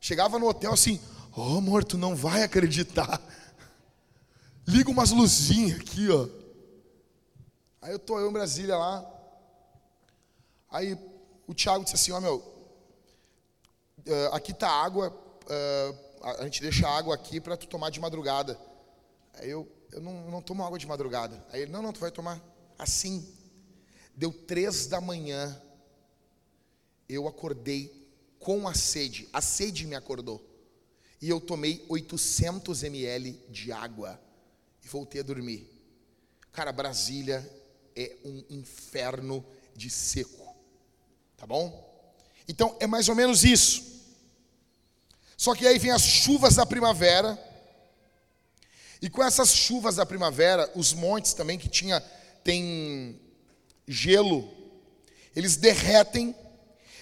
Chegava 0.00 0.38
no 0.38 0.48
hotel 0.48 0.72
assim, 0.72 1.00
oh 1.34 1.58
amor, 1.58 1.84
tu 1.84 1.96
não 1.96 2.14
vai 2.14 2.42
acreditar. 2.42 3.20
Liga 4.66 4.90
umas 4.90 5.10
luzinhas 5.10 5.80
aqui, 5.80 6.08
ó. 6.10 6.28
Aí 7.80 7.92
eu 7.92 7.98
tô 7.98 8.18
eu 8.18 8.28
em 8.28 8.32
Brasília 8.32 8.76
lá. 8.76 9.04
Aí 10.68 10.98
o 11.46 11.54
Thiago 11.54 11.84
disse 11.84 11.94
assim, 11.94 12.12
ó 12.12 12.18
oh, 12.18 12.20
meu, 12.20 12.55
uh, 14.06 14.34
aqui 14.34 14.52
tá 14.52 14.68
água, 14.68 15.10
uh, 15.10 16.06
a 16.40 16.44
gente 16.44 16.60
deixa 16.60 16.88
água 16.88 17.14
aqui 17.14 17.40
para 17.40 17.56
tu 17.56 17.66
tomar 17.66 17.90
de 17.90 18.00
madrugada. 18.00 18.58
Aí 19.34 19.50
eu, 19.50 19.68
eu 19.92 20.00
não, 20.00 20.30
não 20.30 20.42
tomo 20.42 20.64
água 20.64 20.78
de 20.78 20.86
madrugada. 20.86 21.44
Aí 21.50 21.62
ele, 21.62 21.72
não, 21.72 21.82
não, 21.82 21.92
tu 21.92 22.00
vai 22.00 22.10
tomar 22.10 22.42
assim. 22.78 23.26
Deu 24.14 24.32
três 24.32 24.86
da 24.86 25.00
manhã, 25.00 25.60
eu 27.08 27.28
acordei 27.28 28.06
com 28.38 28.66
a 28.66 28.74
sede, 28.74 29.28
a 29.32 29.40
sede 29.40 29.86
me 29.86 29.94
acordou. 29.94 30.42
E 31.20 31.28
eu 31.28 31.40
tomei 31.40 31.84
800 31.88 32.82
ml 32.82 33.32
de 33.48 33.72
água 33.72 34.20
e 34.84 34.88
voltei 34.88 35.20
a 35.20 35.24
dormir. 35.24 35.68
Cara, 36.52 36.72
Brasília 36.72 37.48
é 37.94 38.16
um 38.24 38.44
inferno 38.50 39.44
de 39.74 39.90
seco. 39.90 40.54
Tá 41.36 41.46
bom? 41.46 41.84
Então 42.48 42.76
é 42.80 42.86
mais 42.86 43.08
ou 43.08 43.14
menos 43.14 43.44
isso. 43.44 43.95
Só 45.36 45.54
que 45.54 45.66
aí 45.66 45.78
vem 45.78 45.90
as 45.90 46.02
chuvas 46.02 46.54
da 46.54 46.64
primavera. 46.64 47.38
E 49.02 49.10
com 49.10 49.22
essas 49.22 49.54
chuvas 49.54 49.96
da 49.96 50.06
primavera, 50.06 50.70
os 50.74 50.92
montes 50.92 51.34
também 51.34 51.58
que 51.58 51.68
tinha 51.68 52.00
tem 52.42 53.20
gelo, 53.86 54.48
eles 55.34 55.56
derretem 55.56 56.34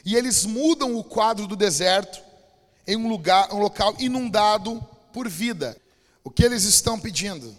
e 0.05 0.17
eles 0.17 0.45
mudam 0.45 0.97
o 0.97 1.05
quadro 1.05 1.47
do 1.47 1.55
deserto 1.55 2.23
em 2.87 2.97
um 2.97 3.09
lugar, 3.09 3.53
um 3.55 3.59
local 3.59 3.95
inundado 3.99 4.85
por 5.13 5.29
vida. 5.29 5.77
O 6.23 6.31
que 6.31 6.45
eles 6.45 6.65
estão 6.65 6.99
pedindo 6.99 7.55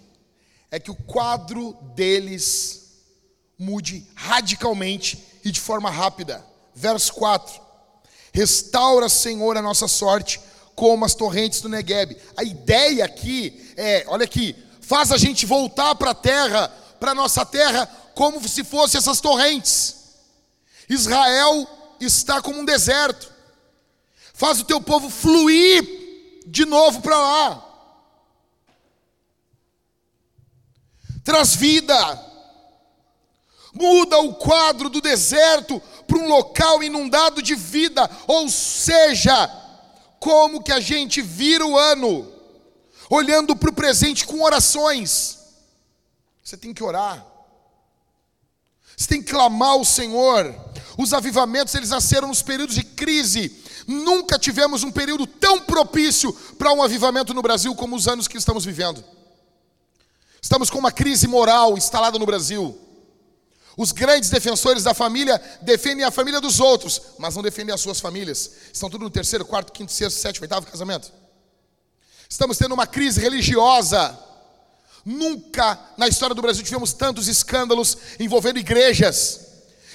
é 0.70 0.80
que 0.80 0.92
o 0.92 0.96
quadro 0.96 1.74
deles 1.96 2.86
mude 3.58 4.06
radicalmente 4.16 5.24
e 5.44 5.52
de 5.52 5.60
forma 5.60 5.90
rápida. 5.90 6.46
Verso 6.74 7.14
4. 7.14 7.62
Restaura, 8.34 9.08
Senhor, 9.08 9.56
a 9.56 9.62
nossa 9.62 9.88
sorte, 9.88 10.42
como 10.76 11.06
as 11.06 11.16
torrentes 11.16 11.62
do 11.62 11.70
Negueb. 11.70 12.18
A 12.36 12.44
ideia 12.44 13.06
aqui 13.06 13.66
é, 13.76 14.06
olha 14.08 14.26
aqui, 14.26 14.56
faz 14.82 15.12
a 15.12 15.18
gente 15.18 15.46
voltar 15.46 15.96
para 15.96 16.12
a 16.12 16.16
terra, 16.16 16.68
para 17.00 17.12
a 17.12 17.16
nossa 17.16 17.46
terra, 17.46 17.86
como 18.14 18.46
se 18.48 18.64
fossem 18.64 18.98
essas 18.98 19.20
torrentes. 19.20 19.96
Israel 20.90 21.68
está 22.00 22.42
como 22.42 22.60
um 22.60 22.66
deserto. 22.66 23.34
Faz 24.34 24.60
o 24.60 24.66
teu 24.66 24.82
povo 24.82 25.10
fluir 25.10 26.44
de 26.46 26.66
novo 26.66 27.02
para 27.02 27.18
lá. 27.18 27.62
Traz 31.24 31.56
vida. 31.56 32.24
Muda 33.74 34.20
o 34.20 34.36
quadro 34.36 34.90
do 34.90 35.02
deserto 35.02 35.82
para 36.08 36.18
um 36.18 36.30
local 36.30 36.82
inundado 36.82 37.42
de 37.42 37.56
vida, 37.56 38.10
ou 38.26 38.48
seja, 38.48 39.65
como 40.26 40.64
que 40.64 40.72
a 40.72 40.80
gente 40.80 41.22
vira 41.22 41.64
o 41.64 41.78
ano, 41.78 42.28
olhando 43.12 43.56
para 43.56 43.70
o 43.70 43.74
presente 43.74 44.26
com 44.26 44.42
orações. 44.42 45.38
Você 46.44 46.58
tem 46.58 46.74
que 46.74 46.84
orar. 46.84 47.24
Você 48.98 49.08
tem 49.08 49.22
que 49.22 49.32
clamar 49.32 49.74
ao 49.74 49.86
Senhor. 49.86 50.56
Os 50.98 51.14
avivamentos, 51.14 51.76
eles 51.76 51.92
nasceram 51.92 52.28
nos 52.28 52.42
períodos 52.42 52.74
de 52.74 52.84
crise. 52.84 53.56
Nunca 53.86 54.40
tivemos 54.40 54.82
um 54.84 54.92
período 54.92 55.28
tão 55.28 55.62
propício 55.62 56.34
para 56.58 56.74
um 56.74 56.82
avivamento 56.82 57.32
no 57.32 57.44
Brasil 57.44 57.76
como 57.76 57.96
os 57.96 58.08
anos 58.08 58.28
que 58.28 58.40
estamos 58.40 58.66
vivendo. 58.66 59.04
Estamos 60.42 60.72
com 60.72 60.80
uma 60.80 60.92
crise 60.92 61.28
moral 61.28 61.78
instalada 61.78 62.18
no 62.18 62.26
Brasil. 62.26 62.76
Os 63.78 63.92
grandes 63.92 64.30
defensores 64.30 64.84
da 64.84 64.94
família 64.94 65.42
defendem 65.62 66.06
a 66.06 66.12
família 66.12 66.40
dos 66.40 66.60
outros, 66.60 67.02
mas 67.18 67.36
não 67.36 67.44
defendem 67.44 67.74
as 67.74 67.82
suas 67.82 68.00
famílias. 68.00 68.52
Estão 68.72 68.90
tudo 68.90 69.04
no 69.04 69.10
terceiro, 69.10 69.46
quarto, 69.46 69.74
quinto, 69.74 69.92
sexto, 69.92 70.18
sétimo, 70.18 70.46
oitavo 70.46 70.66
casamento. 70.66 71.12
Estamos 72.30 72.58
tendo 72.58 72.74
uma 72.74 72.88
crise 72.88 73.20
religiosa. 73.20 74.18
Nunca 75.04 75.80
na 75.98 76.08
história 76.08 76.34
do 76.34 76.42
Brasil 76.42 76.64
tivemos 76.64 76.94
tantos 76.94 77.28
escândalos 77.28 77.98
envolvendo 78.20 78.60
igrejas. 78.60 79.42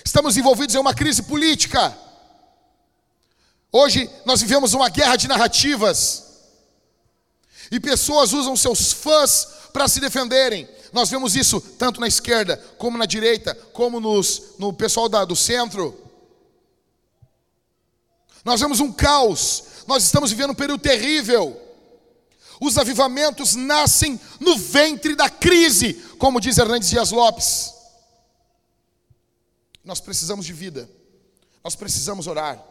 Estamos 0.05 0.37
envolvidos 0.37 0.75
em 0.75 0.79
uma 0.79 0.95
crise 0.95 1.23
política. 1.23 1.97
Hoje 3.73 4.11
nós 4.25 4.41
vivemos 4.41 4.75
uma 4.75 4.89
guerra 4.89 5.17
de 5.17 5.27
narrativas. 5.27 6.31
E 7.71 7.81
pessoas 7.81 8.33
usam 8.33 8.57
seus 8.57 8.93
fãs 8.93 9.49
para 9.73 9.89
se 9.89 10.01
defenderem. 10.01 10.69
Nós 10.93 11.09
vemos 11.11 11.37
isso 11.37 11.61
tanto 11.61 12.01
na 12.01 12.09
esquerda, 12.09 12.57
como 12.79 12.99
na 12.99 13.07
direita, 13.07 13.55
como 13.73 14.01
nos, 14.01 14.55
no 14.59 14.73
pessoal 14.73 15.09
da, 15.09 15.25
do 15.25 15.37
centro. 15.37 15.97
Nós 18.45 18.61
vemos 18.61 18.81
um 18.81 18.93
caos, 18.93 19.65
nós 19.87 20.05
estamos 20.05 20.31
vivendo 20.31 20.51
um 20.51 20.55
período 20.55 20.81
terrível. 20.81 21.61
Os 22.61 22.77
avivamentos 22.77 23.55
nascem 23.55 24.21
no 24.39 24.57
ventre 24.57 25.15
da 25.15 25.31
crise, 25.31 25.95
como 26.19 26.41
diz 26.41 26.59
Hernandes 26.59 26.91
Dias 26.91 27.11
Lopes. 27.11 27.75
Nós 29.85 30.01
precisamos 30.01 30.45
de 30.45 30.53
vida, 30.53 30.91
nós 31.65 31.75
precisamos 31.75 32.27
orar. 32.27 32.63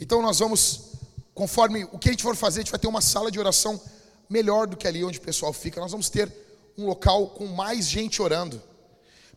Então 0.00 0.20
nós 0.20 0.38
vamos, 0.38 0.92
conforme 1.34 1.84
o 1.84 1.98
que 1.98 2.08
a 2.08 2.12
gente 2.12 2.22
for 2.22 2.34
fazer, 2.34 2.60
a 2.60 2.62
gente 2.62 2.72
vai 2.72 2.80
ter 2.80 2.88
uma 2.88 3.00
sala 3.00 3.30
de 3.30 3.38
oração 3.38 3.80
melhor 4.28 4.66
do 4.66 4.76
que 4.76 4.86
ali 4.86 5.04
onde 5.04 5.18
o 5.18 5.22
pessoal 5.22 5.52
fica. 5.52 5.80
Nós 5.80 5.90
vamos 5.90 6.08
ter 6.08 6.32
um 6.76 6.86
local 6.86 7.28
com 7.28 7.46
mais 7.46 7.86
gente 7.88 8.20
orando. 8.20 8.60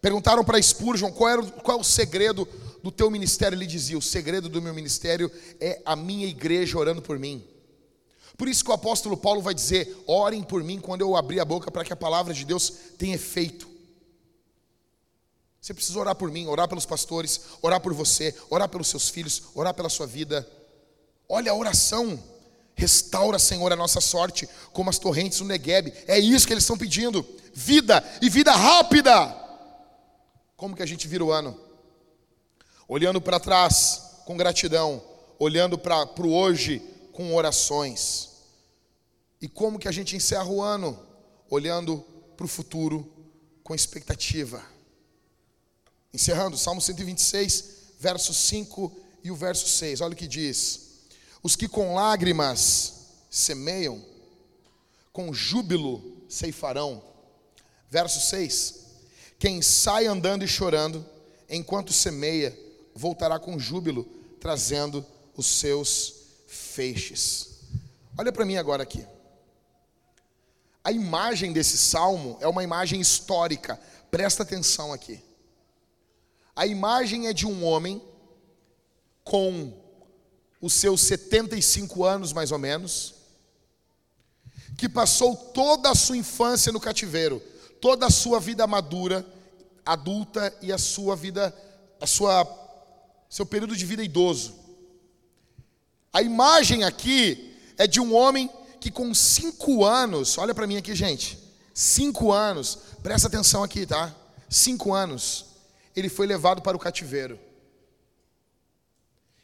Perguntaram 0.01 0.43
para 0.43 0.61
Spurgeon 0.61 1.11
qual, 1.11 1.29
era, 1.29 1.43
qual 1.43 1.77
é 1.77 1.81
o 1.81 1.83
segredo 1.83 2.47
do 2.81 2.91
teu 2.91 3.09
ministério. 3.09 3.55
Ele 3.55 3.65
dizia: 3.65 3.97
O 3.97 4.01
segredo 4.01 4.47
do 4.47 4.61
meu 4.61 4.73
ministério 4.73 5.31
é 5.59 5.81
a 5.85 5.95
minha 5.95 6.27
igreja 6.27 6.77
orando 6.77 7.01
por 7.01 7.19
mim. 7.19 7.45
Por 8.37 8.47
isso 8.47 8.63
que 8.63 8.71
o 8.71 8.73
apóstolo 8.73 9.17
Paulo 9.17 9.41
vai 9.41 9.53
dizer: 9.53 10.01
Orem 10.07 10.43
por 10.43 10.63
mim 10.63 10.79
quando 10.79 11.01
eu 11.01 11.15
abrir 11.15 11.39
a 11.39 11.45
boca 11.45 11.69
para 11.69 11.83
que 11.83 11.91
a 11.91 11.97
palavra 11.97 12.33
de 12.33 12.45
Deus 12.45 12.71
tenha 12.97 13.15
efeito. 13.15 13.67
Você 15.59 15.73
precisa 15.73 15.99
orar 15.99 16.15
por 16.15 16.31
mim, 16.31 16.47
orar 16.47 16.69
pelos 16.69 16.85
pastores, 16.85 17.41
orar 17.61 17.81
por 17.81 17.93
você, 17.93 18.33
orar 18.49 18.69
pelos 18.69 18.87
seus 18.87 19.09
filhos, 19.09 19.43
orar 19.53 19.73
pela 19.73 19.89
sua 19.89 20.07
vida. 20.07 20.49
Olha 21.27 21.51
a 21.51 21.55
oração. 21.55 22.17
Restaura, 22.79 23.37
Senhor, 23.37 23.73
a 23.73 23.75
nossa 23.75 23.99
sorte, 23.99 24.47
como 24.71 24.89
as 24.89 24.97
torrentes 24.97 25.39
do 25.39 25.45
Negueb. 25.45 25.93
É 26.07 26.17
isso 26.17 26.47
que 26.47 26.53
eles 26.53 26.63
estão 26.63 26.77
pedindo. 26.77 27.27
Vida 27.53 28.01
e 28.21 28.29
vida 28.29 28.53
rápida. 28.53 29.35
Como 30.55 30.73
que 30.75 30.81
a 30.81 30.85
gente 30.85 31.05
vira 31.05 31.25
o 31.25 31.31
ano? 31.31 31.59
Olhando 32.87 33.19
para 33.19 33.37
trás 33.37 34.21
com 34.25 34.37
gratidão, 34.37 35.03
olhando 35.37 35.77
para 35.77 36.05
o 36.21 36.33
hoje 36.33 36.81
com 37.11 37.35
orações. 37.35 38.29
E 39.41 39.49
como 39.49 39.77
que 39.77 39.89
a 39.89 39.91
gente 39.91 40.15
encerra 40.15 40.47
o 40.47 40.61
ano? 40.61 40.97
Olhando 41.49 41.97
para 42.37 42.45
o 42.45 42.49
futuro 42.49 43.11
com 43.61 43.75
expectativa. 43.75 44.63
Encerrando, 46.13 46.57
Salmo 46.57 46.81
126, 46.81 47.65
verso 47.99 48.33
5 48.33 48.97
e 49.21 49.31
o 49.31 49.35
verso 49.35 49.67
6. 49.67 49.99
Olha 49.99 50.13
o 50.13 50.15
que 50.15 50.27
diz. 50.27 50.88
Os 51.41 51.55
que 51.55 51.67
com 51.67 51.95
lágrimas 51.95 53.07
semeiam, 53.29 54.03
com 55.13 55.33
júbilo 55.33 56.23
ceifarão. 56.27 57.03
Verso 57.89 58.19
6: 58.19 58.85
Quem 59.37 59.61
sai 59.61 60.05
andando 60.05 60.43
e 60.43 60.47
chorando, 60.47 61.05
enquanto 61.49 61.93
semeia, 61.93 62.57
voltará 62.93 63.39
com 63.39 63.57
júbilo, 63.57 64.03
trazendo 64.39 65.05
os 65.35 65.47
seus 65.47 66.13
feixes. 66.47 67.49
Olha 68.17 68.31
para 68.31 68.45
mim 68.45 68.57
agora 68.57 68.83
aqui. 68.83 69.05
A 70.83 70.91
imagem 70.91 71.53
desse 71.53 71.77
salmo 71.77 72.37
é 72.41 72.47
uma 72.47 72.63
imagem 72.63 72.99
histórica, 72.99 73.79
presta 74.09 74.43
atenção 74.43 74.91
aqui. 74.91 75.23
A 76.55 76.65
imagem 76.65 77.27
é 77.27 77.33
de 77.33 77.45
um 77.45 77.63
homem 77.63 78.01
com 79.23 79.71
os 80.61 80.73
seus 80.73 81.01
75 81.01 82.03
anos 82.03 82.33
mais 82.33 82.51
ou 82.51 82.59
menos, 82.59 83.15
que 84.77 84.87
passou 84.87 85.35
toda 85.35 85.89
a 85.89 85.95
sua 85.95 86.17
infância 86.17 86.71
no 86.71 86.79
cativeiro, 86.79 87.41
toda 87.81 88.05
a 88.05 88.09
sua 88.09 88.39
vida 88.39 88.65
madura, 88.65 89.25
adulta 89.85 90.55
e 90.61 90.71
a 90.71 90.77
sua 90.77 91.15
vida, 91.15 91.53
a 91.99 92.07
sua 92.07 92.45
seu 93.29 93.45
período 93.45 93.75
de 93.75 93.85
vida 93.85 94.03
idoso. 94.03 94.55
A 96.11 96.21
imagem 96.21 96.83
aqui 96.83 97.55
é 97.77 97.85
de 97.85 97.99
um 97.99 98.15
homem 98.15 98.49
que 98.79 98.89
com 98.89 99.13
cinco 99.13 99.85
anos, 99.85 100.37
olha 100.37 100.55
para 100.55 100.65
mim 100.65 100.77
aqui, 100.77 100.95
gente, 100.95 101.37
cinco 101.73 102.31
anos, 102.31 102.79
presta 103.03 103.27
atenção 103.27 103.63
aqui, 103.63 103.85
tá? 103.85 104.15
Cinco 104.49 104.93
anos, 104.93 105.45
ele 105.95 106.09
foi 106.09 106.25
levado 106.25 106.61
para 106.61 106.75
o 106.75 106.79
cativeiro. 106.79 107.39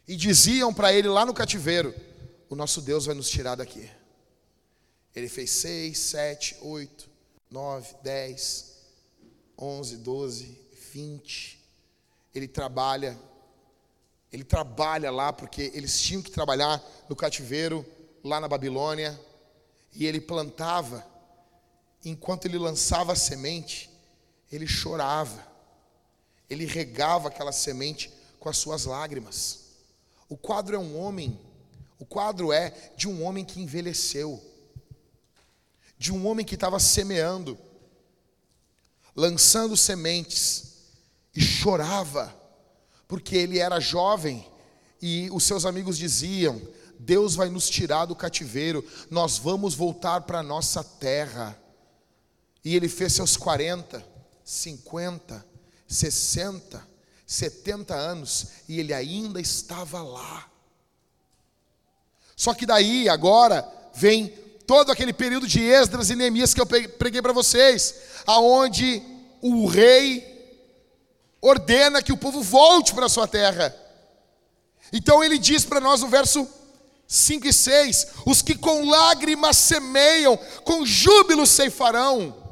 E 0.06 0.14
diziam 0.14 0.72
para 0.72 0.92
ele 0.92 1.08
lá 1.08 1.26
no 1.26 1.34
cativeiro: 1.34 1.94
O 2.48 2.54
nosso 2.54 2.80
Deus 2.80 3.06
vai 3.06 3.14
nos 3.14 3.28
tirar 3.28 3.56
daqui. 3.56 3.90
Ele 5.14 5.28
fez 5.28 5.50
seis, 5.50 5.98
sete, 5.98 6.56
oito, 6.60 7.08
nove, 7.50 7.94
dez, 8.02 8.76
onze, 9.58 9.96
doze, 9.96 10.60
vinte. 10.92 11.58
Ele 12.34 12.46
trabalha, 12.46 13.18
ele 14.30 14.44
trabalha 14.44 15.10
lá 15.10 15.32
porque 15.32 15.72
eles 15.74 16.00
tinham 16.00 16.22
que 16.22 16.30
trabalhar 16.30 16.84
no 17.08 17.16
cativeiro 17.16 17.84
lá 18.22 18.38
na 18.38 18.46
Babilônia. 18.46 19.18
E 19.92 20.04
ele 20.04 20.20
plantava. 20.20 21.04
Enquanto 22.04 22.44
ele 22.44 22.58
lançava 22.58 23.14
a 23.14 23.16
semente, 23.16 23.90
ele 24.52 24.66
chorava. 24.66 25.44
Ele 26.48 26.66
regava 26.66 27.28
aquela 27.28 27.50
semente 27.50 28.12
com 28.38 28.48
as 28.48 28.58
suas 28.58 28.84
lágrimas. 28.84 29.65
O 30.28 30.36
quadro 30.36 30.76
é 30.76 30.78
um 30.78 30.98
homem, 30.98 31.38
o 31.98 32.04
quadro 32.04 32.52
é 32.52 32.70
de 32.96 33.08
um 33.08 33.24
homem 33.24 33.44
que 33.44 33.60
envelheceu, 33.60 34.42
de 35.96 36.12
um 36.12 36.26
homem 36.26 36.44
que 36.44 36.54
estava 36.54 36.78
semeando, 36.78 37.58
lançando 39.14 39.76
sementes 39.76 40.74
e 41.34 41.40
chorava, 41.40 42.34
porque 43.08 43.36
ele 43.36 43.58
era 43.58 43.80
jovem 43.80 44.46
e 45.00 45.30
os 45.32 45.44
seus 45.44 45.64
amigos 45.64 45.96
diziam: 45.96 46.60
Deus 46.98 47.34
vai 47.34 47.48
nos 47.48 47.68
tirar 47.68 48.06
do 48.06 48.16
cativeiro, 48.16 48.84
nós 49.10 49.38
vamos 49.38 49.74
voltar 49.74 50.22
para 50.22 50.40
a 50.40 50.42
nossa 50.42 50.82
terra. 50.82 51.56
E 52.64 52.74
ele 52.74 52.88
fez 52.88 53.12
seus 53.12 53.36
40, 53.36 54.04
50, 54.44 55.46
60, 55.86 56.95
70 57.26 57.94
anos 57.94 58.46
e 58.68 58.78
ele 58.78 58.94
ainda 58.94 59.40
estava 59.40 60.02
lá. 60.02 60.48
Só 62.36 62.54
que 62.54 62.64
daí, 62.64 63.08
agora, 63.08 63.66
vem 63.94 64.28
todo 64.66 64.92
aquele 64.92 65.12
período 65.12 65.46
de 65.46 65.62
Esdras 65.62 66.10
e 66.10 66.16
Neemias 66.16 66.54
que 66.54 66.60
eu 66.60 66.66
preguei 66.66 67.20
para 67.20 67.32
vocês, 67.32 67.94
aonde 68.26 69.02
o 69.40 69.66
rei 69.66 70.34
ordena 71.40 72.02
que 72.02 72.12
o 72.12 72.16
povo 72.16 72.42
volte 72.42 72.94
para 72.94 73.06
a 73.06 73.10
sua 73.10 73.26
terra. 73.26 73.74
Então 74.92 75.22
ele 75.22 75.38
diz 75.38 75.64
para 75.64 75.80
nós 75.80 76.00
no 76.02 76.08
verso 76.08 76.48
5 77.08 77.46
e 77.46 77.52
6: 77.52 78.06
Os 78.24 78.42
que 78.42 78.54
com 78.54 78.88
lágrimas 78.88 79.56
semeiam, 79.56 80.36
com 80.64 80.84
júbilo 80.84 81.46
ceifarão. 81.46 82.45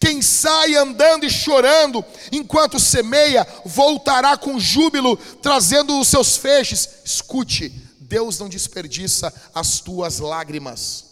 Quem 0.00 0.22
sai 0.22 0.76
andando 0.76 1.24
e 1.24 1.30
chorando 1.30 2.04
enquanto 2.30 2.78
semeia, 2.78 3.46
voltará 3.64 4.36
com 4.36 4.58
júbilo, 4.58 5.16
trazendo 5.42 5.98
os 5.98 6.08
seus 6.08 6.36
feixes. 6.36 6.88
Escute, 7.04 7.68
Deus 7.98 8.38
não 8.38 8.48
desperdiça 8.48 9.32
as 9.54 9.80
tuas 9.80 10.20
lágrimas. 10.20 11.08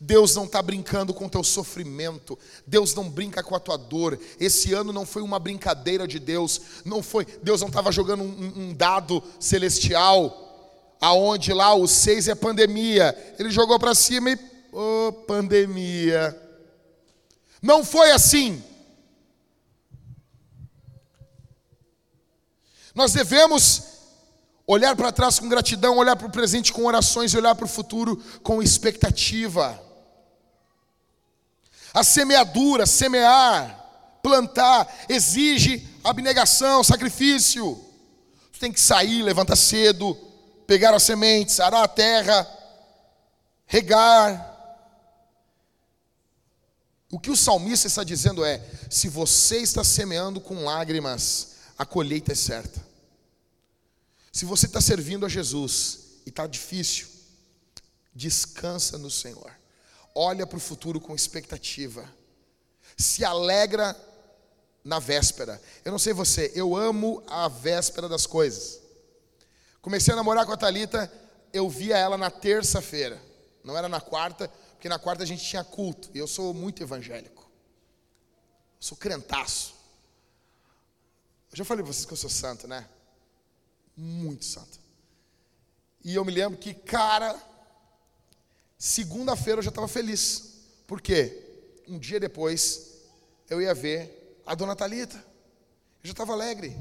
Deus 0.00 0.34
não 0.34 0.44
está 0.44 0.60
brincando 0.60 1.14
com 1.14 1.24
o 1.24 1.30
teu 1.30 1.42
sofrimento, 1.42 2.38
Deus 2.66 2.94
não 2.94 3.08
brinca 3.08 3.42
com 3.42 3.54
a 3.54 3.60
tua 3.60 3.78
dor. 3.78 4.20
Esse 4.38 4.74
ano 4.74 4.92
não 4.92 5.06
foi 5.06 5.22
uma 5.22 5.38
brincadeira 5.38 6.06
de 6.06 6.18
Deus, 6.18 6.60
não 6.84 7.02
foi. 7.02 7.24
Deus 7.42 7.62
não 7.62 7.68
estava 7.68 7.90
jogando 7.90 8.22
um, 8.22 8.52
um, 8.56 8.74
dado 8.74 9.22
celestial, 9.40 10.96
aonde 11.00 11.54
lá 11.54 11.74
o 11.74 11.86
seis 11.86 12.28
é 12.28 12.34
pandemia. 12.34 13.16
Ele 13.38 13.50
jogou 13.50 13.78
para 13.78 13.94
cima 13.94 14.30
e, 14.30 14.38
oh, 14.72 15.12
pandemia. 15.26 16.43
Não 17.64 17.82
foi 17.82 18.10
assim. 18.10 18.62
Nós 22.94 23.14
devemos 23.14 23.84
olhar 24.66 24.94
para 24.94 25.10
trás 25.10 25.38
com 25.38 25.48
gratidão, 25.48 25.96
olhar 25.96 26.14
para 26.14 26.26
o 26.26 26.30
presente 26.30 26.70
com 26.70 26.84
orações 26.84 27.32
e 27.32 27.38
olhar 27.38 27.54
para 27.54 27.64
o 27.64 27.68
futuro 27.68 28.22
com 28.42 28.62
expectativa. 28.62 29.82
A 31.94 32.04
semeadura, 32.04 32.84
semear, 32.84 34.20
plantar, 34.22 34.86
exige 35.08 35.88
abnegação, 36.04 36.84
sacrifício. 36.84 37.82
Você 38.52 38.60
tem 38.60 38.72
que 38.72 38.80
sair, 38.80 39.22
levantar 39.22 39.56
cedo, 39.56 40.14
pegar 40.66 40.92
as 40.92 41.02
sementes, 41.02 41.60
arar 41.60 41.84
a 41.84 41.88
terra, 41.88 42.46
regar, 43.66 44.53
o 47.14 47.18
que 47.20 47.30
o 47.30 47.36
salmista 47.36 47.86
está 47.86 48.02
dizendo 48.02 48.44
é: 48.44 48.60
se 48.90 49.08
você 49.08 49.58
está 49.58 49.84
semeando 49.84 50.40
com 50.40 50.64
lágrimas, 50.64 51.50
a 51.78 51.86
colheita 51.86 52.32
é 52.32 52.34
certa. 52.34 52.84
Se 54.32 54.44
você 54.44 54.66
está 54.66 54.80
servindo 54.80 55.24
a 55.24 55.28
Jesus 55.28 56.00
e 56.26 56.30
está 56.30 56.44
difícil, 56.44 57.06
descansa 58.12 58.98
no 58.98 59.12
Senhor. 59.12 59.52
Olha 60.12 60.44
para 60.44 60.56
o 60.56 60.60
futuro 60.60 61.00
com 61.00 61.14
expectativa. 61.14 62.04
Se 62.98 63.24
alegra 63.24 63.96
na 64.82 64.98
véspera. 64.98 65.62
Eu 65.84 65.92
não 65.92 66.00
sei 66.00 66.12
você, 66.12 66.50
eu 66.52 66.74
amo 66.74 67.22
a 67.28 67.46
véspera 67.46 68.08
das 68.08 68.26
coisas. 68.26 68.80
Comecei 69.80 70.12
a 70.12 70.16
namorar 70.16 70.44
com 70.46 70.52
a 70.52 70.56
Talita, 70.56 71.08
eu 71.52 71.70
via 71.70 71.96
ela 71.96 72.18
na 72.18 72.28
terça-feira. 72.28 73.22
Não 73.62 73.78
era 73.78 73.88
na 73.88 74.00
quarta, 74.00 74.50
porque 74.84 74.90
na 74.90 74.98
quarta 74.98 75.22
a 75.22 75.26
gente 75.26 75.42
tinha 75.42 75.64
culto, 75.64 76.10
e 76.12 76.18
eu 76.18 76.26
sou 76.26 76.52
muito 76.52 76.82
evangélico. 76.82 77.50
sou 78.78 78.94
crentaço. 78.94 79.74
Eu 81.50 81.56
já 81.56 81.64
falei 81.64 81.82
para 81.82 81.90
vocês 81.90 82.04
que 82.04 82.12
eu 82.12 82.18
sou 82.18 82.28
santo, 82.28 82.68
né? 82.68 82.86
Muito 83.96 84.44
santo. 84.44 84.78
E 86.04 86.14
eu 86.14 86.22
me 86.22 86.30
lembro 86.30 86.58
que, 86.58 86.74
cara, 86.74 87.34
segunda-feira 88.76 89.60
eu 89.60 89.62
já 89.62 89.70
estava 89.70 89.88
feliz. 89.88 90.66
Por 90.86 91.00
quê? 91.00 91.80
Um 91.88 91.98
dia 91.98 92.20
depois 92.20 92.98
eu 93.48 93.62
ia 93.62 93.72
ver 93.72 94.38
a 94.44 94.54
dona 94.54 94.76
Talita. 94.76 95.16
Eu 95.16 96.08
já 96.08 96.12
estava 96.12 96.34
alegre. 96.34 96.76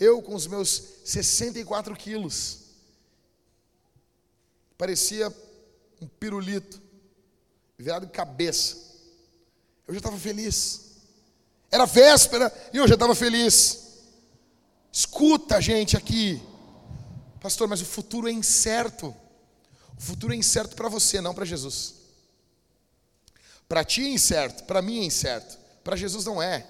Eu 0.00 0.20
com 0.20 0.34
os 0.34 0.48
meus 0.48 0.82
64 1.04 1.94
quilos. 1.94 2.58
Parecia 4.76 5.32
um 6.00 6.08
pirulito 6.08 6.89
virado 7.80 8.06
de 8.06 8.12
cabeça. 8.12 8.76
Eu 9.88 9.94
já 9.94 9.98
estava 9.98 10.18
feliz. 10.18 10.82
Era 11.70 11.86
véspera 11.86 12.52
e 12.72 12.76
eu 12.76 12.86
já 12.86 12.94
estava 12.94 13.14
feliz. 13.14 13.78
Escuta, 14.92 15.60
gente, 15.60 15.96
aqui. 15.96 16.42
Pastor, 17.40 17.66
mas 17.66 17.80
o 17.80 17.86
futuro 17.86 18.28
é 18.28 18.32
incerto. 18.32 19.14
O 19.96 20.02
futuro 20.02 20.34
é 20.34 20.36
incerto 20.36 20.76
para 20.76 20.88
você, 20.88 21.20
não 21.20 21.34
para 21.34 21.46
Jesus. 21.46 21.94
Para 23.66 23.82
ti 23.82 24.02
é 24.02 24.08
incerto, 24.08 24.64
para 24.64 24.82
mim 24.82 25.00
é 25.00 25.04
incerto. 25.04 25.58
Para 25.82 25.96
Jesus 25.96 26.26
não 26.26 26.42
é. 26.42 26.66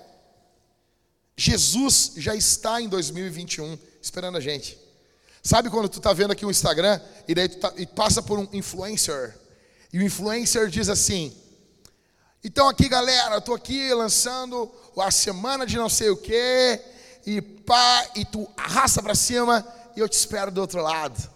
Jesus 1.36 2.12
já 2.16 2.36
está 2.36 2.80
em 2.80 2.88
2021 2.88 3.76
esperando 4.00 4.36
a 4.36 4.40
gente. 4.40 4.78
Sabe 5.42 5.70
quando 5.70 5.88
tu 5.88 5.98
está 5.98 6.12
vendo 6.12 6.32
aqui 6.32 6.44
o 6.46 6.50
Instagram 6.50 7.00
e 7.26 7.34
daí 7.34 7.48
tu 7.48 7.58
tá, 7.58 7.72
e 7.76 7.86
passa 7.86 8.22
por 8.22 8.38
um 8.38 8.46
influencer 8.52 9.40
e 9.92 9.98
o 9.98 10.02
influencer 10.02 10.68
diz 10.68 10.88
assim: 10.88 11.36
Então 12.42 12.68
aqui, 12.68 12.88
galera, 12.88 13.36
eu 13.36 13.40
tô 13.40 13.54
aqui 13.54 13.92
lançando 13.92 14.70
a 14.96 15.10
semana 15.10 15.66
de 15.66 15.76
não 15.76 15.88
sei 15.88 16.10
o 16.10 16.16
quê, 16.16 16.80
e 17.26 17.40
pá, 17.40 18.10
e 18.14 18.24
tu 18.24 18.48
arrasta 18.56 19.02
para 19.02 19.14
cima 19.14 19.66
e 19.96 20.00
eu 20.00 20.08
te 20.08 20.14
espero 20.14 20.50
do 20.50 20.60
outro 20.60 20.82
lado. 20.82 21.30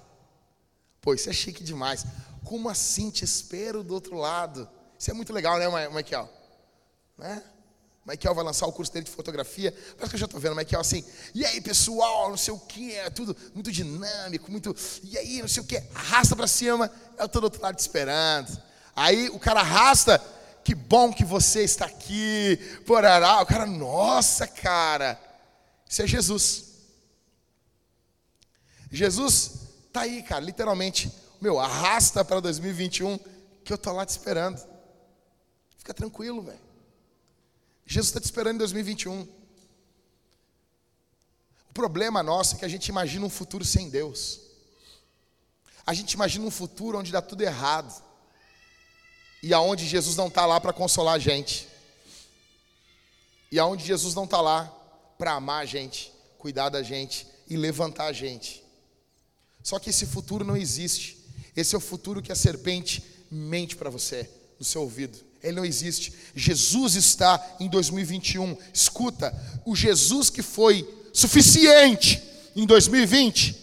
Pô, 1.01 1.15
isso 1.15 1.29
é 1.29 1.33
chique 1.33 1.63
demais. 1.63 2.05
Como 2.45 2.69
assim 2.69 3.11
te 3.11 3.25
espero 3.25 3.83
do 3.83 3.95
outro 3.95 4.17
lado? 4.17 4.69
Isso 4.99 5.11
é 5.11 5.15
muito 5.15 5.33
legal, 5.33 5.59
né, 5.59 5.69
Michael? 5.89 6.29
Né? 7.19 7.43
Michael 8.07 8.35
vai 8.35 8.45
lançar 8.45 8.67
o 8.67 8.73
curso 8.73 8.93
dele 8.93 9.07
de 9.07 9.11
fotografia. 9.11 9.73
Parece 9.97 10.11
que 10.11 10.17
eu 10.17 10.21
já 10.21 10.27
estou 10.27 10.39
vendo, 10.39 10.55
Michael 10.55 10.81
assim. 10.81 11.03
E 11.35 11.45
aí, 11.45 11.61
pessoal, 11.61 12.29
não 12.29 12.37
sei 12.37 12.53
o 12.53 12.59
que, 12.59 12.95
é 12.95 13.09
tudo 13.09 13.35
muito 13.55 13.73
dinâmico, 13.73 14.51
muito. 14.51 14.77
E 15.03 15.17
aí, 15.17 15.41
não 15.41 15.49
sei 15.49 15.63
o 15.63 15.67
que, 15.67 15.83
arrasta 15.95 16.37
para 16.37 16.47
cima. 16.47 16.91
Eu 17.19 17.25
estou 17.25 17.41
do 17.41 17.45
outro 17.45 17.63
lado 17.63 17.77
te 17.77 17.81
esperando. 17.81 18.63
Aí 18.95 19.29
o 19.31 19.39
cara 19.39 19.61
arrasta. 19.61 20.23
Que 20.63 20.75
bom 20.75 21.13
que 21.13 21.25
você 21.25 21.63
está 21.63 21.87
aqui. 21.87 22.59
Porará. 22.87 23.41
O 23.43 23.47
cara, 23.47 23.67
nossa, 23.67 24.47
cara. 24.47 25.21
Isso 25.89 26.03
é 26.03 26.07
Jesus. 26.07 26.65
Jesus 28.91 29.53
tá 29.93 30.03
aí, 30.03 30.23
cara, 30.23 30.45
literalmente. 30.45 31.13
Meu, 31.41 31.59
arrasta 31.59 32.25
para 32.25 32.41
2021 32.41 33.19
que 33.65 33.73
eu 33.73 33.79
tô 33.79 33.93
lá 33.93 34.05
te 34.05 34.11
esperando. 34.11 34.63
Fica 35.79 35.93
tranquilo, 35.93 36.43
velho. 36.43 36.64
Jesus 37.87 38.09
está 38.09 38.21
te 38.21 38.25
esperando 38.25 38.57
em 38.57 38.59
2021. 38.59 39.29
O 41.69 41.75
problema 41.75 42.23
nosso 42.23 42.55
é 42.55 42.59
que 42.59 42.65
a 42.65 42.69
gente 42.69 42.89
imagina 42.89 43.27
um 43.27 43.31
futuro 43.31 43.65
sem 43.65 43.91
Deus. 43.91 44.41
A 45.87 45.93
gente 45.93 46.13
imagina 46.13 46.45
um 46.47 46.51
futuro 46.51 46.99
onde 46.99 47.13
dá 47.13 47.21
tudo 47.21 47.43
errado. 47.43 48.03
E 49.43 49.53
aonde 49.53 49.87
Jesus 49.87 50.17
não 50.17 50.29
está 50.29 50.47
lá 50.47 50.61
para 50.61 50.73
consolar 50.73 51.15
a 51.15 51.19
gente. 51.19 51.69
E 53.53 53.59
aonde 53.59 53.85
Jesus 53.85 54.15
não 54.15 54.25
está 54.25 54.41
lá 54.41 54.65
para 55.19 55.33
amar 55.33 55.63
a 55.63 55.67
gente, 55.67 56.13
cuidar 56.39 56.71
da 56.71 56.83
gente 56.83 57.27
e 57.49 57.57
levantar 57.57 58.07
a 58.07 58.13
gente. 58.13 58.65
Só 59.63 59.79
que 59.79 59.91
esse 59.91 60.07
futuro 60.07 60.45
não 60.45 60.57
existe. 60.57 61.19
Esse 61.55 61.75
é 61.75 61.79
o 61.79 61.81
futuro 61.81 62.23
que 62.23 62.33
a 62.33 62.37
serpente 62.37 63.05
mente 63.31 63.77
para 63.77 63.91
você 63.91 64.31
no 64.59 64.65
seu 64.65 64.81
ouvido 64.83 65.34
ele 65.45 65.57
não 65.57 65.65
existe. 65.65 66.13
Jesus 66.35 66.97
está 66.97 67.57
em 67.61 67.69
2021. 67.69 68.57
Escuta, 68.73 69.33
o 69.65 69.77
Jesus 69.77 70.31
que 70.31 70.43
foi 70.43 70.89
suficiente 71.13 72.21
em 72.57 72.67
2020, 72.67 73.55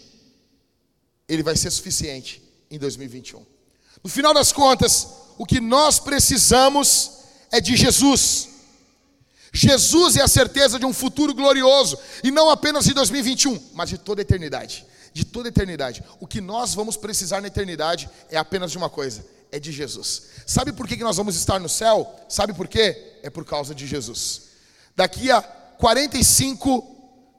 ele 1.27 1.43
vai 1.43 1.57
ser 1.57 1.71
suficiente 1.71 2.41
em 2.69 2.77
2021. 2.77 3.45
No 4.03 4.09
final 4.09 4.33
das 4.33 4.51
contas, 4.51 5.07
o 5.37 5.45
que 5.45 5.59
nós 5.59 5.99
precisamos 5.99 7.11
é 7.51 7.59
de 7.59 7.75
Jesus. 7.75 8.49
Jesus 9.51 10.15
é 10.15 10.21
a 10.21 10.27
certeza 10.27 10.79
de 10.79 10.85
um 10.85 10.93
futuro 10.93 11.33
glorioso, 11.33 11.97
e 12.23 12.31
não 12.31 12.49
apenas 12.49 12.85
de 12.85 12.93
2021, 12.93 13.59
mas 13.73 13.89
de 13.89 13.97
toda 13.97 14.21
a 14.21 14.23
eternidade. 14.23 14.85
De 15.13 15.25
toda 15.25 15.49
a 15.49 15.51
eternidade. 15.51 16.03
O 16.21 16.27
que 16.27 16.39
nós 16.39 16.73
vamos 16.73 16.95
precisar 16.95 17.41
na 17.41 17.47
eternidade 17.47 18.09
é 18.29 18.37
apenas 18.37 18.71
de 18.71 18.77
uma 18.77 18.89
coisa: 18.89 19.25
é 19.51 19.59
de 19.59 19.71
Jesus. 19.71 20.23
Sabe 20.45 20.71
por 20.71 20.87
que 20.87 20.95
nós 20.97 21.17
vamos 21.17 21.35
estar 21.35 21.59
no 21.59 21.67
céu? 21.67 22.15
Sabe 22.29 22.53
por 22.53 22.67
quê? 22.67 23.19
É 23.21 23.29
por 23.29 23.45
causa 23.45 23.75
de 23.75 23.85
Jesus. 23.85 24.43
Daqui 24.95 25.29
a 25.29 25.41
45 25.41 26.87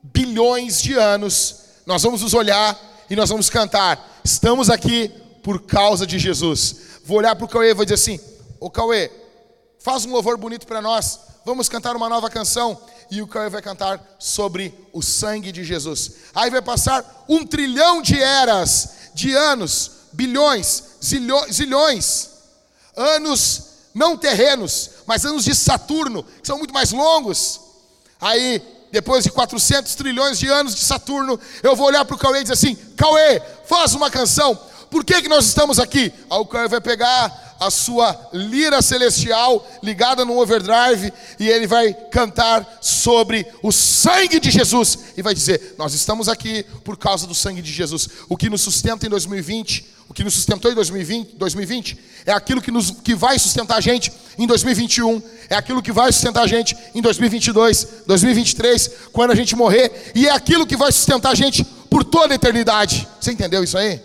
bilhões 0.03 0.81
de 0.81 0.95
anos, 0.95 1.57
nós 1.87 2.03
vamos 2.03 2.23
nos 2.23 2.35
olhar 2.35 2.79
e 3.09 3.17
nós 3.17 3.31
vamos 3.31 3.49
cantar. 3.49 4.21
Estamos 4.25 4.69
aqui 4.69 5.09
por 5.43 5.63
causa 5.63 6.07
de 6.07 6.19
Jesus. 6.19 6.77
Vou 7.05 7.19
olhar 7.19 7.35
para 7.35 7.45
o 7.45 7.49
Cauê 7.49 7.71
e 7.71 7.75
vou 7.75 7.85
dizer 7.85 7.95
assim: 7.95 8.21
Ô 8.61 8.71
Cauê, 8.71 9.11
faz 9.79 10.05
um 10.05 10.13
louvor 10.13 10.37
bonito 10.37 10.67
para 10.67 10.83
nós. 10.83 11.19
Vamos 11.45 11.69
cantar 11.69 11.97
uma 11.97 12.09
nova 12.09 12.31
canção. 12.31 12.81
E 13.11 13.21
o 13.21 13.27
Cauê 13.27 13.49
vai 13.51 13.61
cantar 13.61 14.17
sobre 14.19 14.75
o 14.93 15.03
sangue 15.03 15.53
de 15.53 15.65
Jesus. 15.65 16.13
Aí 16.35 16.51
vai 16.51 16.63
passar 16.63 17.25
um 17.29 17.45
trilhão 17.45 18.01
de 18.01 18.19
eras, 18.19 19.11
de 19.15 19.35
anos, 19.35 19.91
bilhões, 20.13 20.91
zilhões, 21.03 22.30
anos 22.96 23.72
não 23.94 24.16
terrenos, 24.16 24.90
mas 25.07 25.24
anos 25.24 25.44
de 25.44 25.55
Saturno, 25.55 26.22
que 26.22 26.46
são 26.46 26.59
muito 26.59 26.72
mais 26.72 26.92
longos. 26.92 27.61
Aí 28.20 28.62
depois 28.90 29.24
de 29.24 29.30
400 29.30 29.94
trilhões 29.94 30.38
de 30.38 30.48
anos 30.48 30.74
de 30.74 30.84
Saturno, 30.84 31.40
eu 31.62 31.74
vou 31.74 31.86
olhar 31.86 32.05
para 32.05 32.14
o 32.14 32.18
Cauê 32.18 32.40
e 32.40 32.42
dizer 32.42 32.55
assim: 32.55 32.74
Cauê, 32.96 33.40
faz 33.66 33.94
uma 33.94 34.11
canção. 34.11 34.59
Por 34.90 35.03
que, 35.05 35.22
que 35.22 35.28
nós 35.28 35.46
estamos 35.46 35.78
aqui? 35.78 36.12
Aí 36.30 36.38
o 36.38 36.44
Cauê 36.44 36.68
vai 36.68 36.80
pegar 36.80 37.57
a 37.59 37.70
sua 37.70 38.28
lira 38.32 38.82
celestial 38.82 39.66
ligada 39.82 40.24
no 40.24 40.36
overdrive 40.38 41.12
e 41.38 41.48
ele 41.48 41.66
vai 41.66 41.94
cantar 41.94 42.78
sobre 42.80 43.46
o 43.62 43.70
sangue 43.70 44.38
de 44.38 44.50
Jesus 44.50 44.98
e 45.16 45.22
vai 45.22 45.32
dizer: 45.32 45.74
Nós 45.78 45.94
estamos 45.94 46.28
aqui 46.28 46.64
por 46.84 46.98
causa 46.98 47.26
do 47.26 47.34
sangue 47.34 47.62
de 47.62 47.72
Jesus. 47.72 48.09
O 48.28 48.36
que 48.36 48.50
nos 48.50 48.61
sustenta 48.61 49.07
em 49.07 49.09
2020, 49.09 49.91
o 50.13 50.15
que 50.15 50.23
nos 50.23 50.35
sustentou 50.35 50.71
em 50.71 50.75
2020, 50.75 51.37
2020 51.37 51.99
é 52.27 52.33
aquilo 52.33 52.61
que, 52.61 52.71
nos, 52.71 52.91
que 52.91 53.15
vai 53.15 53.39
sustentar 53.39 53.79
a 53.79 53.81
gente 53.81 54.13
em 54.37 54.47
2021, 54.47 55.23
é 55.49 55.55
aquilo 55.55 55.81
que 55.81 55.91
vai 55.91 56.13
sustentar 56.13 56.43
a 56.43 56.47
gente 56.47 56.77
em 56.95 57.01
2022, 57.01 58.03
2023, 58.07 58.91
quando 59.11 59.31
a 59.31 59.35
gente 59.35 59.57
morrer, 59.57 60.13
e 60.15 60.29
é 60.29 60.31
aquilo 60.31 60.67
que 60.67 60.77
vai 60.77 60.93
sustentar 60.93 61.31
a 61.31 61.35
gente 61.35 61.65
por 61.65 62.05
toda 62.05 62.35
a 62.35 62.37
eternidade. 62.37 63.09
Você 63.19 63.33
entendeu 63.33 63.65
isso 63.65 63.79
aí? 63.79 64.03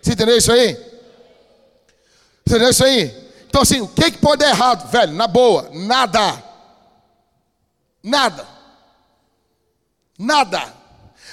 Você 0.00 0.12
entendeu 0.12 0.36
isso 0.38 0.52
aí? 0.52 0.78
Entendeu 2.46 2.70
isso 2.70 2.84
aí? 2.84 3.12
Então, 3.48 3.62
assim, 3.62 3.80
o 3.80 3.88
que, 3.88 4.12
que 4.12 4.18
pode 4.18 4.44
dar 4.44 4.50
errado? 4.50 4.88
Velho, 4.88 5.12
na 5.14 5.26
boa, 5.26 5.68
nada. 5.72 6.44
Nada. 8.04 8.46
Nada. 10.16 10.72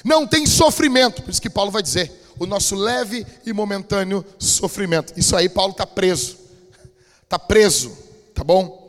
Não 0.04 0.26
tem 0.26 0.48
sofrimento. 0.48 1.22
Por 1.22 1.30
isso 1.30 1.42
que 1.42 1.52
Paulo 1.52 1.70
vai 1.70 1.84
dizer: 1.84 2.12
o 2.40 2.46
nosso 2.46 2.76
leve 2.76 3.26
e 3.46 3.54
momentâneo 3.54 4.26
sofrimento. 4.40 5.14
Isso 5.18 5.36
aí, 5.36 5.50
Paulo 5.50 5.72
está 5.72 5.86
preso. 5.86 6.38
Está 7.24 7.38
preso, 7.38 7.98
tá 8.34 8.44
bom? 8.44 8.86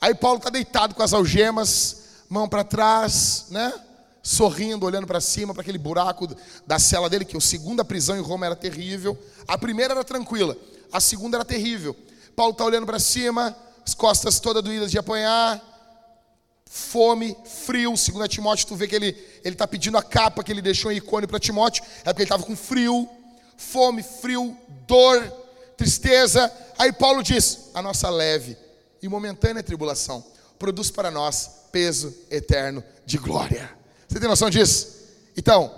Aí 0.00 0.14
Paulo 0.14 0.38
está 0.38 0.50
deitado 0.50 0.94
com 0.94 1.02
as 1.02 1.12
algemas, 1.12 2.24
mão 2.28 2.48
para 2.48 2.64
trás, 2.64 3.46
né? 3.50 3.72
Sorrindo, 4.22 4.86
olhando 4.86 5.06
para 5.06 5.20
cima, 5.20 5.52
para 5.52 5.62
aquele 5.62 5.78
buraco 5.78 6.28
da 6.66 6.78
cela 6.78 7.08
dele, 7.08 7.24
que 7.24 7.36
a 7.36 7.40
segunda 7.40 7.84
prisão 7.84 8.16
em 8.16 8.20
Roma 8.20 8.46
era 8.46 8.56
terrível. 8.56 9.16
A 9.46 9.56
primeira 9.56 9.94
era 9.94 10.04
tranquila 10.04 10.56
a 10.92 11.00
segunda 11.00 11.38
era 11.38 11.44
terrível. 11.44 11.96
Paulo 12.36 12.52
está 12.52 12.64
olhando 12.64 12.86
para 12.86 12.98
cima, 12.98 13.56
as 13.84 13.94
costas 13.94 14.38
todas 14.38 14.62
doídas 14.62 14.90
de 14.90 14.98
apanhar, 14.98 15.60
fome, 16.72 17.36
frio. 17.44 17.90
2 17.90 18.28
Timóteo, 18.28 18.66
tu 18.66 18.74
vê 18.74 18.88
que 18.88 18.94
ele 18.94 19.14
está 19.44 19.68
pedindo 19.68 19.98
a 19.98 20.02
capa 20.02 20.42
que 20.42 20.50
ele 20.50 20.62
deixou 20.62 20.90
em 20.90 20.96
icônio 20.96 21.28
para 21.28 21.38
Timóteo, 21.38 21.84
é 22.00 22.04
porque 22.04 22.22
ele 22.22 22.24
estava 22.24 22.42
com 22.42 22.56
frio, 22.56 23.06
fome, 23.58 24.02
frio, 24.02 24.56
dor, 24.86 25.22
tristeza. 25.76 26.50
Aí 26.78 26.90
Paulo 26.90 27.22
diz: 27.22 27.68
a 27.74 27.82
nossa 27.82 28.08
leve 28.08 28.56
e 29.02 29.08
momentânea 29.08 29.62
tribulação 29.62 30.24
produz 30.58 30.90
para 30.90 31.10
nós 31.10 31.50
peso 31.70 32.14
eterno 32.30 32.82
de 33.04 33.18
glória. 33.18 33.70
Você 34.08 34.18
tem 34.18 34.28
noção 34.28 34.48
disso? 34.48 35.02
Então, 35.36 35.70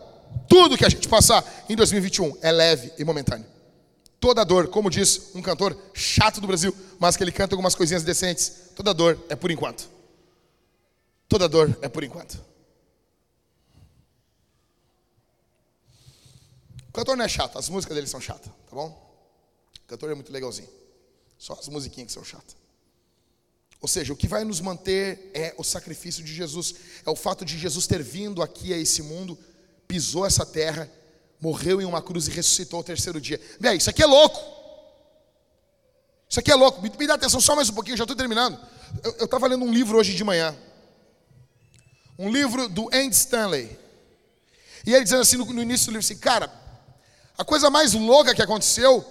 tudo 0.49 0.79
que 0.79 0.85
a 0.85 0.89
gente 0.89 1.09
passar 1.09 1.45
em 1.69 1.75
2021 1.75 2.37
é 2.41 2.53
leve 2.53 2.93
e 2.97 3.05
momentâneo. 3.05 3.47
Toda 4.21 4.45
dor, 4.45 4.69
como 4.69 4.89
diz 4.89 5.31
um 5.35 5.43
cantor 5.43 5.77
chato 5.93 6.41
do 6.41 6.47
Brasil, 6.47 6.75
mas 7.01 7.17
que 7.17 7.25
ele 7.25 7.33
canta 7.33 7.55
algumas 7.55 7.75
coisinhas 7.75 8.05
decentes, 8.05 8.53
toda 8.77 8.95
dor 8.95 9.19
é 9.29 9.35
por 9.35 9.51
enquanto. 9.51 9.94
Toda 11.35 11.49
dor 11.49 11.77
é 11.83 11.89
por 11.89 12.05
enquanto. 12.05 12.41
O 16.89 16.93
cantor 16.93 17.17
não 17.17 17.25
é 17.25 17.29
chato, 17.29 17.59
as 17.59 17.69
músicas 17.69 17.97
dele 17.97 18.07
são 18.07 18.21
chatas, 18.21 18.47
tá 18.47 18.77
bom? 18.77 18.87
O 19.83 19.89
cantor 19.89 20.13
é 20.13 20.15
muito 20.15 20.33
legalzinho. 20.33 20.69
Só 21.37 21.55
as 21.55 21.67
musiquinhas 21.67 22.07
que 22.07 22.13
são 22.13 22.23
chatas. 22.23 22.55
Ou 23.81 23.89
seja, 23.89 24.13
o 24.13 24.17
que 24.17 24.29
vai 24.29 24.45
nos 24.45 24.61
manter 24.61 25.33
é 25.35 25.53
o 25.59 25.65
sacrifício 25.65 26.23
de 26.23 26.33
Jesus, 26.33 26.77
é 27.05 27.11
o 27.11 27.17
fato 27.17 27.45
de 27.45 27.59
Jesus 27.59 27.85
ter 27.89 28.01
vindo 28.01 28.41
aqui 28.41 28.73
a 28.73 28.79
esse 28.79 29.03
mundo, 29.03 29.37
pisou 29.89 30.25
essa 30.25 30.47
terra 30.47 30.89
morreu 31.41 31.81
em 31.81 31.85
uma 31.85 32.01
cruz 32.01 32.29
e 32.29 32.31
ressuscitou 32.31 32.77
ao 32.77 32.85
terceiro 32.85 33.21
dia. 33.21 33.41
Véi, 33.59 33.79
isso 33.79 33.91
aqui 33.91 34.05
é 34.05 34.07
louco. 34.07 34.41
Isso 36.31 36.39
aqui 36.39 36.53
é 36.53 36.55
louco. 36.55 36.81
Me, 36.81 36.93
me 36.97 37.07
dá 37.09 37.15
atenção 37.15 37.41
só 37.41 37.57
mais 37.57 37.71
um 37.71 37.75
pouquinho, 37.75 37.97
já 37.97 38.05
estou 38.05 38.17
terminando. 38.17 38.57
Eu 39.19 39.25
estava 39.25 39.49
lendo 39.49 39.65
um 39.65 39.73
livro 39.73 39.99
hoje 39.99 40.15
de 40.15 40.23
manhã. 40.23 40.57
Um 42.19 42.31
livro 42.31 42.69
do 42.69 42.89
Andy 42.93 43.15
Stanley. 43.15 43.79
E 44.87 44.93
ele 44.93 45.05
dizendo 45.05 45.23
assim 45.23 45.37
no, 45.37 45.63
início 45.63 45.87
do 45.87 45.93
livro 45.93 46.05
assim, 46.05 46.17
cara, 46.17 46.53
a 47.37 47.45
coisa 47.45 47.71
mais 47.71 47.95
louca 47.95 48.35
que 48.35 48.43
aconteceu 48.43 49.05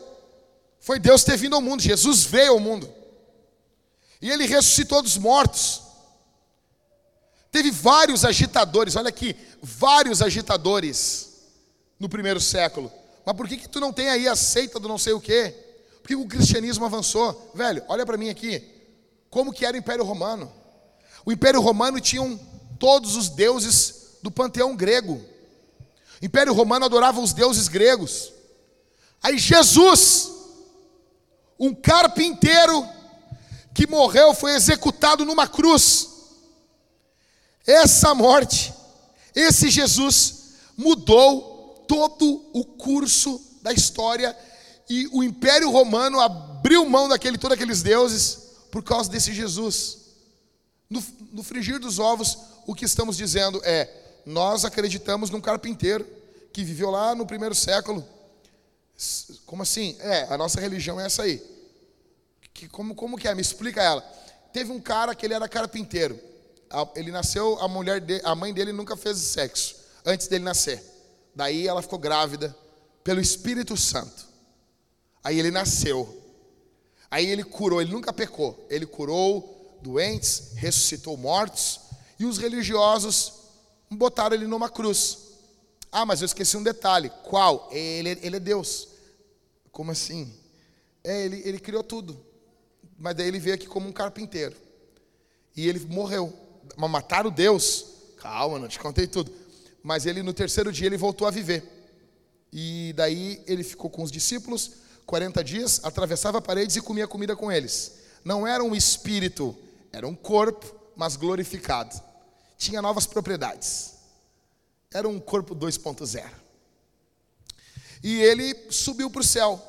foi 0.80 1.00
Deus 1.00 1.24
ter 1.24 1.38
vindo 1.38 1.56
ao 1.56 1.62
mundo. 1.62 1.82
Jesus 1.82 2.24
veio 2.24 2.54
ao 2.54 2.60
mundo. 2.60 2.94
E 4.22 4.30
ele 4.30 4.46
ressuscitou 4.46 5.02
dos 5.02 5.18
mortos. 5.18 5.82
Teve 7.52 7.70
vários 7.72 8.26
agitadores, 8.26 8.96
olha 8.96 9.10
aqui, 9.10 9.36
vários 9.62 10.22
agitadores 10.22 11.34
no 12.00 12.10
primeiro 12.10 12.40
século. 12.40 12.92
Mas 13.26 13.36
por 13.36 13.48
que, 13.48 13.58
que 13.58 13.70
tu 13.70 13.80
não 13.80 13.94
tem 13.94 14.10
aí 14.10 14.28
a 14.28 14.36
seita 14.36 14.80
do 14.80 14.88
não 14.88 14.98
sei 14.98 15.14
o 15.14 15.22
quê? 15.22 15.54
Por 16.02 16.08
que 16.08 16.16
o 16.16 16.28
cristianismo 16.28 16.86
avançou? 16.86 17.52
Velho, 17.54 17.84
olha 17.88 18.06
para 18.06 18.18
mim 18.18 18.30
aqui. 18.30 18.64
Como 19.30 19.54
que 19.54 19.66
era 19.66 19.76
o 19.76 19.80
Império 19.80 20.04
Romano? 20.04 20.52
O 21.26 21.32
Império 21.32 21.62
Romano 21.62 22.00
tinha 22.00 22.22
todos 22.84 23.16
os 23.16 23.30
deuses 23.30 24.18
do 24.22 24.30
panteão 24.30 24.76
grego. 24.76 25.24
O 26.22 26.26
Império 26.26 26.54
Romano 26.54 26.84
adorava 26.84 27.22
os 27.22 27.32
deuses 27.32 27.70
gregos. 27.70 28.34
Aí 29.22 29.38
Jesus, 29.38 30.30
um 31.58 31.74
carpinteiro 31.74 32.86
que 33.74 33.88
morreu, 33.88 34.34
foi 34.34 34.54
executado 34.54 35.24
numa 35.24 35.48
cruz. 35.48 36.10
Essa 37.66 38.14
morte, 38.14 38.74
esse 39.34 39.70
Jesus 39.70 40.56
mudou 40.76 41.86
todo 41.88 42.50
o 42.52 42.66
curso 42.66 43.40
da 43.62 43.72
história 43.72 44.38
e 44.90 45.08
o 45.14 45.24
Império 45.24 45.72
Romano 45.72 46.20
abriu 46.20 46.86
mão 46.90 47.08
daquele 47.08 47.38
todos 47.38 47.56
aqueles 47.56 47.82
deuses 47.82 48.40
por 48.70 48.84
causa 48.84 49.10
desse 49.10 49.32
Jesus. 49.32 50.00
No, 50.90 51.02
no 51.32 51.44
frigir 51.44 51.80
dos 51.80 51.98
ovos, 51.98 52.38
o 52.66 52.76
que 52.76 52.86
estamos 52.86 53.18
dizendo 53.18 53.62
é: 53.64 53.90
nós 54.26 54.66
acreditamos 54.66 55.30
num 55.30 55.42
carpinteiro 55.42 56.06
que 56.52 56.64
viveu 56.64 56.90
lá 56.90 57.16
no 57.16 57.26
primeiro 57.26 57.56
século. 57.56 58.06
Como 59.46 59.64
assim? 59.64 59.98
É, 60.00 60.24
a 60.30 60.38
nossa 60.38 60.62
religião 60.62 61.00
é 61.00 61.06
essa 61.06 61.24
aí. 61.24 61.42
Que, 62.54 62.68
como, 62.68 62.94
como 62.96 63.18
que 63.18 63.28
é? 63.28 63.34
Me 63.34 63.42
explica 63.42 63.82
ela. 63.82 64.02
Teve 64.54 64.72
um 64.72 64.80
cara 64.80 65.16
que 65.16 65.26
ele 65.26 65.34
era 65.34 65.48
carpinteiro. 65.50 66.20
Ele 66.96 67.12
nasceu, 67.12 67.60
a 67.60 67.68
mulher 67.68 68.00
de, 68.00 68.22
a 68.24 68.36
mãe 68.36 68.54
dele 68.54 68.72
nunca 68.72 68.96
fez 68.96 69.18
sexo 69.18 69.76
antes 70.06 70.28
dele 70.28 70.44
nascer. 70.44 70.84
Daí 71.36 71.68
ela 71.68 71.82
ficou 71.82 72.00
grávida 72.00 72.56
pelo 73.04 73.20
Espírito 73.20 73.76
Santo. 73.76 74.28
Aí 75.24 75.40
ele 75.40 75.52
nasceu. 75.52 76.22
Aí 77.10 77.26
ele 77.28 77.44
curou, 77.44 77.82
ele 77.82 77.92
nunca 77.92 78.14
pecou. 78.14 78.66
Ele 78.70 78.86
curou 78.86 79.80
doentes, 79.82 80.54
ressuscitou 80.56 81.18
mortos. 81.18 81.80
E 82.24 82.26
os 82.26 82.38
religiosos 82.38 83.34
botaram 83.92 84.34
ele 84.34 84.48
numa 84.48 84.70
cruz. 84.70 85.18
Ah, 85.92 86.06
mas 86.06 86.22
eu 86.22 86.26
esqueci 86.26 86.56
um 86.56 86.64
detalhe. 86.64 87.12
Qual? 87.22 87.68
Ele, 87.70 88.18
ele 88.22 88.38
é 88.38 88.40
Deus. 88.40 88.88
Como 89.74 89.92
assim? 89.92 90.34
É, 91.04 91.26
ele, 91.26 91.42
ele 91.44 91.60
criou 91.60 91.84
tudo. 91.84 92.18
Mas 92.98 93.16
daí 93.16 93.28
ele 93.28 93.42
veio 93.42 93.56
aqui 93.56 93.68
como 93.68 93.90
um 93.90 93.92
carpinteiro. 93.92 94.56
E 95.54 95.68
ele 95.68 95.86
morreu. 95.90 96.34
Mas 96.78 96.90
mataram 96.90 97.30
Deus. 97.30 97.88
Calma, 98.16 98.58
não 98.58 98.70
te 98.70 98.80
contei 98.80 99.06
tudo. 99.06 99.30
Mas 99.84 100.06
ele 100.06 100.24
no 100.24 100.32
terceiro 100.32 100.72
dia 100.72 100.88
ele 100.88 100.96
voltou 100.96 101.28
a 101.28 101.32
viver. 101.32 101.62
E 102.54 102.94
daí 102.96 103.44
ele 103.46 103.66
ficou 103.66 103.90
com 103.90 104.02
os 104.02 104.10
discípulos 104.10 104.76
40 105.06 105.44
dias, 105.44 105.82
atravessava 105.84 106.42
paredes 106.42 106.78
e 106.78 106.82
comia 106.82 107.06
comida 107.06 107.36
com 107.36 107.52
eles. 107.52 107.96
Não 108.24 108.48
era 108.48 108.64
um 108.64 108.74
espírito, 108.74 109.54
era 109.92 110.08
um 110.08 110.16
corpo, 110.16 110.74
mas 110.96 111.18
glorificado. 111.18 112.13
Tinha 112.64 112.82
novas 112.82 113.06
propriedades. 113.06 113.94
Era 114.92 115.08
um 115.08 115.20
corpo 115.20 115.56
2.0. 115.56 116.30
E 118.04 118.22
ele 118.22 118.72
subiu 118.72 119.10
para 119.10 119.22
o 119.22 119.24
céu. 119.24 119.62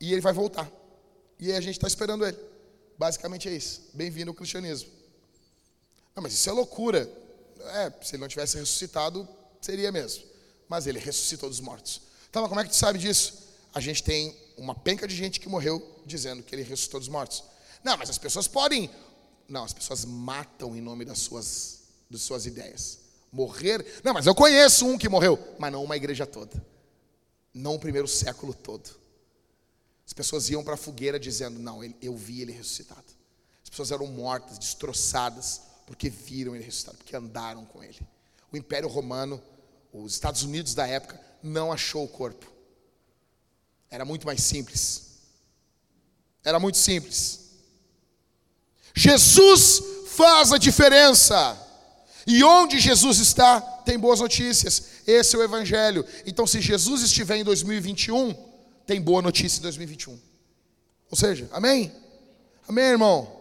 E 0.00 0.12
ele 0.12 0.20
vai 0.20 0.32
voltar. 0.32 0.70
E 1.38 1.52
a 1.52 1.60
gente 1.60 1.76
está 1.76 1.86
esperando 1.86 2.26
ele. 2.26 2.38
Basicamente 2.98 3.48
é 3.48 3.52
isso. 3.52 3.90
Bem-vindo 3.94 4.30
ao 4.30 4.34
cristianismo. 4.34 4.90
Não, 6.14 6.22
mas 6.22 6.32
isso 6.32 6.48
é 6.48 6.52
loucura. 6.52 7.10
É, 7.60 7.92
se 8.02 8.14
ele 8.14 8.20
não 8.20 8.28
tivesse 8.28 8.58
ressuscitado, 8.58 9.28
Seria 9.60 9.90
mesmo. 9.90 10.24
Mas 10.68 10.86
ele 10.86 10.98
ressuscitou 10.98 11.48
dos 11.48 11.60
mortos. 11.60 12.00
Então, 12.30 12.46
como 12.48 12.60
é 12.60 12.64
que 12.64 12.70
tu 12.70 12.76
sabe 12.76 12.98
disso? 12.98 13.48
A 13.74 13.80
gente 13.80 14.02
tem 14.02 14.36
uma 14.56 14.74
penca 14.74 15.06
de 15.06 15.14
gente 15.14 15.40
que 15.40 15.48
morreu 15.48 16.02
dizendo 16.04 16.42
que 16.42 16.54
ele 16.54 16.62
ressuscitou 16.62 17.00
dos 17.00 17.08
mortos. 17.08 17.44
Não, 17.82 17.96
mas 17.96 18.10
as 18.10 18.18
pessoas 18.18 18.46
podem. 18.46 18.90
Não, 19.48 19.64
as 19.64 19.72
pessoas 19.72 20.04
matam 20.04 20.76
em 20.76 20.80
nome 20.80 21.04
das 21.04 21.18
suas, 21.18 21.77
das 22.10 22.22
suas 22.22 22.46
ideias. 22.46 23.00
Morrer. 23.30 23.84
Não, 24.02 24.14
mas 24.14 24.26
eu 24.26 24.34
conheço 24.34 24.86
um 24.86 24.96
que 24.96 25.08
morreu, 25.08 25.38
mas 25.58 25.72
não 25.72 25.84
uma 25.84 25.96
igreja 25.96 26.26
toda. 26.26 26.64
Não 27.52 27.74
o 27.74 27.78
primeiro 27.78 28.08
século 28.08 28.54
todo. 28.54 28.88
As 30.06 30.12
pessoas 30.12 30.48
iam 30.48 30.64
para 30.64 30.74
a 30.74 30.78
fogueira 30.78 31.20
dizendo: 31.20 31.58
Não, 31.58 31.82
eu 32.00 32.16
vi 32.16 32.40
ele 32.40 32.52
ressuscitado. 32.52 33.04
As 33.62 33.68
pessoas 33.68 33.90
eram 33.92 34.06
mortas, 34.06 34.58
destroçadas, 34.58 35.60
porque 35.86 36.08
viram 36.08 36.54
ele 36.54 36.64
ressuscitado, 36.64 36.98
porque 36.98 37.14
andaram 37.14 37.66
com 37.66 37.84
ele. 37.84 37.98
O 38.50 38.56
Império 38.56 38.88
Romano, 38.88 39.42
os 39.92 40.14
Estados 40.14 40.42
Unidos 40.42 40.74
da 40.74 40.86
época, 40.86 41.20
não 41.42 41.70
achou 41.70 42.04
o 42.04 42.08
corpo. 42.08 42.50
Era 43.90 44.04
muito 44.04 44.26
mais 44.26 44.42
simples. 44.42 45.18
Era 46.42 46.58
muito 46.58 46.78
simples. 46.78 47.50
Jesus 48.94 49.82
faz 50.06 50.52
a 50.52 50.58
diferença. 50.58 51.67
E 52.30 52.44
onde 52.44 52.78
Jesus 52.78 53.20
está, 53.20 53.58
tem 53.58 53.98
boas 53.98 54.20
notícias. 54.20 55.00
Esse 55.06 55.34
é 55.34 55.38
o 55.38 55.42
Evangelho. 55.42 56.04
Então, 56.26 56.46
se 56.46 56.60
Jesus 56.60 57.00
estiver 57.00 57.38
em 57.38 57.42
2021, 57.42 58.34
tem 58.86 59.00
boa 59.00 59.22
notícia 59.22 59.58
em 59.58 59.62
2021. 59.62 60.20
Ou 61.10 61.16
seja, 61.16 61.48
amém? 61.50 61.90
Amém, 62.68 62.84
irmão? 62.84 63.34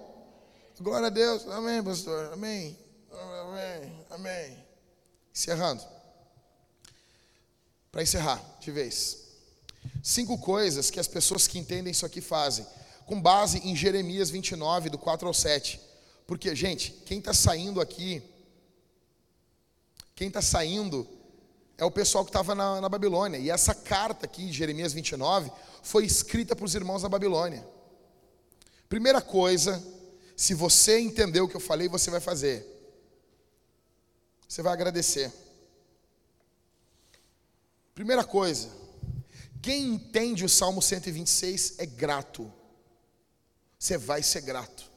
Glória 0.79 1.07
a 1.07 1.09
Deus. 1.09 1.45
Amém, 1.49 1.83
pastor. 1.83 2.31
Amém. 2.31 2.77
Amém. 3.11 4.05
Amém. 4.09 4.57
Encerrando. 5.35 5.83
Para 7.91 8.03
encerrar, 8.03 8.41
de 8.61 8.71
vez. 8.71 9.17
Cinco 10.01 10.37
coisas 10.37 10.89
que 10.89 10.99
as 10.99 11.09
pessoas 11.09 11.45
que 11.45 11.59
entendem 11.59 11.91
isso 11.91 12.05
aqui 12.05 12.21
fazem, 12.21 12.65
com 13.05 13.21
base 13.21 13.57
em 13.67 13.75
Jeremias 13.75 14.29
29, 14.29 14.89
do 14.89 14.97
4 14.97 15.27
ao 15.27 15.33
7. 15.33 15.77
Porque, 16.25 16.55
gente, 16.55 16.91
quem 17.05 17.19
está 17.19 17.33
saindo 17.33 17.81
aqui, 17.81 18.23
quem 20.17 20.29
está 20.29 20.41
saindo 20.41 21.07
é 21.77 21.85
o 21.85 21.91
pessoal 21.91 22.25
que 22.25 22.29
estava 22.29 22.55
na, 22.55 22.81
na, 22.81 22.89
Babilônia. 22.89 23.37
E 23.37 23.51
essa 23.51 23.75
carta 23.75 24.25
aqui, 24.25 24.51
Jeremias 24.51 24.91
29, 24.91 25.51
foi 25.83 26.05
escrita 26.05 26.55
para 26.55 26.65
os 26.65 26.73
irmãos 26.73 27.03
da 27.03 27.07
Babilônia. 27.07 27.63
Primeira 28.89 29.21
coisa, 29.21 29.81
se 30.35 30.55
você 30.55 30.99
entendeu 30.99 31.45
o 31.45 31.47
que 31.47 31.55
eu 31.55 31.61
falei, 31.61 31.87
você 31.87 32.09
vai 32.09 32.19
fazer. 32.19 32.65
Você 34.49 34.63
vai 34.63 34.73
agradecer. 34.73 35.31
Primeira 37.93 38.23
coisa, 38.23 38.71
quem 39.61 39.93
entende 39.93 40.43
o 40.43 40.49
Salmo 40.49 40.81
126 40.81 41.75
é 41.77 41.85
grato. 41.85 42.51
Você 43.77 43.99
vai 43.99 44.23
ser 44.23 44.41
grato. 44.41 44.91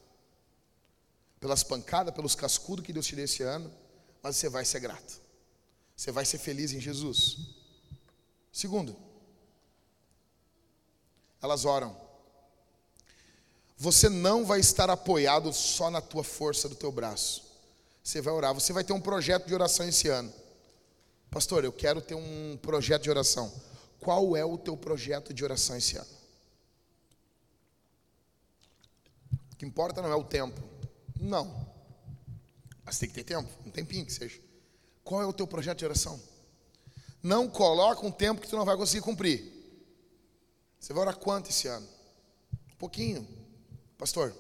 Pelas 1.38 1.62
pancadas, 1.62 2.14
pelos 2.14 2.34
cascudos 2.34 2.86
que 2.86 2.92
Deus 2.92 3.04
te 3.04 3.14
deu 3.14 3.26
esse 3.26 3.42
ano, 3.42 3.70
mas 4.22 4.36
você 4.36 4.48
vai 4.48 4.64
ser 4.64 4.80
grato. 4.80 5.20
Você 5.96 6.10
vai 6.10 6.24
ser 6.24 6.38
feliz 6.38 6.72
em 6.72 6.80
Jesus. 6.80 7.38
Segundo, 8.52 8.96
elas 11.42 11.64
oram. 11.64 11.96
Você 13.76 14.08
não 14.08 14.44
vai 14.44 14.60
estar 14.60 14.90
apoiado 14.90 15.52
só 15.52 15.90
na 15.90 16.00
tua 16.00 16.22
força 16.22 16.68
do 16.68 16.74
teu 16.74 16.92
braço. 16.92 17.50
Você 18.02 18.20
vai 18.20 18.32
orar. 18.32 18.52
Você 18.52 18.72
vai 18.72 18.84
ter 18.84 18.92
um 18.92 19.00
projeto 19.00 19.46
de 19.46 19.54
oração 19.54 19.86
esse 19.88 20.08
ano. 20.08 20.32
Pastor, 21.30 21.64
eu 21.64 21.72
quero 21.72 22.00
ter 22.00 22.14
um 22.14 22.58
projeto 22.60 23.04
de 23.04 23.10
oração. 23.10 23.52
Qual 24.00 24.36
é 24.36 24.44
o 24.44 24.58
teu 24.58 24.76
projeto 24.76 25.32
de 25.32 25.44
oração 25.44 25.76
esse 25.76 25.96
ano? 25.96 26.08
O 29.52 29.56
que 29.56 29.64
importa 29.64 30.02
não 30.02 30.10
é 30.10 30.16
o 30.16 30.24
tempo. 30.24 30.60
Não. 31.18 31.69
Mas 32.90 32.98
tem 32.98 33.08
que 33.08 33.14
ter 33.14 33.22
tempo, 33.22 33.48
um 33.64 33.70
tempinho 33.70 34.04
que 34.04 34.12
seja. 34.12 34.40
Qual 35.04 35.22
é 35.22 35.24
o 35.24 35.32
teu 35.32 35.46
projeto 35.46 35.78
de 35.78 35.84
oração? 35.84 36.20
Não 37.22 37.48
coloca 37.48 38.04
um 38.04 38.10
tempo 38.10 38.40
que 38.40 38.48
tu 38.48 38.56
não 38.56 38.64
vai 38.64 38.76
conseguir 38.76 39.00
cumprir. 39.00 39.44
Você 40.76 40.92
vai 40.92 41.02
orar 41.02 41.16
quanto 41.16 41.50
esse 41.50 41.68
ano? 41.68 41.86
Um 42.72 42.74
pouquinho. 42.74 43.28
Pastor, 43.96 44.34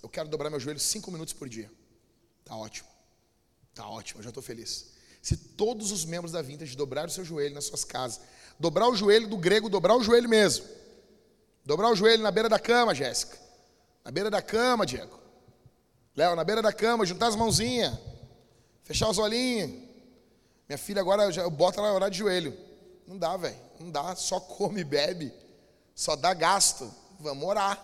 eu 0.00 0.08
quero 0.08 0.28
dobrar 0.28 0.48
meu 0.48 0.60
joelho 0.60 0.78
cinco 0.78 1.10
minutos 1.10 1.34
por 1.34 1.48
dia. 1.48 1.68
Tá 2.44 2.54
ótimo. 2.54 2.88
Tá 3.74 3.88
ótimo, 3.88 4.20
eu 4.20 4.22
já 4.22 4.30
estou 4.30 4.44
feliz. 4.44 4.92
Se 5.20 5.36
todos 5.36 5.90
os 5.90 6.04
membros 6.04 6.30
da 6.30 6.40
Vintage 6.40 6.76
dobrarem 6.76 7.10
o 7.10 7.12
seu 7.12 7.24
joelho 7.24 7.56
nas 7.56 7.64
suas 7.64 7.84
casas, 7.84 8.20
dobrar 8.60 8.88
o 8.88 8.94
joelho 8.94 9.26
do 9.26 9.36
grego, 9.36 9.68
dobrar 9.68 9.96
o 9.96 10.04
joelho 10.04 10.28
mesmo. 10.28 10.64
Dobrar 11.64 11.90
o 11.90 11.96
joelho 11.96 12.22
na 12.22 12.30
beira 12.30 12.48
da 12.48 12.60
cama, 12.60 12.94
Jéssica. 12.94 13.36
Na 14.04 14.12
beira 14.12 14.30
da 14.30 14.40
cama, 14.40 14.86
Diego. 14.86 15.17
Léo, 16.18 16.34
na 16.34 16.42
beira 16.42 16.60
da 16.60 16.72
cama, 16.72 17.06
juntar 17.06 17.28
as 17.28 17.36
mãozinhas, 17.36 17.96
fechar 18.82 19.08
os 19.08 19.18
olhinhos. 19.18 19.70
Minha 20.68 20.76
filha 20.76 21.00
agora, 21.00 21.22
eu, 21.22 21.30
já, 21.30 21.42
eu 21.42 21.50
boto 21.50 21.78
ela 21.78 21.94
orar 21.94 22.10
de 22.10 22.18
joelho. 22.18 22.58
Não 23.06 23.16
dá, 23.16 23.36
velho. 23.36 23.54
Não 23.78 23.88
dá. 23.88 24.16
Só 24.16 24.40
come 24.40 24.80
e 24.80 24.84
bebe. 24.84 25.32
Só 25.94 26.16
dá 26.16 26.34
gasto. 26.34 26.92
Vamos 27.20 27.44
orar. 27.44 27.76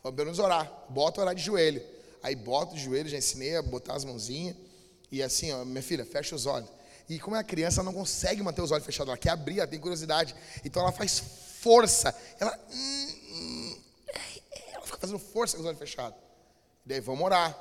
Vamos 0.00 0.14
pelo 0.14 0.26
menos 0.26 0.38
orar. 0.38 0.72
Bota 0.90 1.20
orar 1.20 1.34
de 1.34 1.42
joelho. 1.42 1.82
Aí 2.22 2.36
bota 2.36 2.76
o 2.76 2.78
joelho, 2.78 3.08
já 3.08 3.18
ensinei 3.18 3.56
a 3.56 3.62
botar 3.62 3.94
as 3.94 4.04
mãozinhas. 4.04 4.54
E 5.10 5.20
assim, 5.20 5.50
ó, 5.50 5.64
minha 5.64 5.82
filha, 5.82 6.06
fecha 6.06 6.36
os 6.36 6.46
olhos. 6.46 6.68
E 7.08 7.18
como 7.18 7.34
é 7.34 7.40
a 7.40 7.44
criança, 7.44 7.80
ela 7.80 7.90
não 7.90 7.98
consegue 7.98 8.44
manter 8.44 8.62
os 8.62 8.70
olhos 8.70 8.86
fechados. 8.86 9.08
Ela 9.08 9.18
quer 9.18 9.30
abrir, 9.30 9.58
ela 9.58 9.66
tem 9.66 9.80
curiosidade. 9.80 10.36
Então 10.64 10.82
ela 10.82 10.92
faz 10.92 11.18
força. 11.60 12.14
Ela, 12.38 12.56
hum, 12.72 13.14
hum, 13.32 13.78
ela 14.72 14.84
fica 14.84 14.98
fazendo 14.98 15.18
força 15.18 15.56
com 15.56 15.64
os 15.64 15.68
olhos 15.68 15.80
fechados. 15.80 16.25
Daí 16.86 17.00
vamos 17.00 17.24
orar. 17.24 17.58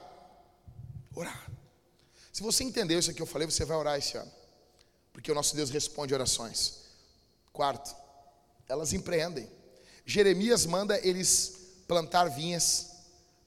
Orar. 1.16 1.52
Se 2.32 2.44
você 2.44 2.64
entendeu 2.64 3.00
isso 3.00 3.14
que 3.14 3.22
eu 3.22 3.26
falei, 3.26 3.50
você 3.50 3.66
vai 3.66 3.76
orar 3.76 3.98
esse 3.98 4.16
ano. 4.16 4.32
Porque 5.12 5.32
o 5.32 5.36
nosso 5.36 5.56
Deus 5.56 5.72
responde 5.72 6.14
orações. 6.14 6.84
Quarto, 7.52 7.96
elas 8.68 8.94
empreendem. 8.94 9.50
Jeremias 10.06 10.66
manda 10.66 11.00
eles 11.06 11.56
plantar 11.88 12.26
vinhas, 12.30 12.92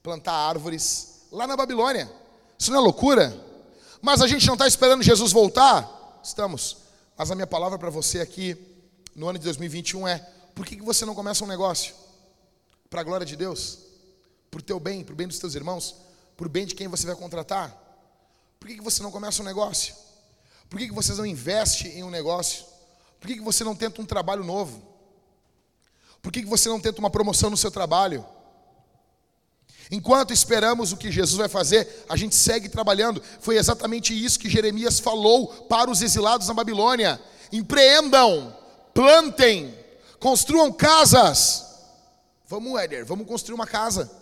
plantar 0.03 0.33
árvores 0.33 1.21
lá 1.31 1.47
na 1.47 1.55
Babilônia. 1.55 2.11
Isso 2.57 2.71
não 2.71 2.79
é 2.79 2.81
loucura? 2.81 3.33
Mas 4.01 4.21
a 4.21 4.27
gente 4.27 4.45
não 4.47 4.55
está 4.55 4.67
esperando 4.67 5.01
Jesus 5.01 5.31
voltar? 5.31 6.19
Estamos. 6.23 6.77
Mas 7.17 7.31
a 7.31 7.35
minha 7.35 7.47
palavra 7.47 7.77
para 7.77 7.89
você 7.89 8.19
aqui, 8.19 8.57
no 9.15 9.29
ano 9.29 9.39
de 9.39 9.45
2021, 9.45 10.07
é: 10.07 10.19
por 10.53 10.65
que, 10.65 10.75
que 10.75 10.83
você 10.83 11.05
não 11.05 11.15
começa 11.15 11.43
um 11.43 11.47
negócio? 11.47 11.93
Para 12.89 13.01
a 13.01 13.03
glória 13.03 13.25
de 13.25 13.35
Deus? 13.35 13.88
Por 14.49 14.61
teu 14.61 14.79
bem, 14.79 15.03
para 15.03 15.13
o 15.13 15.15
bem 15.15 15.27
dos 15.27 15.39
teus 15.39 15.55
irmãos, 15.55 15.95
para 16.35 16.47
o 16.47 16.49
bem 16.49 16.65
de 16.65 16.75
quem 16.75 16.87
você 16.87 17.05
vai 17.05 17.15
contratar? 17.15 17.75
Por 18.59 18.67
que, 18.67 18.75
que 18.75 18.81
você 18.83 19.01
não 19.01 19.11
começa 19.11 19.41
um 19.41 19.45
negócio? 19.45 19.95
Por 20.69 20.79
que, 20.79 20.87
que 20.87 20.93
você 20.93 21.13
não 21.13 21.25
investe 21.25 21.87
em 21.87 22.03
um 22.03 22.09
negócio? 22.09 22.65
Por 23.19 23.27
que, 23.27 23.35
que 23.35 23.41
você 23.41 23.63
não 23.63 23.75
tenta 23.75 24.01
um 24.01 24.05
trabalho 24.05 24.43
novo? 24.43 24.81
Por 26.21 26.31
que, 26.31 26.41
que 26.41 26.47
você 26.47 26.69
não 26.69 26.79
tenta 26.79 26.99
uma 26.99 27.09
promoção 27.09 27.49
no 27.49 27.57
seu 27.57 27.71
trabalho? 27.71 28.25
Enquanto 29.91 30.31
esperamos 30.31 30.91
o 30.91 30.97
que 30.97 31.11
Jesus 31.11 31.37
vai 31.37 31.49
fazer, 31.49 32.05
a 32.07 32.15
gente 32.15 32.35
segue 32.35 32.69
trabalhando. 32.69 33.23
Foi 33.39 33.57
exatamente 33.57 34.13
isso 34.13 34.39
que 34.39 34.49
Jeremias 34.49 34.99
falou 34.99 35.47
para 35.47 35.89
os 35.89 36.01
exilados 36.01 36.47
na 36.47 36.53
Babilônia: 36.53 37.19
empreendam, 37.51 38.55
plantem, 38.93 39.73
construam 40.19 40.71
casas. 40.71 41.65
Vamos, 42.47 42.79
Éder, 42.79 43.05
vamos 43.05 43.27
construir 43.27 43.55
uma 43.55 43.67
casa. 43.67 44.18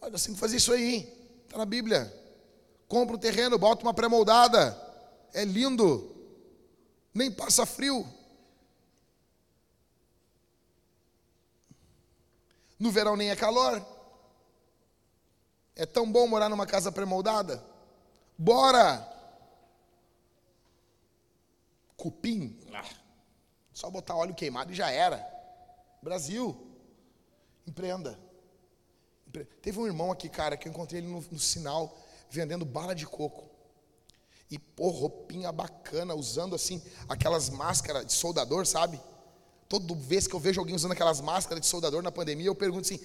Olha, 0.00 0.16
assim 0.16 0.34
fazer 0.34 0.56
isso 0.56 0.72
aí. 0.72 1.12
Está 1.44 1.58
na 1.58 1.66
Bíblia. 1.66 2.12
Compra 2.88 3.16
um 3.16 3.18
terreno, 3.18 3.58
bota 3.58 3.82
uma 3.82 3.94
pré-moldada. 3.94 4.76
É 5.32 5.44
lindo. 5.44 6.16
Nem 7.12 7.30
passa 7.30 7.66
frio. 7.66 8.06
No 12.78 12.90
verão 12.90 13.16
nem 13.16 13.30
é 13.30 13.36
calor. 13.36 13.84
É 15.76 15.84
tão 15.84 16.10
bom 16.10 16.26
morar 16.26 16.48
numa 16.48 16.66
casa 16.66 16.90
pré-moldada. 16.90 17.62
Bora! 18.36 19.06
Cupim. 21.96 22.58
Ah, 22.72 22.84
só 23.74 23.90
botar 23.90 24.16
óleo 24.16 24.34
queimado 24.34 24.72
e 24.72 24.74
já 24.74 24.90
era. 24.90 25.24
Brasil. 26.02 26.56
Empreenda. 27.66 28.18
Teve 29.62 29.78
um 29.78 29.86
irmão 29.86 30.10
aqui, 30.10 30.28
cara, 30.28 30.56
que 30.56 30.68
eu 30.68 30.70
encontrei 30.70 31.00
ele 31.00 31.08
no, 31.08 31.24
no 31.30 31.38
sinal 31.38 31.96
vendendo 32.30 32.64
bala 32.64 32.94
de 32.94 33.06
coco. 33.06 33.48
E, 34.50 34.58
pô, 34.58 34.88
roupinha 34.88 35.52
bacana, 35.52 36.14
usando 36.14 36.54
assim, 36.54 36.82
aquelas 37.08 37.48
máscaras 37.50 38.04
de 38.04 38.12
soldador, 38.12 38.66
sabe? 38.66 39.00
Toda 39.68 39.94
vez 39.94 40.26
que 40.26 40.34
eu 40.34 40.40
vejo 40.40 40.60
alguém 40.60 40.74
usando 40.74 40.92
aquelas 40.92 41.20
máscaras 41.20 41.60
de 41.60 41.66
soldador 41.66 42.02
na 42.02 42.10
pandemia, 42.10 42.46
eu 42.46 42.54
pergunto 42.54 42.80
assim, 42.80 43.00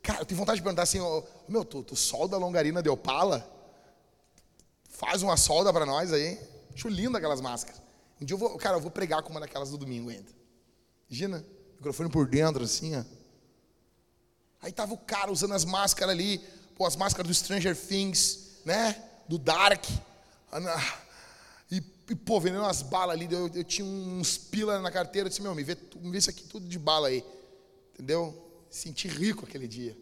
cara, 0.00 0.20
eu 0.20 0.24
tenho 0.24 0.38
vontade 0.38 0.58
de 0.58 0.62
perguntar 0.62 0.82
assim, 0.82 1.00
oh, 1.00 1.24
meu, 1.48 1.64
tu, 1.64 1.82
tu 1.82 1.96
solda 1.96 2.36
a 2.36 2.38
longarina 2.38 2.80
de 2.80 2.88
opala? 2.88 3.50
Faz 4.88 5.22
uma 5.22 5.36
solda 5.36 5.72
para 5.72 5.84
nós 5.84 6.12
aí. 6.12 6.38
Acho 6.72 6.88
lindo 6.88 7.16
aquelas 7.16 7.40
máscaras. 7.40 7.82
Um 8.20 8.24
dia 8.24 8.34
eu 8.34 8.38
vou, 8.38 8.56
cara, 8.56 8.76
eu 8.76 8.80
vou 8.80 8.90
pregar 8.90 9.22
com 9.22 9.30
uma 9.30 9.40
daquelas 9.40 9.70
do 9.70 9.78
domingo 9.78 10.10
ainda. 10.10 10.30
Imagina, 11.10 11.44
microfone 11.74 12.08
por 12.08 12.28
dentro, 12.28 12.62
assim, 12.62 12.94
ó. 12.96 13.02
Aí 14.64 14.72
tava 14.72 14.94
o 14.94 14.98
cara 14.98 15.30
usando 15.30 15.52
as 15.52 15.62
máscaras 15.62 16.14
ali, 16.14 16.38
pô, 16.74 16.86
as 16.86 16.96
máscaras 16.96 17.28
do 17.28 17.34
Stranger 17.34 17.76
Things, 17.76 18.62
né? 18.64 18.96
Do 19.28 19.36
Dark. 19.36 19.84
E, 21.70 21.82
e 22.08 22.14
pô, 22.14 22.40
vendendo 22.40 22.62
umas 22.62 22.80
balas 22.80 23.14
ali, 23.14 23.28
eu, 23.30 23.50
eu 23.54 23.62
tinha 23.62 23.86
uns 23.86 24.38
pila 24.38 24.80
na 24.80 24.90
carteira, 24.90 25.26
eu 25.26 25.28
disse, 25.28 25.42
meu, 25.42 25.54
me 25.54 25.62
vê, 25.62 25.76
me 25.96 26.10
vê 26.10 26.16
isso 26.16 26.30
aqui 26.30 26.44
tudo 26.44 26.66
de 26.66 26.78
bala 26.78 27.08
aí. 27.08 27.22
Entendeu? 27.92 28.34
Senti 28.70 29.06
rico 29.06 29.44
aquele 29.44 29.68
dia. 29.68 29.94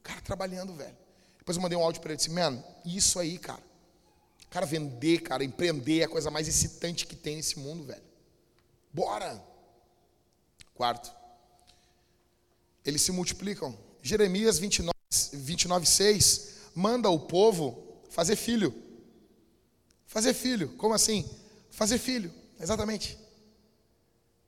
O 0.00 0.02
cara 0.02 0.20
trabalhando, 0.20 0.74
velho. 0.74 0.96
Depois 1.38 1.56
eu 1.56 1.62
mandei 1.62 1.78
um 1.78 1.82
áudio 1.84 2.02
para 2.02 2.10
ele, 2.10 2.16
disse, 2.16 2.30
mano, 2.30 2.64
isso 2.84 3.20
aí, 3.20 3.38
cara, 3.38 3.62
Cara, 4.50 4.66
vender, 4.66 5.18
cara, 5.18 5.42
empreender 5.42 6.00
é 6.00 6.04
a 6.04 6.08
coisa 6.08 6.30
mais 6.30 6.46
excitante 6.46 7.08
que 7.08 7.16
tem 7.16 7.34
nesse 7.34 7.58
mundo, 7.58 7.84
velho. 7.84 8.04
Bora! 8.92 9.42
Quarto, 10.74 11.12
eles 12.84 13.02
se 13.02 13.10
multiplicam. 13.10 13.76
Jeremias 14.04 14.58
29, 14.58 14.92
29 15.32 15.86
6 15.86 16.48
manda 16.74 17.08
o 17.08 17.18
povo 17.18 18.02
fazer 18.10 18.36
filho. 18.36 18.74
Fazer 20.06 20.34
filho, 20.34 20.68
como 20.76 20.92
assim? 20.92 21.28
Fazer 21.70 21.96
filho, 21.96 22.30
exatamente. 22.60 23.18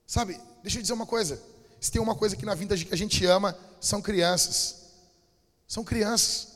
Sabe, 0.07 0.39
deixa 0.63 0.77
eu 0.77 0.83
dizer 0.83 0.93
uma 0.93 1.07
coisa. 1.07 1.43
Se 1.81 1.91
tem 1.91 2.03
uma 2.03 2.15
coisa 2.15 2.37
que 2.37 2.45
na 2.45 2.55
vida 2.55 2.77
que 2.77 2.93
a 2.93 2.97
gente 2.99 3.25
ama, 3.25 3.57
são 3.81 4.03
crianças. 4.03 4.93
São 5.67 5.83
crianças. 5.83 6.49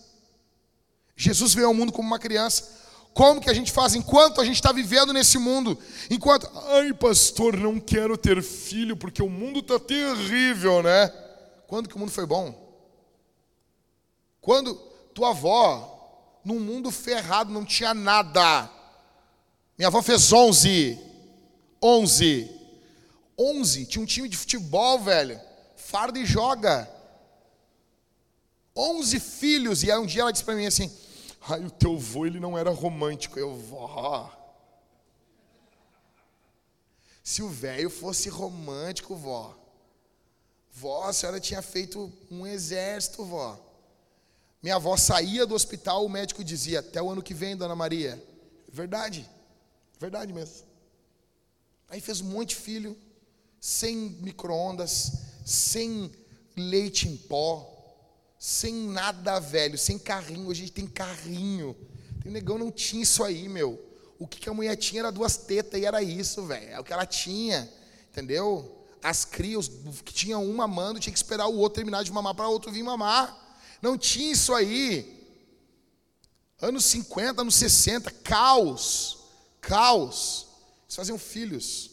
Jesus 1.17 1.55
veio 1.55 1.69
ao 1.69 1.75
mundo 1.75 1.93
como 1.93 2.07
uma 2.07 2.19
criança. 2.19 2.69
Como 3.15 3.41
que 3.41 3.49
a 3.49 3.55
gente 3.55 3.73
faz 3.73 3.95
enquanto 3.95 4.43
a 4.43 4.45
gente 4.45 4.57
está 4.57 4.73
vivendo 4.73 5.15
nesse 5.15 5.39
mundo? 5.39 5.79
Enquanto, 6.11 6.51
ai 6.69 6.93
pastor, 6.93 7.57
não 7.57 7.81
quero 7.81 8.19
ter 8.19 8.43
filho 8.43 8.95
porque 8.95 9.23
o 9.23 9.31
mundo 9.31 9.61
está 9.61 9.81
terrível, 9.81 10.83
né? 10.83 11.09
Quando 11.67 11.89
que 11.89 11.97
o 11.97 11.99
mundo 11.99 12.13
foi 12.13 12.27
bom? 12.27 12.60
Quando 14.41 14.75
tua 15.15 15.31
avó, 15.31 16.41
num 16.45 16.59
mundo 16.59 16.91
ferrado, 16.91 17.53
não 17.53 17.65
tinha 17.65 17.93
nada. 17.93 18.71
Minha 19.77 19.89
avó 19.89 20.03
fez 20.03 20.33
11. 20.33 20.99
11. 21.83 22.51
11. 23.39 23.87
Tinha 23.87 24.03
um 24.03 24.07
time 24.07 24.29
de 24.29 24.37
futebol, 24.37 24.99
velho. 24.99 25.41
Farda 25.77 26.19
e 26.19 26.27
joga. 26.27 26.89
11 28.75 29.21
filhos. 29.21 29.83
E 29.83 29.91
aí 29.91 29.99
um 29.99 30.07
dia 30.07 30.23
ela 30.23 30.33
disse 30.33 30.45
para 30.45 30.55
mim 30.55 30.67
assim: 30.67 30.91
Ai, 31.43 31.65
o 31.65 31.71
teu 31.71 31.95
avô, 31.95 32.27
ele 32.27 32.41
não 32.41 32.57
era 32.57 32.71
romântico. 32.71 33.39
Eu, 33.39 33.55
vó. 33.55 34.31
Se 37.23 37.43
o 37.43 37.49
velho 37.49 37.91
fosse 37.91 38.29
romântico, 38.29 39.15
vó. 39.15 39.57
Vó, 40.73 41.05
a 41.05 41.13
senhora 41.13 41.41
tinha 41.41 41.63
feito 41.63 42.13
um 42.31 42.47
exército, 42.47 43.25
vó. 43.25 43.59
Minha 44.63 44.77
avó 44.77 44.97
saía 44.97 45.47
do 45.47 45.55
hospital, 45.55 46.05
o 46.05 46.09
médico 46.09 46.45
dizia: 46.45 46.81
Até 46.81 47.01
o 47.01 47.11
ano 47.11 47.23
que 47.23 47.33
vem, 47.33 47.57
dona 47.57 47.75
Maria. 47.75 48.23
Verdade. 48.69 49.29
Verdade 49.99 50.33
mesmo. 50.33 50.67
Aí 51.89 52.01
fez 52.01 52.21
um 52.21 52.27
monte 52.27 52.51
de 52.51 52.57
filho, 52.57 52.97
sem 53.61 53.97
micro-ondas, 53.97 55.13
sem 55.45 56.11
leite 56.57 57.09
em 57.09 57.17
pó, 57.17 57.69
sem 58.39 58.73
nada 58.73 59.41
velho, 59.41 59.77
sem 59.77 59.99
carrinho. 59.99 60.49
Hoje 60.49 60.63
a 60.63 60.67
gente 60.67 60.75
tem 60.75 60.87
carrinho. 60.87 61.77
O 62.25 62.31
negão 62.31 62.59
não 62.59 62.71
tinha 62.71 63.03
isso 63.03 63.25
aí, 63.25 63.49
meu. 63.49 63.79
O 64.19 64.27
que, 64.27 64.39
que 64.39 64.49
a 64.49 64.55
mulher 64.55 64.77
tinha 64.77 65.01
era 65.01 65.11
duas 65.11 65.37
tetas 65.37 65.81
e 65.81 65.85
era 65.85 66.03
isso, 66.03 66.45
velho. 66.45 66.69
É 66.69 66.79
o 66.79 66.85
que 66.85 66.93
ela 66.93 67.07
tinha, 67.07 67.69
entendeu? 68.11 68.87
As 69.03 69.25
crias, 69.25 69.69
que 70.05 70.13
tinha 70.13 70.39
um 70.39 70.55
mamando, 70.55 71.01
tinha 71.01 71.13
que 71.13 71.19
esperar 71.19 71.47
o 71.47 71.57
outro 71.57 71.77
terminar 71.77 72.05
de 72.05 72.13
mamar 72.13 72.35
para 72.35 72.47
outro 72.47 72.71
vir 72.71 72.83
mamar. 72.83 73.40
Não 73.81 73.97
tinha 73.97 74.33
isso 74.33 74.55
aí. 74.55 75.19
Anos 76.61 76.85
50, 76.87 77.41
anos 77.41 77.55
60, 77.55 78.11
caos. 78.11 79.19
Caos. 79.61 80.47
Eles 80.85 80.97
faziam 80.97 81.19
filhos. 81.19 81.91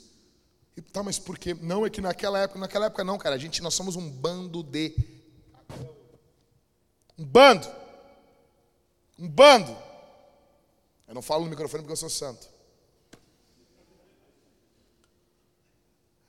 E, 0.76 0.82
tá, 0.82 1.02
mas 1.02 1.18
por 1.18 1.40
quê? 1.40 1.56
Não, 1.62 1.86
é 1.86 1.90
que 1.90 2.02
naquela 2.02 2.40
época, 2.40 2.60
naquela 2.60 2.86
época 2.88 3.04
não, 3.04 3.18
cara. 3.18 3.36
A 3.36 3.40
gente, 3.40 3.62
nós 3.62 3.74
somos 3.74 3.96
um 3.96 4.10
bando 4.10 4.62
de. 4.62 4.94
Um 7.18 7.26
bando. 7.26 7.68
Um 9.18 9.28
bando. 9.28 9.76
Eu 11.08 11.16
não 11.16 11.22
falo 11.22 11.46
no 11.46 11.50
microfone 11.50 11.82
porque 11.82 11.94
eu 11.94 11.98
sou 11.98 12.10
santo. 12.10 12.48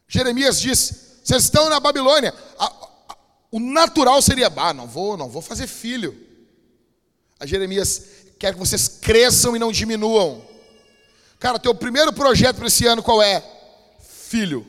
Jeremias 0.07 0.61
diz: 0.61 1.21
vocês 1.23 1.45
estão 1.45 1.69
na 1.69 1.79
Babilônia. 1.79 2.33
A, 2.59 2.88
o 3.51 3.59
natural 3.59 4.21
seria, 4.21 4.53
ah, 4.57 4.75
não 4.75 4.87
vou, 4.87 5.17
não 5.17 5.29
vou 5.29 5.41
fazer 5.41 5.67
filho. 5.67 6.17
A 7.41 7.47
Jeremias 7.47 8.03
quer 8.39 8.53
que 8.53 8.59
vocês 8.59 8.89
cresçam 8.89 9.57
e 9.57 9.59
não 9.59 9.73
diminuam. 9.73 10.43
Cara, 11.39 11.59
teu 11.59 11.75
primeiro 11.75 12.13
projeto 12.13 12.57
para 12.57 12.67
esse 12.67 12.87
ano 12.87 13.03
qual 13.03 13.23
é? 13.23 13.43
Filho. 14.01 14.67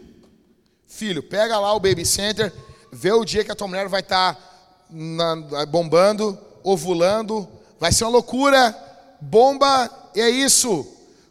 Filho, 0.88 1.22
pega 1.24 1.60
lá 1.60 1.74
o 1.74 1.80
baby 1.80 2.06
center, 2.06 2.54
vê 2.92 3.12
o 3.12 3.26
dia 3.26 3.44
que 3.44 3.52
a 3.52 3.56
tua 3.56 3.68
mulher 3.68 3.88
vai 3.88 4.02
estar 4.02 4.36
tá 4.36 5.66
bombando, 5.68 6.38
ovulando, 6.64 7.48
vai 7.80 7.92
ser 7.92 8.04
uma 8.04 8.12
loucura, 8.12 8.76
bomba, 9.20 9.90
é 10.16 10.30
isso. 10.30 10.88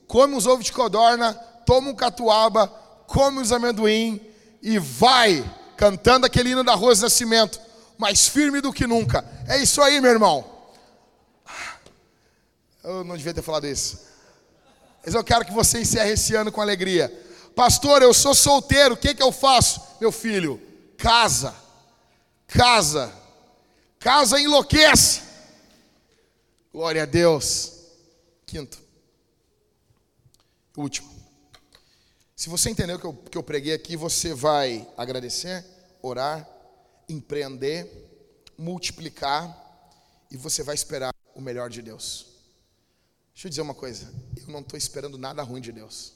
Come 0.06 0.36
os 0.36 0.46
ovos 0.46 0.64
de 0.64 0.72
codorna, 0.72 1.34
toma 1.64 1.90
um 1.90 1.94
catuaba, 1.94 2.66
come 3.06 3.40
os 3.40 3.52
amendoim 3.52 4.20
e 4.62 4.78
vai 4.78 5.44
cantando 5.78 6.26
aquele 6.26 6.50
hino 6.50 6.64
da 6.64 6.74
Rosa 6.74 7.02
Nascimento, 7.02 7.60
mais 7.96 8.26
firme 8.26 8.60
do 8.60 8.72
que 8.72 8.84
nunca. 8.84 9.24
É 9.46 9.62
isso 9.62 9.80
aí, 9.80 10.00
meu 10.00 10.10
irmão. 10.10 10.44
Eu 12.82 13.04
não 13.04 13.16
devia 13.16 13.32
ter 13.32 13.42
falado 13.42 13.66
isso. 13.66 14.00
Mas 15.04 15.14
eu 15.14 15.22
quero 15.22 15.44
que 15.44 15.52
você 15.52 15.80
encerre 15.80 16.10
esse 16.10 16.34
ano 16.34 16.50
com 16.50 16.60
alegria. 16.60 17.08
Pastor, 17.54 18.02
eu 18.02 18.12
sou 18.12 18.34
solteiro, 18.34 18.94
o 18.94 18.96
que, 18.96 19.14
que 19.14 19.22
eu 19.22 19.30
faço? 19.30 19.80
Meu 20.00 20.10
filho, 20.10 20.60
casa. 20.96 21.54
Casa. 22.48 23.12
Casa 24.00 24.40
enlouquece. 24.40 25.22
Glória 26.72 27.04
a 27.04 27.06
Deus. 27.06 27.72
Quinto. 28.46 28.78
Último. 30.76 31.17
Se 32.38 32.48
você 32.48 32.70
entendeu 32.70 32.94
o 32.94 33.00
que 33.00 33.04
eu, 33.04 33.14
que 33.14 33.36
eu 33.36 33.42
preguei 33.42 33.74
aqui, 33.74 33.96
você 33.96 34.32
vai 34.32 34.88
agradecer, 34.96 35.64
orar, 36.00 36.48
empreender, 37.08 37.84
multiplicar 38.56 39.52
e 40.30 40.36
você 40.36 40.62
vai 40.62 40.76
esperar 40.76 41.12
o 41.34 41.40
melhor 41.40 41.68
de 41.68 41.82
Deus. 41.82 42.26
Deixa 43.34 43.48
eu 43.48 43.50
dizer 43.50 43.62
uma 43.62 43.74
coisa. 43.74 44.14
Eu 44.36 44.46
não 44.52 44.60
estou 44.60 44.78
esperando 44.78 45.18
nada 45.18 45.42
ruim 45.42 45.60
de 45.60 45.72
Deus. 45.72 46.12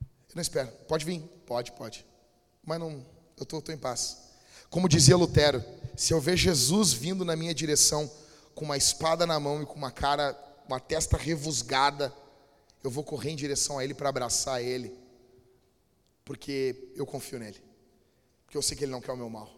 Eu 0.00 0.36
não 0.36 0.40
espero. 0.40 0.68
Pode 0.88 1.04
vir? 1.04 1.20
Pode, 1.44 1.70
pode. 1.72 2.06
Mas 2.64 2.80
não, 2.80 3.04
eu 3.36 3.42
estou 3.42 3.62
em 3.74 3.76
paz. 3.76 4.22
Como 4.70 4.88
dizia 4.88 5.18
Lutero, 5.18 5.62
se 5.94 6.14
eu 6.14 6.20
ver 6.20 6.38
Jesus 6.38 6.94
vindo 6.94 7.26
na 7.26 7.36
minha 7.36 7.54
direção 7.54 8.10
com 8.54 8.64
uma 8.64 8.78
espada 8.78 9.26
na 9.26 9.38
mão 9.38 9.62
e 9.62 9.66
com 9.66 9.74
uma 9.74 9.90
cara, 9.90 10.34
uma 10.66 10.80
testa 10.80 11.18
revusgada, 11.18 12.10
eu 12.82 12.90
vou 12.90 13.04
correr 13.04 13.32
em 13.32 13.36
direção 13.36 13.78
a 13.78 13.84
Ele 13.84 13.92
para 13.92 14.08
abraçar 14.08 14.62
Ele, 14.62 15.01
porque 16.24 16.92
eu 16.94 17.06
confio 17.06 17.38
nele, 17.38 17.60
porque 18.44 18.56
eu 18.56 18.62
sei 18.62 18.76
que 18.76 18.84
Ele 18.84 18.92
não 18.92 19.00
quer 19.00 19.12
o 19.12 19.16
meu 19.16 19.30
mal. 19.30 19.50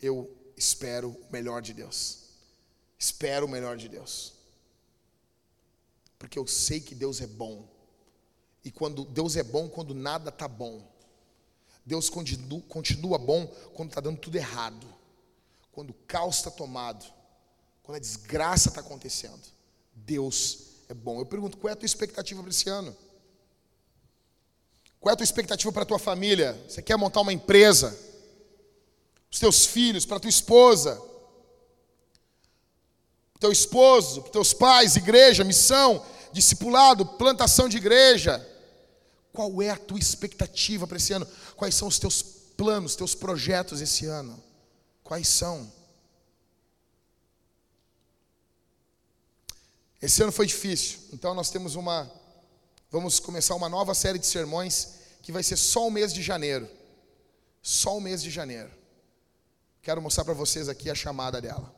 Eu 0.00 0.30
espero 0.56 1.10
o 1.10 1.32
melhor 1.32 1.62
de 1.62 1.72
Deus. 1.72 2.24
Espero 2.98 3.46
o 3.46 3.48
melhor 3.48 3.76
de 3.76 3.88
Deus 3.88 4.42
porque 6.22 6.38
eu 6.38 6.46
sei 6.46 6.78
que 6.78 6.94
Deus 6.94 7.20
é 7.20 7.26
bom. 7.26 7.68
E 8.64 8.70
quando 8.70 9.04
Deus 9.06 9.34
é 9.34 9.42
bom, 9.42 9.68
quando 9.68 9.92
nada 9.92 10.28
está 10.28 10.46
bom. 10.46 10.88
Deus 11.84 12.08
continua, 12.08 12.62
continua 12.68 13.18
bom 13.18 13.44
quando 13.74 13.88
está 13.88 14.00
dando 14.00 14.20
tudo 14.20 14.36
errado. 14.36 14.86
Quando 15.72 15.90
o 15.90 15.94
caos 16.06 16.36
está 16.36 16.48
tomado. 16.48 17.04
Quando 17.82 17.96
a 17.96 17.98
desgraça 17.98 18.68
está 18.68 18.80
acontecendo. 18.80 19.42
Deus 19.92 20.84
é 20.88 20.94
bom. 20.94 21.18
Eu 21.18 21.26
pergunto, 21.26 21.58
qual 21.58 21.70
é 21.70 21.72
a 21.72 21.76
tua 21.76 21.86
expectativa 21.86 22.40
para 22.40 22.50
esse 22.50 22.70
ano? 22.70 22.96
Qual 25.02 25.10
é 25.10 25.12
a 25.12 25.16
tua 25.16 25.24
expectativa 25.24 25.70
para 25.70 25.82
a 25.82 25.86
tua 25.86 25.98
família? 25.98 26.58
Você 26.66 26.80
quer 26.80 26.96
montar 26.96 27.20
uma 27.20 27.32
empresa? 27.34 27.94
Os 29.30 29.38
teus 29.38 29.66
filhos, 29.66 30.06
para 30.06 30.16
a 30.16 30.20
tua 30.20 30.30
esposa? 30.30 31.12
teu 33.42 33.50
esposo, 33.50 34.22
teus 34.22 34.54
pais, 34.54 34.94
igreja, 34.94 35.42
missão, 35.42 36.06
discipulado, 36.32 37.04
plantação 37.04 37.68
de 37.68 37.76
igreja. 37.76 38.48
Qual 39.32 39.60
é 39.60 39.70
a 39.70 39.76
tua 39.76 39.98
expectativa 39.98 40.86
para 40.86 40.96
esse 40.96 41.12
ano? 41.12 41.26
Quais 41.56 41.74
são 41.74 41.88
os 41.88 41.98
teus 41.98 42.22
planos, 42.22 42.94
teus 42.94 43.16
projetos 43.16 43.80
esse 43.80 44.06
ano? 44.06 44.40
Quais 45.02 45.26
são? 45.26 45.72
Esse 50.00 50.22
ano 50.22 50.30
foi 50.30 50.46
difícil, 50.46 51.00
então 51.12 51.34
nós 51.34 51.50
temos 51.50 51.74
uma. 51.74 52.08
Vamos 52.92 53.18
começar 53.18 53.54
uma 53.54 53.70
nova 53.70 53.94
série 53.94 54.18
de 54.18 54.26
sermões 54.26 54.96
que 55.22 55.32
vai 55.32 55.42
ser 55.42 55.56
só 55.56 55.86
o 55.86 55.90
mês 55.90 56.12
de 56.12 56.20
janeiro. 56.20 56.68
Só 57.62 57.96
o 57.96 58.00
mês 58.02 58.22
de 58.22 58.30
janeiro. 58.30 58.70
Quero 59.80 60.02
mostrar 60.02 60.26
para 60.26 60.34
vocês 60.34 60.68
aqui 60.68 60.90
a 60.90 60.94
chamada 60.94 61.40
dela. 61.40 61.74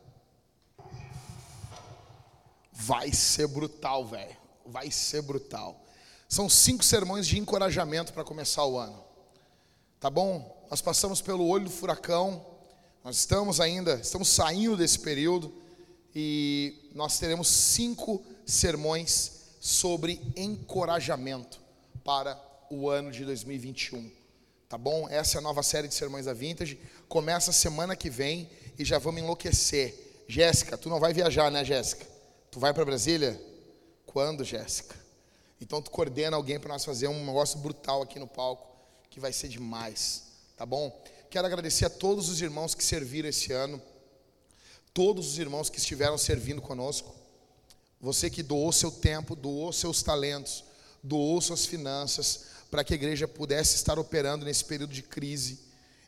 Vai 2.69 3.13
ser 3.13 3.47
brutal, 3.47 4.05
velho. 4.05 4.35
Vai 4.65 4.91
ser 4.91 5.21
brutal. 5.21 5.85
São 6.27 6.49
cinco 6.49 6.83
sermões 6.83 7.25
de 7.25 7.39
encorajamento 7.39 8.11
para 8.11 8.25
começar 8.25 8.65
o 8.65 8.77
ano. 8.77 9.01
Tá 10.01 10.09
bom? 10.09 10.67
Nós 10.69 10.81
passamos 10.81 11.21
pelo 11.21 11.47
olho 11.47 11.63
do 11.63 11.71
furacão. 11.71 12.45
Nós 13.05 13.15
estamos 13.15 13.61
ainda, 13.61 13.93
estamos 14.03 14.27
saindo 14.27 14.75
desse 14.75 14.99
período. 14.99 15.53
E 16.13 16.89
nós 16.93 17.17
teremos 17.19 17.47
cinco 17.47 18.21
sermões 18.45 19.44
sobre 19.65 20.21
encorajamento 20.35 21.59
para 22.03 22.39
o 22.69 22.87
ano 22.87 23.11
de 23.11 23.25
2021. 23.25 24.11
Tá 24.69 24.77
bom? 24.77 25.09
Essa 25.09 25.37
é 25.37 25.39
a 25.39 25.41
nova 25.41 25.63
série 25.63 25.87
de 25.87 25.95
sermões 25.95 26.27
da 26.27 26.33
Vintage. 26.33 26.79
Começa 27.09 27.51
semana 27.51 27.95
que 27.95 28.07
vem 28.07 28.47
e 28.77 28.85
já 28.85 28.99
vamos 28.99 29.23
enlouquecer. 29.23 30.23
Jéssica, 30.27 30.77
tu 30.77 30.87
não 30.87 30.99
vai 30.99 31.13
viajar, 31.13 31.49
né, 31.49 31.65
Jéssica? 31.65 32.05
Tu 32.51 32.59
vai 32.59 32.75
para 32.75 32.85
Brasília? 32.85 33.41
Quando, 34.05 34.43
Jéssica? 34.43 34.95
Então 35.59 35.81
tu 35.81 35.89
coordena 35.89 36.37
alguém 36.37 36.59
para 36.59 36.71
nós 36.71 36.85
fazer 36.85 37.07
um 37.07 37.25
negócio 37.25 37.57
brutal 37.57 38.03
aqui 38.03 38.19
no 38.19 38.27
palco, 38.27 38.69
que 39.09 39.19
vai 39.19 39.33
ser 39.33 39.47
demais, 39.47 40.25
tá 40.55 40.63
bom? 40.63 40.95
Quero 41.27 41.47
agradecer 41.47 41.85
a 41.85 41.89
todos 41.89 42.29
os 42.29 42.39
irmãos 42.39 42.75
que 42.75 42.83
serviram 42.83 43.29
esse 43.29 43.51
ano, 43.51 43.81
todos 44.93 45.25
os 45.27 45.39
irmãos 45.39 45.71
que 45.71 45.79
estiveram 45.79 46.19
servindo 46.19 46.61
conosco. 46.61 47.24
Você 48.05 48.29
que 48.29 48.43
doou 48.43 48.71
seu 48.71 48.91
tempo, 48.91 49.35
doou 49.35 49.73
seus 49.73 50.03
talentos, 50.03 50.63
doou 51.01 51.41
suas 51.41 51.65
finanças, 51.65 52.43
para 52.69 52.83
que 52.83 52.93
a 52.93 52.95
igreja 52.95 53.27
pudesse 53.27 53.77
estar 53.77 53.97
operando 53.97 54.45
nesse 54.45 54.63
período 54.63 54.93
de 54.93 55.01
crise. 55.01 55.61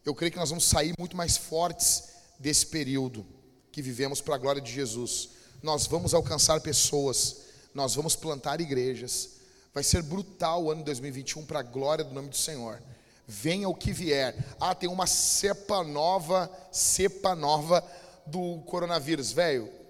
Eu 0.06 0.14
creio 0.14 0.32
que 0.32 0.38
nós 0.38 0.50
vamos 0.50 0.66
sair 0.66 0.94
muito 1.00 1.18
mais 1.18 1.38
fortes 1.38 2.10
desse 2.38 2.68
período 2.68 3.26
que 3.72 3.82
vivemos 3.82 4.22
para 4.22 4.36
a 4.36 4.38
glória 4.38 4.62
de 4.62 4.72
Jesus. 4.72 5.30
Nós 5.64 5.88
vamos 5.88 6.14
alcançar 6.14 6.62
pessoas, 6.62 7.38
nós 7.74 7.96
vamos 7.96 8.16
plantar 8.16 8.62
igrejas. 8.62 9.30
Vai 9.74 9.82
ser 9.82 10.04
brutal 10.04 10.66
o 10.66 10.72
ano 10.72 10.84
2021 10.84 11.48
para 11.48 11.62
a 11.62 11.64
glória 11.64 12.06
do 12.06 12.14
nome 12.14 12.30
do 12.30 12.38
Senhor. 12.38 12.80
Venha 13.26 13.68
o 13.68 13.74
que 13.74 13.92
vier. 13.92 14.36
Ah, 14.60 14.76
tem 14.76 14.88
uma 14.88 15.08
cepa 15.08 15.84
nova, 15.84 16.48
cepa 16.72 17.34
nova 17.36 17.84
do 18.28 18.60
coronavírus, 18.68 19.32
velho. 19.32 19.87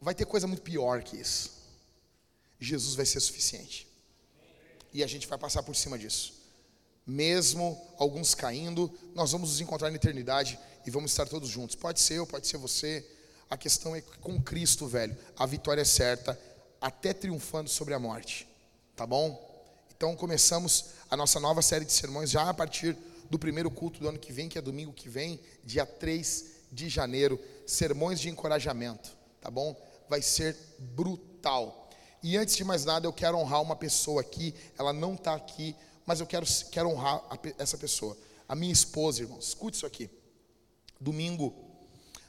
Vai 0.00 0.14
ter 0.14 0.24
coisa 0.24 0.46
muito 0.46 0.62
pior 0.62 1.02
que 1.02 1.16
isso. 1.16 1.60
Jesus 2.58 2.94
vai 2.94 3.06
ser 3.06 3.20
suficiente 3.20 3.86
e 4.92 5.02
a 5.02 5.06
gente 5.06 5.26
vai 5.26 5.38
passar 5.38 5.62
por 5.62 5.74
cima 5.74 5.98
disso. 5.98 6.34
Mesmo 7.06 7.80
alguns 7.96 8.34
caindo, 8.34 8.92
nós 9.14 9.32
vamos 9.32 9.50
nos 9.50 9.60
encontrar 9.60 9.90
na 9.90 9.96
eternidade 9.96 10.58
e 10.86 10.90
vamos 10.90 11.10
estar 11.10 11.26
todos 11.26 11.48
juntos. 11.48 11.74
Pode 11.74 12.00
ser 12.00 12.14
eu, 12.14 12.26
pode 12.26 12.46
ser 12.46 12.56
você. 12.56 13.06
A 13.48 13.56
questão 13.56 13.96
é 13.96 14.00
que 14.00 14.18
com 14.18 14.40
Cristo, 14.40 14.86
velho, 14.86 15.16
a 15.36 15.46
vitória 15.46 15.82
é 15.82 15.84
certa, 15.84 16.38
até 16.80 17.12
triunfando 17.12 17.68
sobre 17.68 17.94
a 17.94 17.98
morte. 17.98 18.46
Tá 18.94 19.06
bom? 19.06 19.48
Então 19.96 20.14
começamos 20.14 20.86
a 21.10 21.16
nossa 21.16 21.40
nova 21.40 21.62
série 21.62 21.84
de 21.84 21.92
sermões 21.92 22.30
já 22.30 22.48
a 22.48 22.54
partir 22.54 22.96
do 23.28 23.38
primeiro 23.38 23.70
culto 23.70 24.00
do 24.00 24.08
ano 24.08 24.18
que 24.18 24.32
vem, 24.32 24.48
que 24.48 24.58
é 24.58 24.62
domingo 24.62 24.92
que 24.92 25.08
vem, 25.08 25.40
dia 25.64 25.86
3 25.86 26.44
de 26.70 26.88
janeiro. 26.88 27.40
Sermões 27.66 28.20
de 28.20 28.28
encorajamento, 28.28 29.10
tá 29.40 29.50
bom? 29.50 29.76
Vai 30.10 30.22
ser 30.22 30.56
brutal. 30.78 31.88
E 32.20 32.36
antes 32.36 32.56
de 32.56 32.64
mais 32.64 32.84
nada, 32.84 33.06
eu 33.06 33.12
quero 33.12 33.38
honrar 33.38 33.62
uma 33.62 33.76
pessoa 33.76 34.20
aqui. 34.20 34.52
Ela 34.76 34.92
não 34.92 35.14
está 35.14 35.34
aqui, 35.36 35.76
mas 36.04 36.18
eu 36.18 36.26
quero, 36.26 36.44
quero 36.72 36.88
honrar 36.88 37.24
a, 37.30 37.38
essa 37.56 37.78
pessoa. 37.78 38.18
A 38.48 38.56
minha 38.56 38.72
esposa, 38.72 39.22
irmãos. 39.22 39.46
Escute 39.46 39.76
isso 39.76 39.86
aqui. 39.86 40.10
Domingo, 41.00 41.54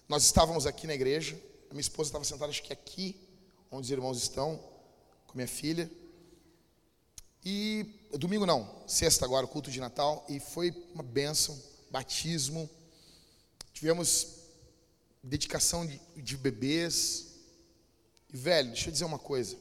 nós 0.08 0.24
estávamos 0.24 0.68
aqui 0.68 0.86
na 0.86 0.94
igreja. 0.94 1.36
A 1.72 1.74
minha 1.74 1.82
esposa 1.82 2.10
estava 2.10 2.24
sentada, 2.24 2.52
acho 2.52 2.62
que 2.62 2.72
aqui, 2.72 3.20
onde 3.72 3.86
os 3.86 3.92
irmãos 3.92 4.22
estão, 4.22 4.64
com 5.26 5.34
minha 5.36 5.48
filha. 5.48 5.90
E 7.44 8.00
domingo 8.12 8.46
não, 8.46 8.70
sexta 8.86 9.26
agora, 9.26 9.48
culto 9.48 9.72
de 9.72 9.80
Natal. 9.80 10.24
E 10.30 10.40
foi 10.40 10.72
uma 10.94 11.02
bênção, 11.02 11.60
batismo. 11.90 12.70
Tivemos 13.74 14.36
dedicação 15.24 15.84
de, 15.84 16.00
de 16.16 16.38
bebês. 16.38 17.31
E, 18.32 18.38
velho, 18.38 18.70
deixa 18.70 18.90
eu 18.90 18.92
dizer 18.92 19.06
uma 19.06 19.20
coisa 19.20 19.58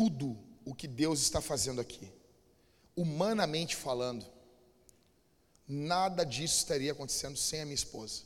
tudo 0.00 0.34
o 0.64 0.74
que 0.74 0.88
Deus 0.88 1.20
está 1.20 1.42
fazendo 1.42 1.78
aqui. 1.78 2.10
Humanamente 2.96 3.76
falando, 3.76 4.24
nada 5.68 6.24
disso 6.24 6.56
estaria 6.56 6.92
acontecendo 6.92 7.36
sem 7.36 7.60
a 7.60 7.64
minha 7.66 7.74
esposa. 7.74 8.22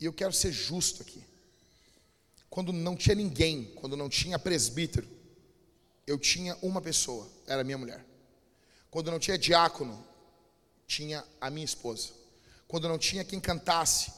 E 0.00 0.04
eu 0.04 0.12
quero 0.12 0.32
ser 0.32 0.50
justo 0.50 1.02
aqui. 1.02 1.24
Quando 2.50 2.72
não 2.72 2.96
tinha 2.96 3.14
ninguém, 3.14 3.66
quando 3.76 3.96
não 3.96 4.08
tinha 4.08 4.40
presbítero, 4.40 5.08
eu 6.04 6.18
tinha 6.18 6.56
uma 6.60 6.80
pessoa, 6.80 7.30
era 7.46 7.62
minha 7.62 7.78
mulher. 7.78 8.04
Quando 8.90 9.12
não 9.12 9.20
tinha 9.20 9.38
diácono, 9.38 10.04
tinha 10.84 11.24
a 11.40 11.48
minha 11.48 11.64
esposa. 11.64 12.10
Quando 12.66 12.88
não 12.88 12.98
tinha 12.98 13.24
quem 13.24 13.38
cantasse, 13.38 14.12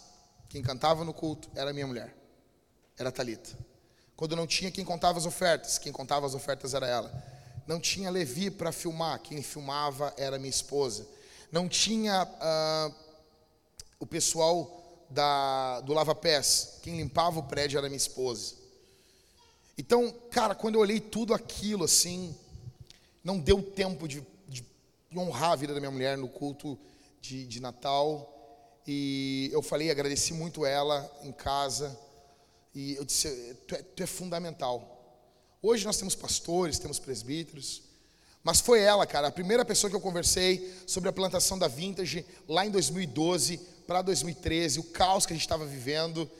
quem 0.49 0.63
cantava 0.63 1.05
no 1.05 1.13
culto 1.13 1.51
era 1.55 1.75
minha 1.75 1.87
mulher, 1.87 2.16
era 2.99 3.13
Talita. 3.13 3.57
Quando 4.17 4.35
não 4.35 4.47
tinha 4.47 4.71
quem 4.71 4.85
contava 4.85 5.19
as 5.19 5.27
ofertas, 5.27 5.79
quem 5.79 5.93
contava 5.93 6.27
as 6.27 6.35
ofertas 6.35 6.75
era 6.75 6.87
ela. 6.87 7.13
Não 7.67 7.79
tinha 7.79 8.11
Levi 8.11 8.51
para 8.51 8.73
filmar, 8.73 9.21
quem 9.21 9.43
filmava 9.43 10.15
era 10.17 10.39
minha 10.39 10.51
esposa. 10.51 11.07
Não 11.53 11.69
tinha 11.69 12.25
uh, 12.25 12.95
o 14.01 14.07
pessoal 14.07 15.05
da, 15.11 15.81
do 15.81 15.93
lava-pés, 15.93 16.79
quem 16.83 16.97
limpava 16.97 17.41
o 17.41 17.43
prédio 17.43 17.79
era 17.79 17.89
minha 17.89 17.97
esposa. 17.97 18.55
Então, 19.79 20.11
cara, 20.31 20.55
quando 20.55 20.77
eu 20.77 20.81
olhei 20.81 21.01
tudo 21.01 21.35
aquilo 21.35 21.85
assim, 21.85 22.35
não 23.23 23.39
deu 23.39 23.63
tempo 23.63 24.09
de, 24.09 24.25
de 24.49 24.65
honrar 25.15 25.53
a 25.53 25.57
vida 25.57 25.75
da 25.75 25.81
minha 25.81 25.91
mulher 25.91 26.17
no 26.17 26.29
culto 26.29 26.79
de, 27.21 27.47
de 27.47 27.61
Natal. 27.61 28.33
E 28.87 29.51
eu 29.53 29.61
falei, 29.61 29.91
agradeci 29.91 30.33
muito 30.33 30.65
ela 30.65 31.11
em 31.23 31.33
casa. 31.33 31.99
E 32.77 32.95
eu 32.95 33.07
disse: 33.07 33.57
tu 33.67 33.75
é, 33.75 33.79
tu 33.79 34.03
é 34.03 34.07
fundamental. 34.07 34.93
Hoje 35.63 35.87
nós 35.87 35.97
temos 35.97 36.15
pastores, 36.15 36.79
temos 36.79 36.99
presbíteros. 36.99 37.83
Mas 38.45 38.61
foi 38.61 38.81
ela, 38.81 39.07
cara, 39.07 39.29
a 39.29 39.33
primeira 39.33 39.65
pessoa 39.65 39.91
que 39.91 39.97
eu 39.97 40.01
conversei 40.01 40.73
sobre 40.87 41.09
a 41.09 41.13
plantação 41.13 41.59
da 41.59 41.69
Vintage 41.69 42.25
lá 42.47 42.67
em 42.67 42.71
2012 42.71 43.57
para 43.87 44.03
2013, 44.03 44.79
o 44.79 44.85
caos 44.85 45.25
que 45.25 45.33
a 45.33 45.37
gente 45.37 45.47
estava 45.47 45.65
vivendo. 45.65 46.31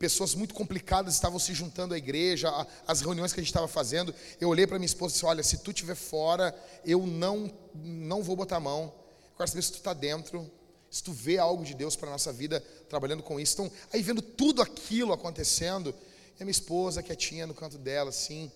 Pessoas 0.00 0.34
muito 0.34 0.52
complicadas 0.52 1.14
estavam 1.14 1.38
se 1.38 1.54
juntando 1.54 1.94
à 1.94 1.98
igreja, 1.98 2.50
as 2.86 3.00
reuniões 3.00 3.32
que 3.32 3.38
a 3.38 3.42
gente 3.42 3.50
estava 3.50 3.68
fazendo. 3.68 4.12
Eu 4.40 4.48
olhei 4.48 4.66
para 4.66 4.80
minha 4.80 4.86
esposa 4.86 5.12
e 5.12 5.14
disse: 5.14 5.26
Olha, 5.26 5.42
se 5.44 5.58
tu 5.58 5.70
estiver 5.70 5.94
fora, 5.94 6.52
eu 6.84 7.06
não, 7.06 7.52
não 7.72 8.20
vou 8.20 8.34
botar 8.34 8.56
a 8.56 8.60
mão. 8.60 8.92
Eu 9.30 9.36
quero 9.36 9.48
saber 9.48 9.62
se 9.62 9.70
tu 9.70 9.78
está 9.78 9.94
dentro 9.94 10.50
se 10.90 11.02
tu 11.02 11.12
vê 11.12 11.38
algo 11.38 11.64
de 11.64 11.74
Deus 11.74 11.96
para 11.96 12.08
a 12.08 12.12
nossa 12.12 12.32
vida 12.32 12.60
trabalhando 12.88 13.22
com 13.22 13.38
isso. 13.38 13.54
Então, 13.54 13.72
aí 13.92 14.02
vendo 14.02 14.22
tudo 14.22 14.62
aquilo 14.62 15.12
acontecendo, 15.12 15.94
e 16.38 16.42
a 16.42 16.44
minha 16.44 16.52
esposa 16.52 17.02
quietinha 17.02 17.46
no 17.46 17.54
canto 17.54 17.76
dela, 17.76 18.10
assim, 18.10 18.50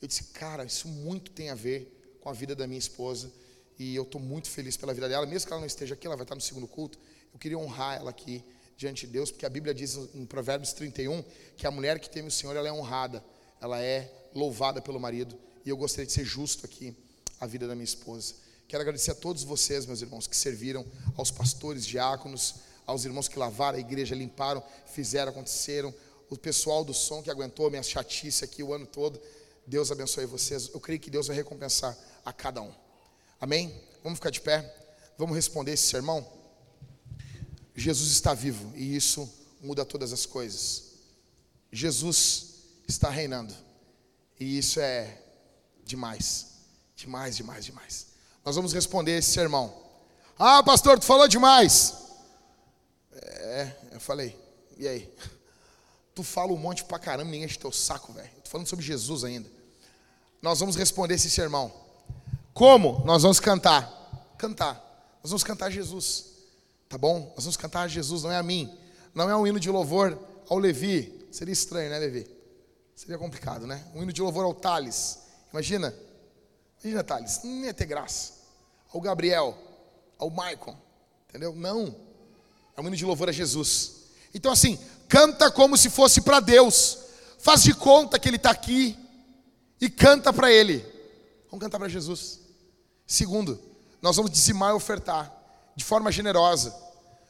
eu 0.00 0.08
disse, 0.08 0.24
cara, 0.24 0.64
isso 0.64 0.88
muito 0.88 1.30
tem 1.30 1.50
a 1.50 1.54
ver 1.54 2.18
com 2.20 2.28
a 2.28 2.32
vida 2.32 2.54
da 2.54 2.66
minha 2.66 2.78
esposa, 2.78 3.32
e 3.78 3.94
eu 3.94 4.02
estou 4.02 4.20
muito 4.20 4.48
feliz 4.48 4.76
pela 4.76 4.94
vida 4.94 5.08
dela, 5.08 5.26
mesmo 5.26 5.46
que 5.46 5.52
ela 5.52 5.60
não 5.60 5.66
esteja 5.66 5.94
aqui, 5.94 6.06
ela 6.06 6.16
vai 6.16 6.24
estar 6.24 6.34
no 6.34 6.40
segundo 6.40 6.68
culto, 6.68 6.98
eu 7.32 7.38
queria 7.38 7.58
honrar 7.58 7.96
ela 7.96 8.10
aqui 8.10 8.44
diante 8.76 9.06
de 9.06 9.12
Deus, 9.12 9.30
porque 9.30 9.46
a 9.46 9.48
Bíblia 9.50 9.74
diz 9.74 9.96
em 10.14 10.24
Provérbios 10.24 10.72
31 10.72 11.24
que 11.56 11.66
a 11.66 11.70
mulher 11.70 11.98
que 11.98 12.08
teme 12.08 12.28
o 12.28 12.30
Senhor, 12.30 12.54
ela 12.56 12.68
é 12.68 12.72
honrada, 12.72 13.24
ela 13.60 13.80
é 13.80 14.28
louvada 14.34 14.80
pelo 14.80 15.00
marido, 15.00 15.38
e 15.64 15.70
eu 15.70 15.76
gostaria 15.76 16.06
de 16.06 16.12
ser 16.12 16.24
justo 16.24 16.66
aqui 16.66 16.94
a 17.40 17.46
vida 17.46 17.66
da 17.66 17.74
minha 17.74 17.84
esposa. 17.84 18.34
Quero 18.72 18.80
agradecer 18.80 19.10
a 19.10 19.14
todos 19.14 19.44
vocês, 19.44 19.84
meus 19.84 20.00
irmãos, 20.00 20.26
que 20.26 20.34
serviram, 20.34 20.82
aos 21.14 21.30
pastores, 21.30 21.84
diáconos, 21.84 22.54
aos 22.86 23.04
irmãos 23.04 23.28
que 23.28 23.38
lavaram 23.38 23.76
a 23.76 23.80
igreja, 23.82 24.14
limparam, 24.14 24.64
fizeram, 24.86 25.30
aconteceram, 25.30 25.94
o 26.30 26.38
pessoal 26.38 26.82
do 26.82 26.94
som 26.94 27.22
que 27.22 27.30
aguentou 27.30 27.68
minha 27.68 27.82
chatice 27.82 28.46
aqui 28.46 28.62
o 28.62 28.72
ano 28.72 28.86
todo. 28.86 29.20
Deus 29.66 29.92
abençoe 29.92 30.24
vocês. 30.24 30.70
Eu 30.72 30.80
creio 30.80 30.98
que 30.98 31.10
Deus 31.10 31.26
vai 31.26 31.36
recompensar 31.36 31.94
a 32.24 32.32
cada 32.32 32.62
um. 32.62 32.72
Amém? 33.38 33.78
Vamos 34.02 34.18
ficar 34.18 34.30
de 34.30 34.40
pé? 34.40 34.74
Vamos 35.18 35.36
responder 35.36 35.72
esse 35.72 35.88
sermão? 35.88 36.26
Jesus 37.76 38.10
está 38.10 38.32
vivo 38.32 38.72
e 38.74 38.96
isso 38.96 39.30
muda 39.60 39.84
todas 39.84 40.14
as 40.14 40.24
coisas. 40.24 40.92
Jesus 41.70 42.54
está 42.88 43.10
reinando 43.10 43.54
e 44.40 44.56
isso 44.56 44.80
é 44.80 45.20
demais, 45.84 46.46
demais, 46.96 47.36
demais, 47.36 47.66
demais. 47.66 48.11
Nós 48.44 48.56
vamos 48.56 48.72
responder 48.72 49.18
esse 49.18 49.30
sermão. 49.30 49.72
Ah, 50.38 50.62
pastor, 50.62 50.98
tu 50.98 51.04
falou 51.04 51.28
demais. 51.28 51.96
É, 53.12 53.72
eu 53.92 54.00
falei. 54.00 54.36
E 54.76 54.88
aí? 54.88 55.12
Tu 56.14 56.22
fala 56.22 56.52
um 56.52 56.58
monte 56.58 56.84
pra 56.84 56.98
caramba, 56.98 57.30
ninguém 57.30 57.44
enche 57.44 57.58
teu 57.58 57.72
saco, 57.72 58.12
velho. 58.12 58.28
Tô 58.44 58.50
falando 58.50 58.66
sobre 58.66 58.84
Jesus 58.84 59.24
ainda. 59.24 59.48
Nós 60.42 60.60
vamos 60.60 60.76
responder 60.76 61.14
esse 61.14 61.30
sermão. 61.30 61.72
Como? 62.52 63.02
Nós 63.06 63.22
vamos 63.22 63.40
cantar. 63.40 64.34
Cantar. 64.36 64.74
Nós 65.22 65.30
vamos 65.30 65.42
cantar 65.42 65.70
Jesus. 65.70 66.32
Tá 66.86 66.98
bom? 66.98 67.32
Nós 67.34 67.44
vamos 67.44 67.56
cantar 67.56 67.88
Jesus, 67.88 68.24
não 68.24 68.30
é 68.30 68.36
a 68.36 68.42
mim. 68.42 68.70
Não 69.14 69.30
é 69.30 69.34
um 69.34 69.46
hino 69.46 69.58
de 69.58 69.70
louvor 69.70 70.18
ao 70.50 70.58
Levi. 70.58 71.26
Seria 71.30 71.52
estranho, 71.52 71.88
né, 71.88 71.98
Levi? 71.98 72.28
Seria 72.94 73.16
complicado, 73.16 73.66
né? 73.66 73.82
Um 73.94 74.02
hino 74.02 74.12
de 74.12 74.20
louvor 74.20 74.44
ao 74.44 74.52
Thales. 74.52 75.20
Imagina 75.50 75.94
Imagina, 76.82 77.04
Thales, 77.04 77.40
não 77.44 77.64
ia 77.64 77.74
ter 77.74 77.86
graça. 77.86 78.32
Ao 78.92 79.00
Gabriel, 79.00 79.56
ao 80.18 80.28
Maicon, 80.28 80.76
entendeu? 81.28 81.54
Não. 81.54 81.94
É 82.76 82.80
um 82.80 82.86
hino 82.86 82.96
de 82.96 83.04
louvor 83.04 83.28
a 83.28 83.32
Jesus. 83.32 84.02
Então, 84.34 84.50
assim, 84.50 84.78
canta 85.08 85.50
como 85.50 85.76
se 85.76 85.88
fosse 85.88 86.20
para 86.20 86.40
Deus. 86.40 86.98
Faz 87.38 87.62
de 87.62 87.74
conta 87.74 88.18
que 88.18 88.28
Ele 88.28 88.36
está 88.36 88.50
aqui 88.50 88.98
e 89.80 89.88
canta 89.88 90.32
para 90.32 90.50
Ele. 90.50 90.78
Vamos 91.50 91.64
cantar 91.64 91.78
para 91.78 91.88
Jesus. 91.88 92.40
Segundo, 93.06 93.60
nós 94.00 94.16
vamos 94.16 94.30
dizimar 94.30 94.70
e 94.70 94.74
ofertar 94.74 95.32
de 95.76 95.84
forma 95.84 96.10
generosa. 96.10 96.74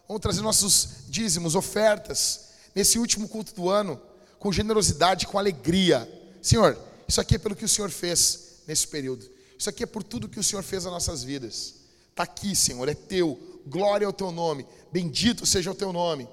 Vamos 0.06 0.22
trazer 0.22 0.42
nossos 0.42 0.88
dízimos, 1.08 1.54
ofertas, 1.54 2.48
nesse 2.74 2.98
último 2.98 3.28
culto 3.28 3.54
do 3.54 3.68
ano, 3.68 4.00
com 4.38 4.52
generosidade, 4.52 5.26
com 5.26 5.38
alegria. 5.38 6.08
Senhor, 6.40 6.78
isso 7.06 7.20
aqui 7.20 7.36
é 7.36 7.38
pelo 7.38 7.56
que 7.56 7.64
o 7.64 7.68
Senhor 7.68 7.90
fez 7.90 8.62
nesse 8.66 8.86
período. 8.86 9.31
Isso 9.62 9.70
aqui 9.70 9.84
é 9.84 9.86
por 9.86 10.02
tudo 10.02 10.28
que 10.28 10.40
o 10.40 10.42
Senhor 10.42 10.64
fez 10.64 10.82
nas 10.82 10.92
nossas 10.92 11.22
vidas. 11.22 11.76
Está 12.10 12.24
aqui, 12.24 12.56
Senhor, 12.56 12.88
é 12.88 12.94
teu. 12.94 13.60
Glória 13.64 14.04
ao 14.04 14.12
teu 14.12 14.32
nome. 14.32 14.66
Bendito 14.90 15.46
seja 15.46 15.70
o 15.70 15.74
teu 15.74 15.92
nome. 15.92 16.28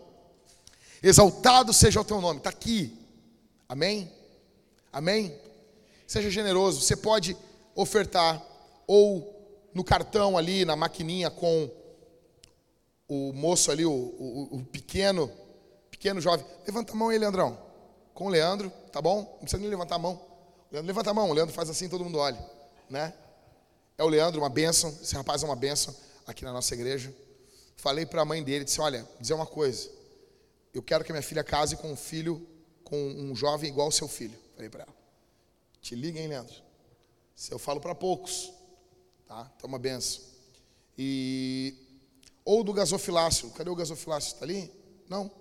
Exaltado 1.04 1.72
seja 1.72 2.02
o 2.02 2.04
teu 2.04 2.20
nome. 2.20 2.40
Está 2.40 2.50
aqui. 2.50 2.92
Amém? 3.68 4.12
Amém? 4.92 5.40
Seja 6.08 6.28
generoso. 6.32 6.82
Você 6.82 6.96
pode 6.96 7.38
ofertar 7.76 8.44
ou 8.88 9.70
no 9.76 9.84
cartão 9.84 10.36
ali, 10.36 10.66
na 10.66 10.76
maquininha 10.76 11.30
com 11.30 11.70
o 13.08 13.32
moço 13.32 13.70
ali, 13.70 13.86
o, 13.86 13.92
o, 13.92 14.58
o 14.58 14.66
pequeno, 14.66 15.32
pequeno 15.92 16.20
jovem. 16.20 16.44
Levanta 16.66 16.94
a 16.94 16.96
mão 16.96 17.10
aí, 17.10 17.20
Leandrão. 17.20 17.60
Com 18.12 18.26
o 18.26 18.30
Leandro, 18.30 18.74
tá 18.92 19.00
bom? 19.00 19.20
Não 19.34 19.42
precisa 19.42 19.62
nem 19.62 19.70
levantar 19.70 19.98
a 19.98 20.00
mão. 20.00 20.20
Leandro, 20.72 20.88
levanta 20.88 21.12
a 21.12 21.14
mão. 21.14 21.30
O 21.30 21.34
Leandro 21.34 21.54
faz 21.54 21.70
assim, 21.70 21.88
todo 21.88 22.04
mundo 22.04 22.18
olha, 22.18 22.44
né? 22.90 23.14
É 23.98 24.04
o 24.04 24.08
Leandro, 24.08 24.42
uma 24.42 24.50
bênção. 24.50 24.90
Esse 25.02 25.16
rapaz 25.16 25.44
é 25.44 25.46
uma 25.46 25.56
bênção 25.56 25.96
aqui 26.26 26.44
na 26.44 26.54
nossa 26.54 26.74
igreja. 26.74 27.14
Falei 27.76 28.06
para 28.06 28.22
a 28.22 28.26
mãe 28.26 28.44
dele, 28.44 28.66
disse: 28.66 28.82
Olha, 28.82 29.08
dizer 29.20 29.34
uma 29.34 29.46
coisa. 29.46 29.90
Eu 30.74 30.82
quero 30.84 31.04
que 31.04 31.12
minha 31.12 31.22
filha 31.22 31.44
case 31.44 31.76
com 31.76 31.92
um 31.92 31.96
filho, 31.96 32.48
com 32.84 32.98
um 32.98 33.36
jovem 33.36 33.70
igual 33.70 33.88
ao 33.88 33.92
seu 33.92 34.08
filho. 34.08 34.38
Falei 34.56 34.70
para 34.70 34.84
ela. 34.84 34.96
Te 35.82 35.96
liga, 35.96 36.20
hein, 36.20 36.28
Leandro? 36.28 36.56
Se 37.36 37.52
eu 37.52 37.60
falo 37.60 37.80
para 37.80 37.96
poucos, 37.96 38.52
tá? 39.28 39.52
Então, 39.56 39.68
uma 39.68 39.80
benção. 39.80 40.22
E 40.98 41.74
ou 42.44 42.64
do 42.64 42.74
gasofilácio. 42.74 43.50
Cadê 43.52 43.70
o 43.70 43.76
gasofilácio? 43.76 44.34
Está 44.34 44.46
ali? 44.46 44.72
Não. 45.08 45.32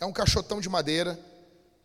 É 0.00 0.04
um 0.04 0.12
caixotão 0.12 0.60
de 0.60 0.68
madeira 0.68 1.18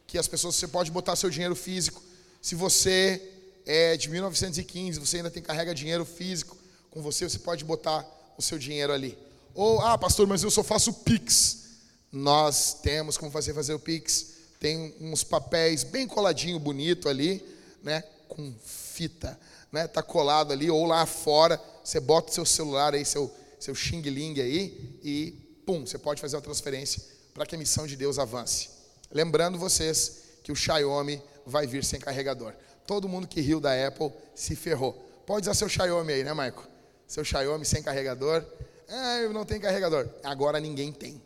que 0.08 0.18
as 0.18 0.28
pessoas 0.28 0.56
você 0.56 0.68
pode 0.68 0.90
botar 0.90 1.16
seu 1.16 1.30
dinheiro 1.30 1.56
físico. 1.56 2.02
Se 2.42 2.56
você 2.56 3.39
é 3.72 3.96
de 3.96 4.10
1915, 4.10 5.00
você 5.00 5.18
ainda 5.18 5.30
tem 5.30 5.44
carrega 5.44 5.76
dinheiro 5.76 6.04
físico 6.04 6.58
com 6.90 7.04
você, 7.04 7.30
você 7.30 7.38
pode 7.38 7.64
botar 7.64 8.04
o 8.36 8.42
seu 8.42 8.58
dinheiro 8.58 8.92
ali. 8.92 9.16
Ou, 9.54 9.80
ah, 9.80 9.96
pastor, 9.96 10.26
mas 10.26 10.42
eu 10.42 10.50
só 10.50 10.64
faço 10.64 10.92
Pix. 10.92 11.66
Nós 12.12 12.74
temos 12.82 13.16
como 13.16 13.30
fazer 13.30 13.54
fazer 13.54 13.76
o 13.76 13.80
Pix. 13.80 14.32
Tem 14.60 14.96
uns 15.00 15.24
papéis 15.24 15.84
bem 15.84 16.08
coladinho, 16.08 16.60
bonito 16.60 17.08
ali, 17.08 17.46
né? 17.84 18.02
Com 18.28 18.52
fita, 18.66 19.40
né? 19.72 19.86
Tá 19.86 20.02
colado 20.02 20.52
ali, 20.52 20.72
ou 20.72 20.84
lá 20.88 21.06
fora, 21.06 21.62
você 21.84 22.00
bota 22.00 22.32
o 22.32 22.34
seu 22.34 22.46
celular 22.48 22.96
aí, 22.96 23.06
seu, 23.06 23.32
seu 23.60 23.76
xing 23.76 24.02
ling 24.02 24.42
aí, 24.42 24.98
e 25.04 25.32
pum, 25.64 25.86
você 25.86 26.00
pode 26.00 26.20
fazer 26.20 26.38
uma 26.38 26.42
transferência 26.42 27.04
para 27.36 27.46
que 27.46 27.54
a 27.54 27.58
missão 27.58 27.86
de 27.86 27.96
Deus 27.96 28.18
avance. 28.18 28.70
Lembrando 29.12 29.60
vocês 29.60 30.24
que 30.44 30.52
o 30.52 30.56
Xiaomi 30.56 31.22
vai 31.46 31.68
vir 31.68 31.84
sem 31.84 32.00
carregador. 32.00 32.56
Todo 32.90 33.08
mundo 33.08 33.28
que 33.28 33.40
riu 33.40 33.60
da 33.60 33.88
Apple 33.88 34.12
se 34.34 34.56
ferrou. 34.56 34.94
Pode 35.24 35.42
usar 35.42 35.54
seu 35.54 35.70
Xiaomi 35.70 36.12
aí, 36.12 36.24
né, 36.24 36.34
Maico? 36.34 36.68
Seu 37.08 37.24
Xiaomi 37.24 37.64
sem 37.64 37.84
carregador. 37.84 38.44
Ah, 38.88 39.20
eu 39.20 39.32
não 39.32 39.46
tenho 39.46 39.62
carregador. 39.62 40.10
Agora 40.24 40.60
ninguém 40.60 40.92
tem. 40.92 41.22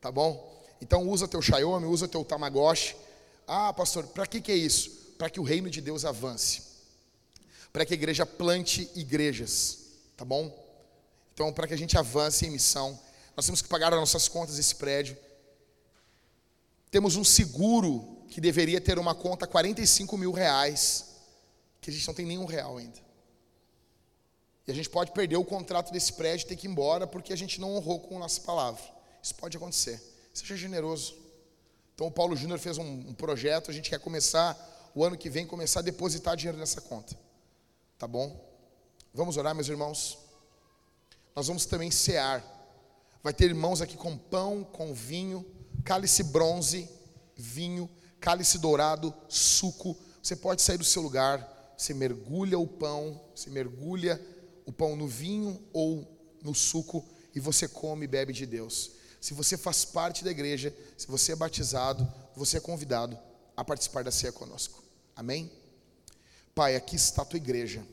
Tá 0.00 0.10
bom? 0.10 0.58
Então 0.80 1.06
usa 1.06 1.28
teu 1.28 1.42
Xiaomi, 1.42 1.84
usa 1.84 2.08
teu 2.08 2.24
Tamagotchi. 2.24 2.96
Ah, 3.46 3.74
pastor, 3.74 4.06
para 4.06 4.26
que, 4.26 4.40
que 4.40 4.50
é 4.50 4.54
isso? 4.54 4.88
Para 5.18 5.28
que 5.28 5.38
o 5.38 5.42
reino 5.42 5.68
de 5.68 5.82
Deus 5.82 6.06
avance. 6.06 6.62
Para 7.74 7.84
que 7.84 7.92
a 7.92 7.98
igreja 7.98 8.24
plante 8.24 8.90
igrejas. 8.94 9.80
Tá 10.16 10.24
bom? 10.24 10.50
Então, 11.34 11.52
para 11.52 11.66
que 11.66 11.74
a 11.74 11.78
gente 11.78 11.98
avance 11.98 12.46
em 12.46 12.50
missão, 12.50 12.98
nós 13.36 13.44
temos 13.44 13.60
que 13.60 13.68
pagar 13.68 13.92
as 13.92 14.00
nossas 14.00 14.28
contas 14.28 14.56
desse 14.56 14.76
prédio. 14.76 15.14
Temos 16.90 17.16
um 17.16 17.24
seguro 17.24 18.15
que 18.36 18.40
deveria 18.42 18.78
ter 18.78 18.98
uma 18.98 19.14
conta 19.14 19.46
45 19.46 20.18
mil 20.18 20.30
reais, 20.30 21.06
que 21.80 21.88
a 21.88 21.92
gente 21.94 22.06
não 22.06 22.12
tem 22.12 22.26
nenhum 22.26 22.44
real 22.44 22.76
ainda. 22.76 22.98
E 24.66 24.70
a 24.70 24.74
gente 24.74 24.90
pode 24.90 25.12
perder 25.12 25.38
o 25.38 25.42
contrato 25.42 25.90
desse 25.90 26.12
prédio 26.12 26.46
ter 26.46 26.54
que 26.54 26.66
ir 26.66 26.70
embora 26.70 27.06
porque 27.06 27.32
a 27.32 27.36
gente 27.36 27.58
não 27.58 27.74
honrou 27.74 27.98
com 27.98 28.16
a 28.16 28.18
nossa 28.18 28.42
palavra. 28.42 28.82
Isso 29.22 29.34
pode 29.36 29.56
acontecer. 29.56 30.02
Seja 30.34 30.54
generoso. 30.54 31.16
Então 31.94 32.08
o 32.08 32.10
Paulo 32.10 32.36
Júnior 32.36 32.58
fez 32.58 32.76
um, 32.76 32.84
um 33.08 33.14
projeto, 33.14 33.70
a 33.70 33.74
gente 33.74 33.88
quer 33.88 34.00
começar 34.00 34.92
o 34.94 35.02
ano 35.02 35.16
que 35.16 35.30
vem, 35.30 35.46
começar 35.46 35.80
a 35.80 35.82
depositar 35.82 36.36
dinheiro 36.36 36.58
nessa 36.58 36.82
conta. 36.82 37.18
Tá 37.96 38.06
bom? 38.06 38.38
Vamos 39.14 39.38
orar, 39.38 39.54
meus 39.54 39.68
irmãos? 39.68 40.18
Nós 41.34 41.46
vamos 41.46 41.64
também 41.64 41.90
cear. 41.90 42.44
Vai 43.22 43.32
ter 43.32 43.46
irmãos 43.46 43.80
aqui 43.80 43.96
com 43.96 44.14
pão, 44.14 44.62
com 44.62 44.92
vinho, 44.92 45.42
cálice 45.82 46.22
bronze, 46.22 46.86
vinho, 47.34 47.88
cálice 48.20 48.58
dourado, 48.58 49.14
suco. 49.28 49.96
Você 50.22 50.36
pode 50.36 50.62
sair 50.62 50.78
do 50.78 50.84
seu 50.84 51.02
lugar, 51.02 51.74
você 51.76 51.94
mergulha 51.94 52.58
o 52.58 52.66
pão, 52.66 53.20
você 53.34 53.50
mergulha 53.50 54.20
o 54.64 54.72
pão 54.72 54.96
no 54.96 55.06
vinho 55.06 55.62
ou 55.72 56.06
no 56.42 56.54
suco 56.54 57.06
e 57.34 57.40
você 57.40 57.68
come 57.68 58.04
e 58.04 58.08
bebe 58.08 58.32
de 58.32 58.46
Deus. 58.46 58.92
Se 59.20 59.34
você 59.34 59.56
faz 59.56 59.84
parte 59.84 60.24
da 60.24 60.30
igreja, 60.30 60.74
se 60.96 61.06
você 61.06 61.32
é 61.32 61.36
batizado, 61.36 62.06
você 62.34 62.58
é 62.58 62.60
convidado 62.60 63.18
a 63.56 63.64
participar 63.64 64.04
da 64.04 64.10
ceia 64.10 64.32
conosco. 64.32 64.82
Amém? 65.14 65.50
Pai, 66.54 66.76
aqui 66.76 66.96
está 66.96 67.22
a 67.22 67.24
tua 67.24 67.36
igreja. 67.36 67.84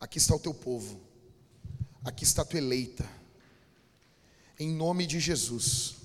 Aqui 0.00 0.18
está 0.18 0.34
o 0.34 0.38
teu 0.38 0.54
povo. 0.54 1.00
Aqui 2.04 2.24
está 2.24 2.42
a 2.42 2.44
tua 2.44 2.58
eleita. 2.58 3.08
Em 4.58 4.72
nome 4.72 5.06
de 5.06 5.20
Jesus, 5.20 5.96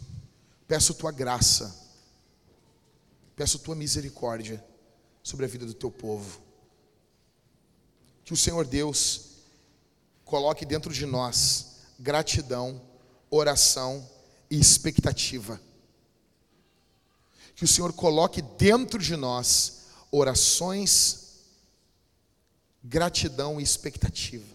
peço 0.67 0.93
tua 0.93 1.11
graça, 1.11 1.82
peço 3.35 3.59
tua 3.59 3.75
misericórdia 3.75 4.63
sobre 5.21 5.45
a 5.45 5.47
vida 5.47 5.65
do 5.65 5.73
teu 5.73 5.91
povo. 5.91 6.41
Que 8.23 8.33
o 8.33 8.37
Senhor 8.37 8.65
Deus 8.65 9.31
coloque 10.23 10.65
dentro 10.65 10.93
de 10.93 11.05
nós 11.05 11.77
gratidão, 11.99 12.81
oração 13.29 14.07
e 14.49 14.59
expectativa. 14.59 15.59
Que 17.55 17.65
o 17.65 17.67
Senhor 17.67 17.93
coloque 17.93 18.41
dentro 18.41 18.99
de 18.99 19.15
nós 19.15 19.83
orações, 20.11 21.39
gratidão 22.83 23.59
e 23.59 23.63
expectativa. 23.63 24.53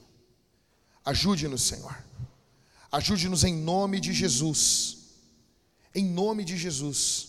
Ajude-nos, 1.04 1.62
Senhor. 1.62 1.96
Ajude-nos 2.92 3.44
em 3.44 3.54
nome 3.54 4.00
de 4.00 4.12
Jesus. 4.12 4.98
Em 5.94 6.04
nome 6.04 6.44
de 6.44 6.56
Jesus. 6.56 7.27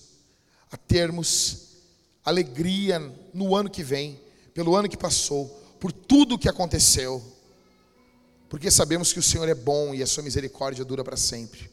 A 0.71 0.77
termos 0.77 1.69
alegria 2.23 2.99
no 3.33 3.55
ano 3.55 3.69
que 3.69 3.83
vem, 3.83 4.19
pelo 4.53 4.75
ano 4.75 4.89
que 4.89 4.97
passou, 4.97 5.47
por 5.79 5.91
tudo 5.91 6.35
o 6.35 6.39
que 6.39 6.49
aconteceu. 6.49 7.23
Porque 8.47 8.69
sabemos 8.69 9.13
que 9.13 9.19
o 9.19 9.23
Senhor 9.23 9.47
é 9.47 9.55
bom 9.55 9.93
e 9.93 10.03
a 10.03 10.07
sua 10.07 10.23
misericórdia 10.23 10.83
dura 10.83 11.03
para 11.03 11.17
sempre. 11.17 11.69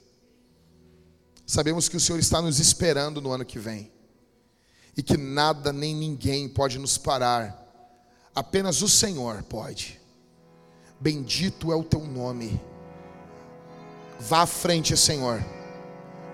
Sabemos 1.47 1.89
que 1.89 1.97
o 1.97 2.01
Senhor 2.01 2.19
está 2.19 2.41
nos 2.43 2.59
esperando 2.59 3.21
no 3.21 3.33
ano 3.33 3.45
que 3.45 3.59
vem. 3.59 3.91
E 4.97 5.03
que 5.03 5.17
nada 5.17 5.73
nem 5.73 5.95
ninguém 5.95 6.49
pode 6.49 6.79
nos 6.79 6.97
parar. 6.97 7.65
Apenas 8.35 8.83
o 8.83 8.89
Senhor 8.89 9.43
pode. 9.45 10.01
Bendito 10.99 11.71
é 11.73 11.77
o 11.77 11.85
teu 11.85 12.01
nome. 12.01 12.61
Vá 14.19 14.43
à 14.43 14.47
frente, 14.47 14.97
Senhor, 14.97 15.45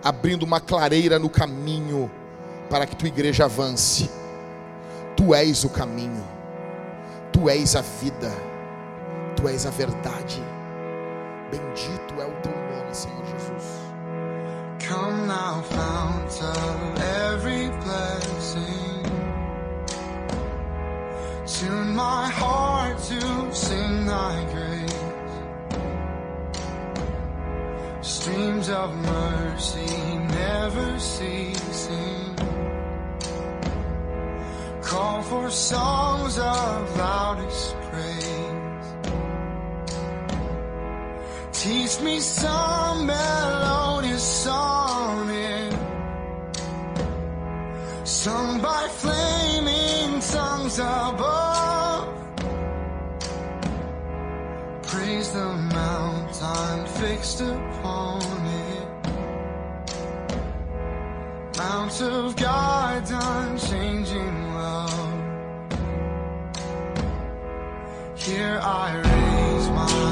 abrindo 0.03 0.45
uma 0.45 0.61
clareira 0.61 1.19
no 1.19 1.29
caminho 1.29 2.11
para 2.73 2.87
que 2.87 2.97
tua 2.97 3.09
igreja 3.09 3.45
avance. 3.45 4.11
Tu 5.15 5.35
és 5.35 5.63
o 5.63 5.69
caminho, 5.69 6.25
tu 7.31 7.51
és 7.51 7.77
a 7.77 7.83
vida, 7.83 8.33
tu 9.37 9.47
és 9.47 9.67
a 9.67 9.71
verdade. 9.71 10.43
Bendito 11.51 12.19
é 12.19 12.25
o 12.25 12.33
teu 12.41 12.51
nome, 12.51 12.95
Senhor 12.95 13.23
Jesus. 13.27 13.67
Come 14.89 15.27
now, 15.27 15.63
fount 15.63 16.41
of 16.43 17.03
every 17.29 17.69
blessing. 17.85 19.03
Tune 21.45 21.95
my 21.95 22.27
heart 22.31 22.97
to 22.97 23.55
sing 23.55 24.07
thy 24.07 24.47
grace. 24.51 24.93
Streams 28.01 28.71
of 28.71 28.97
mercy 28.97 30.17
never 30.31 30.99
ceasing. 30.99 32.33
call 34.93 35.23
for 35.23 35.51
songs 35.51 36.37
of 36.37 36.97
loudest 36.99 37.75
praise. 37.89 38.87
Teach 41.51 41.95
me 42.03 42.21
some 42.21 43.07
melodious 43.07 44.23
sonnet, 44.45 45.73
sung 48.05 48.61
by 48.61 48.87
flaming 49.03 50.21
tongues 50.21 50.79
above. 50.79 52.09
Praise 54.83 55.33
the 55.33 55.51
mountain 55.81 56.87
fixed 57.01 57.41
upon 57.41 58.21
it, 58.67 58.89
Mount 61.57 62.03
of 62.03 62.37
God's 62.37 63.11
unchanging. 63.11 64.42
Here 68.25 68.61
I 68.63 68.95
raise 68.95 69.69
my 69.71 70.12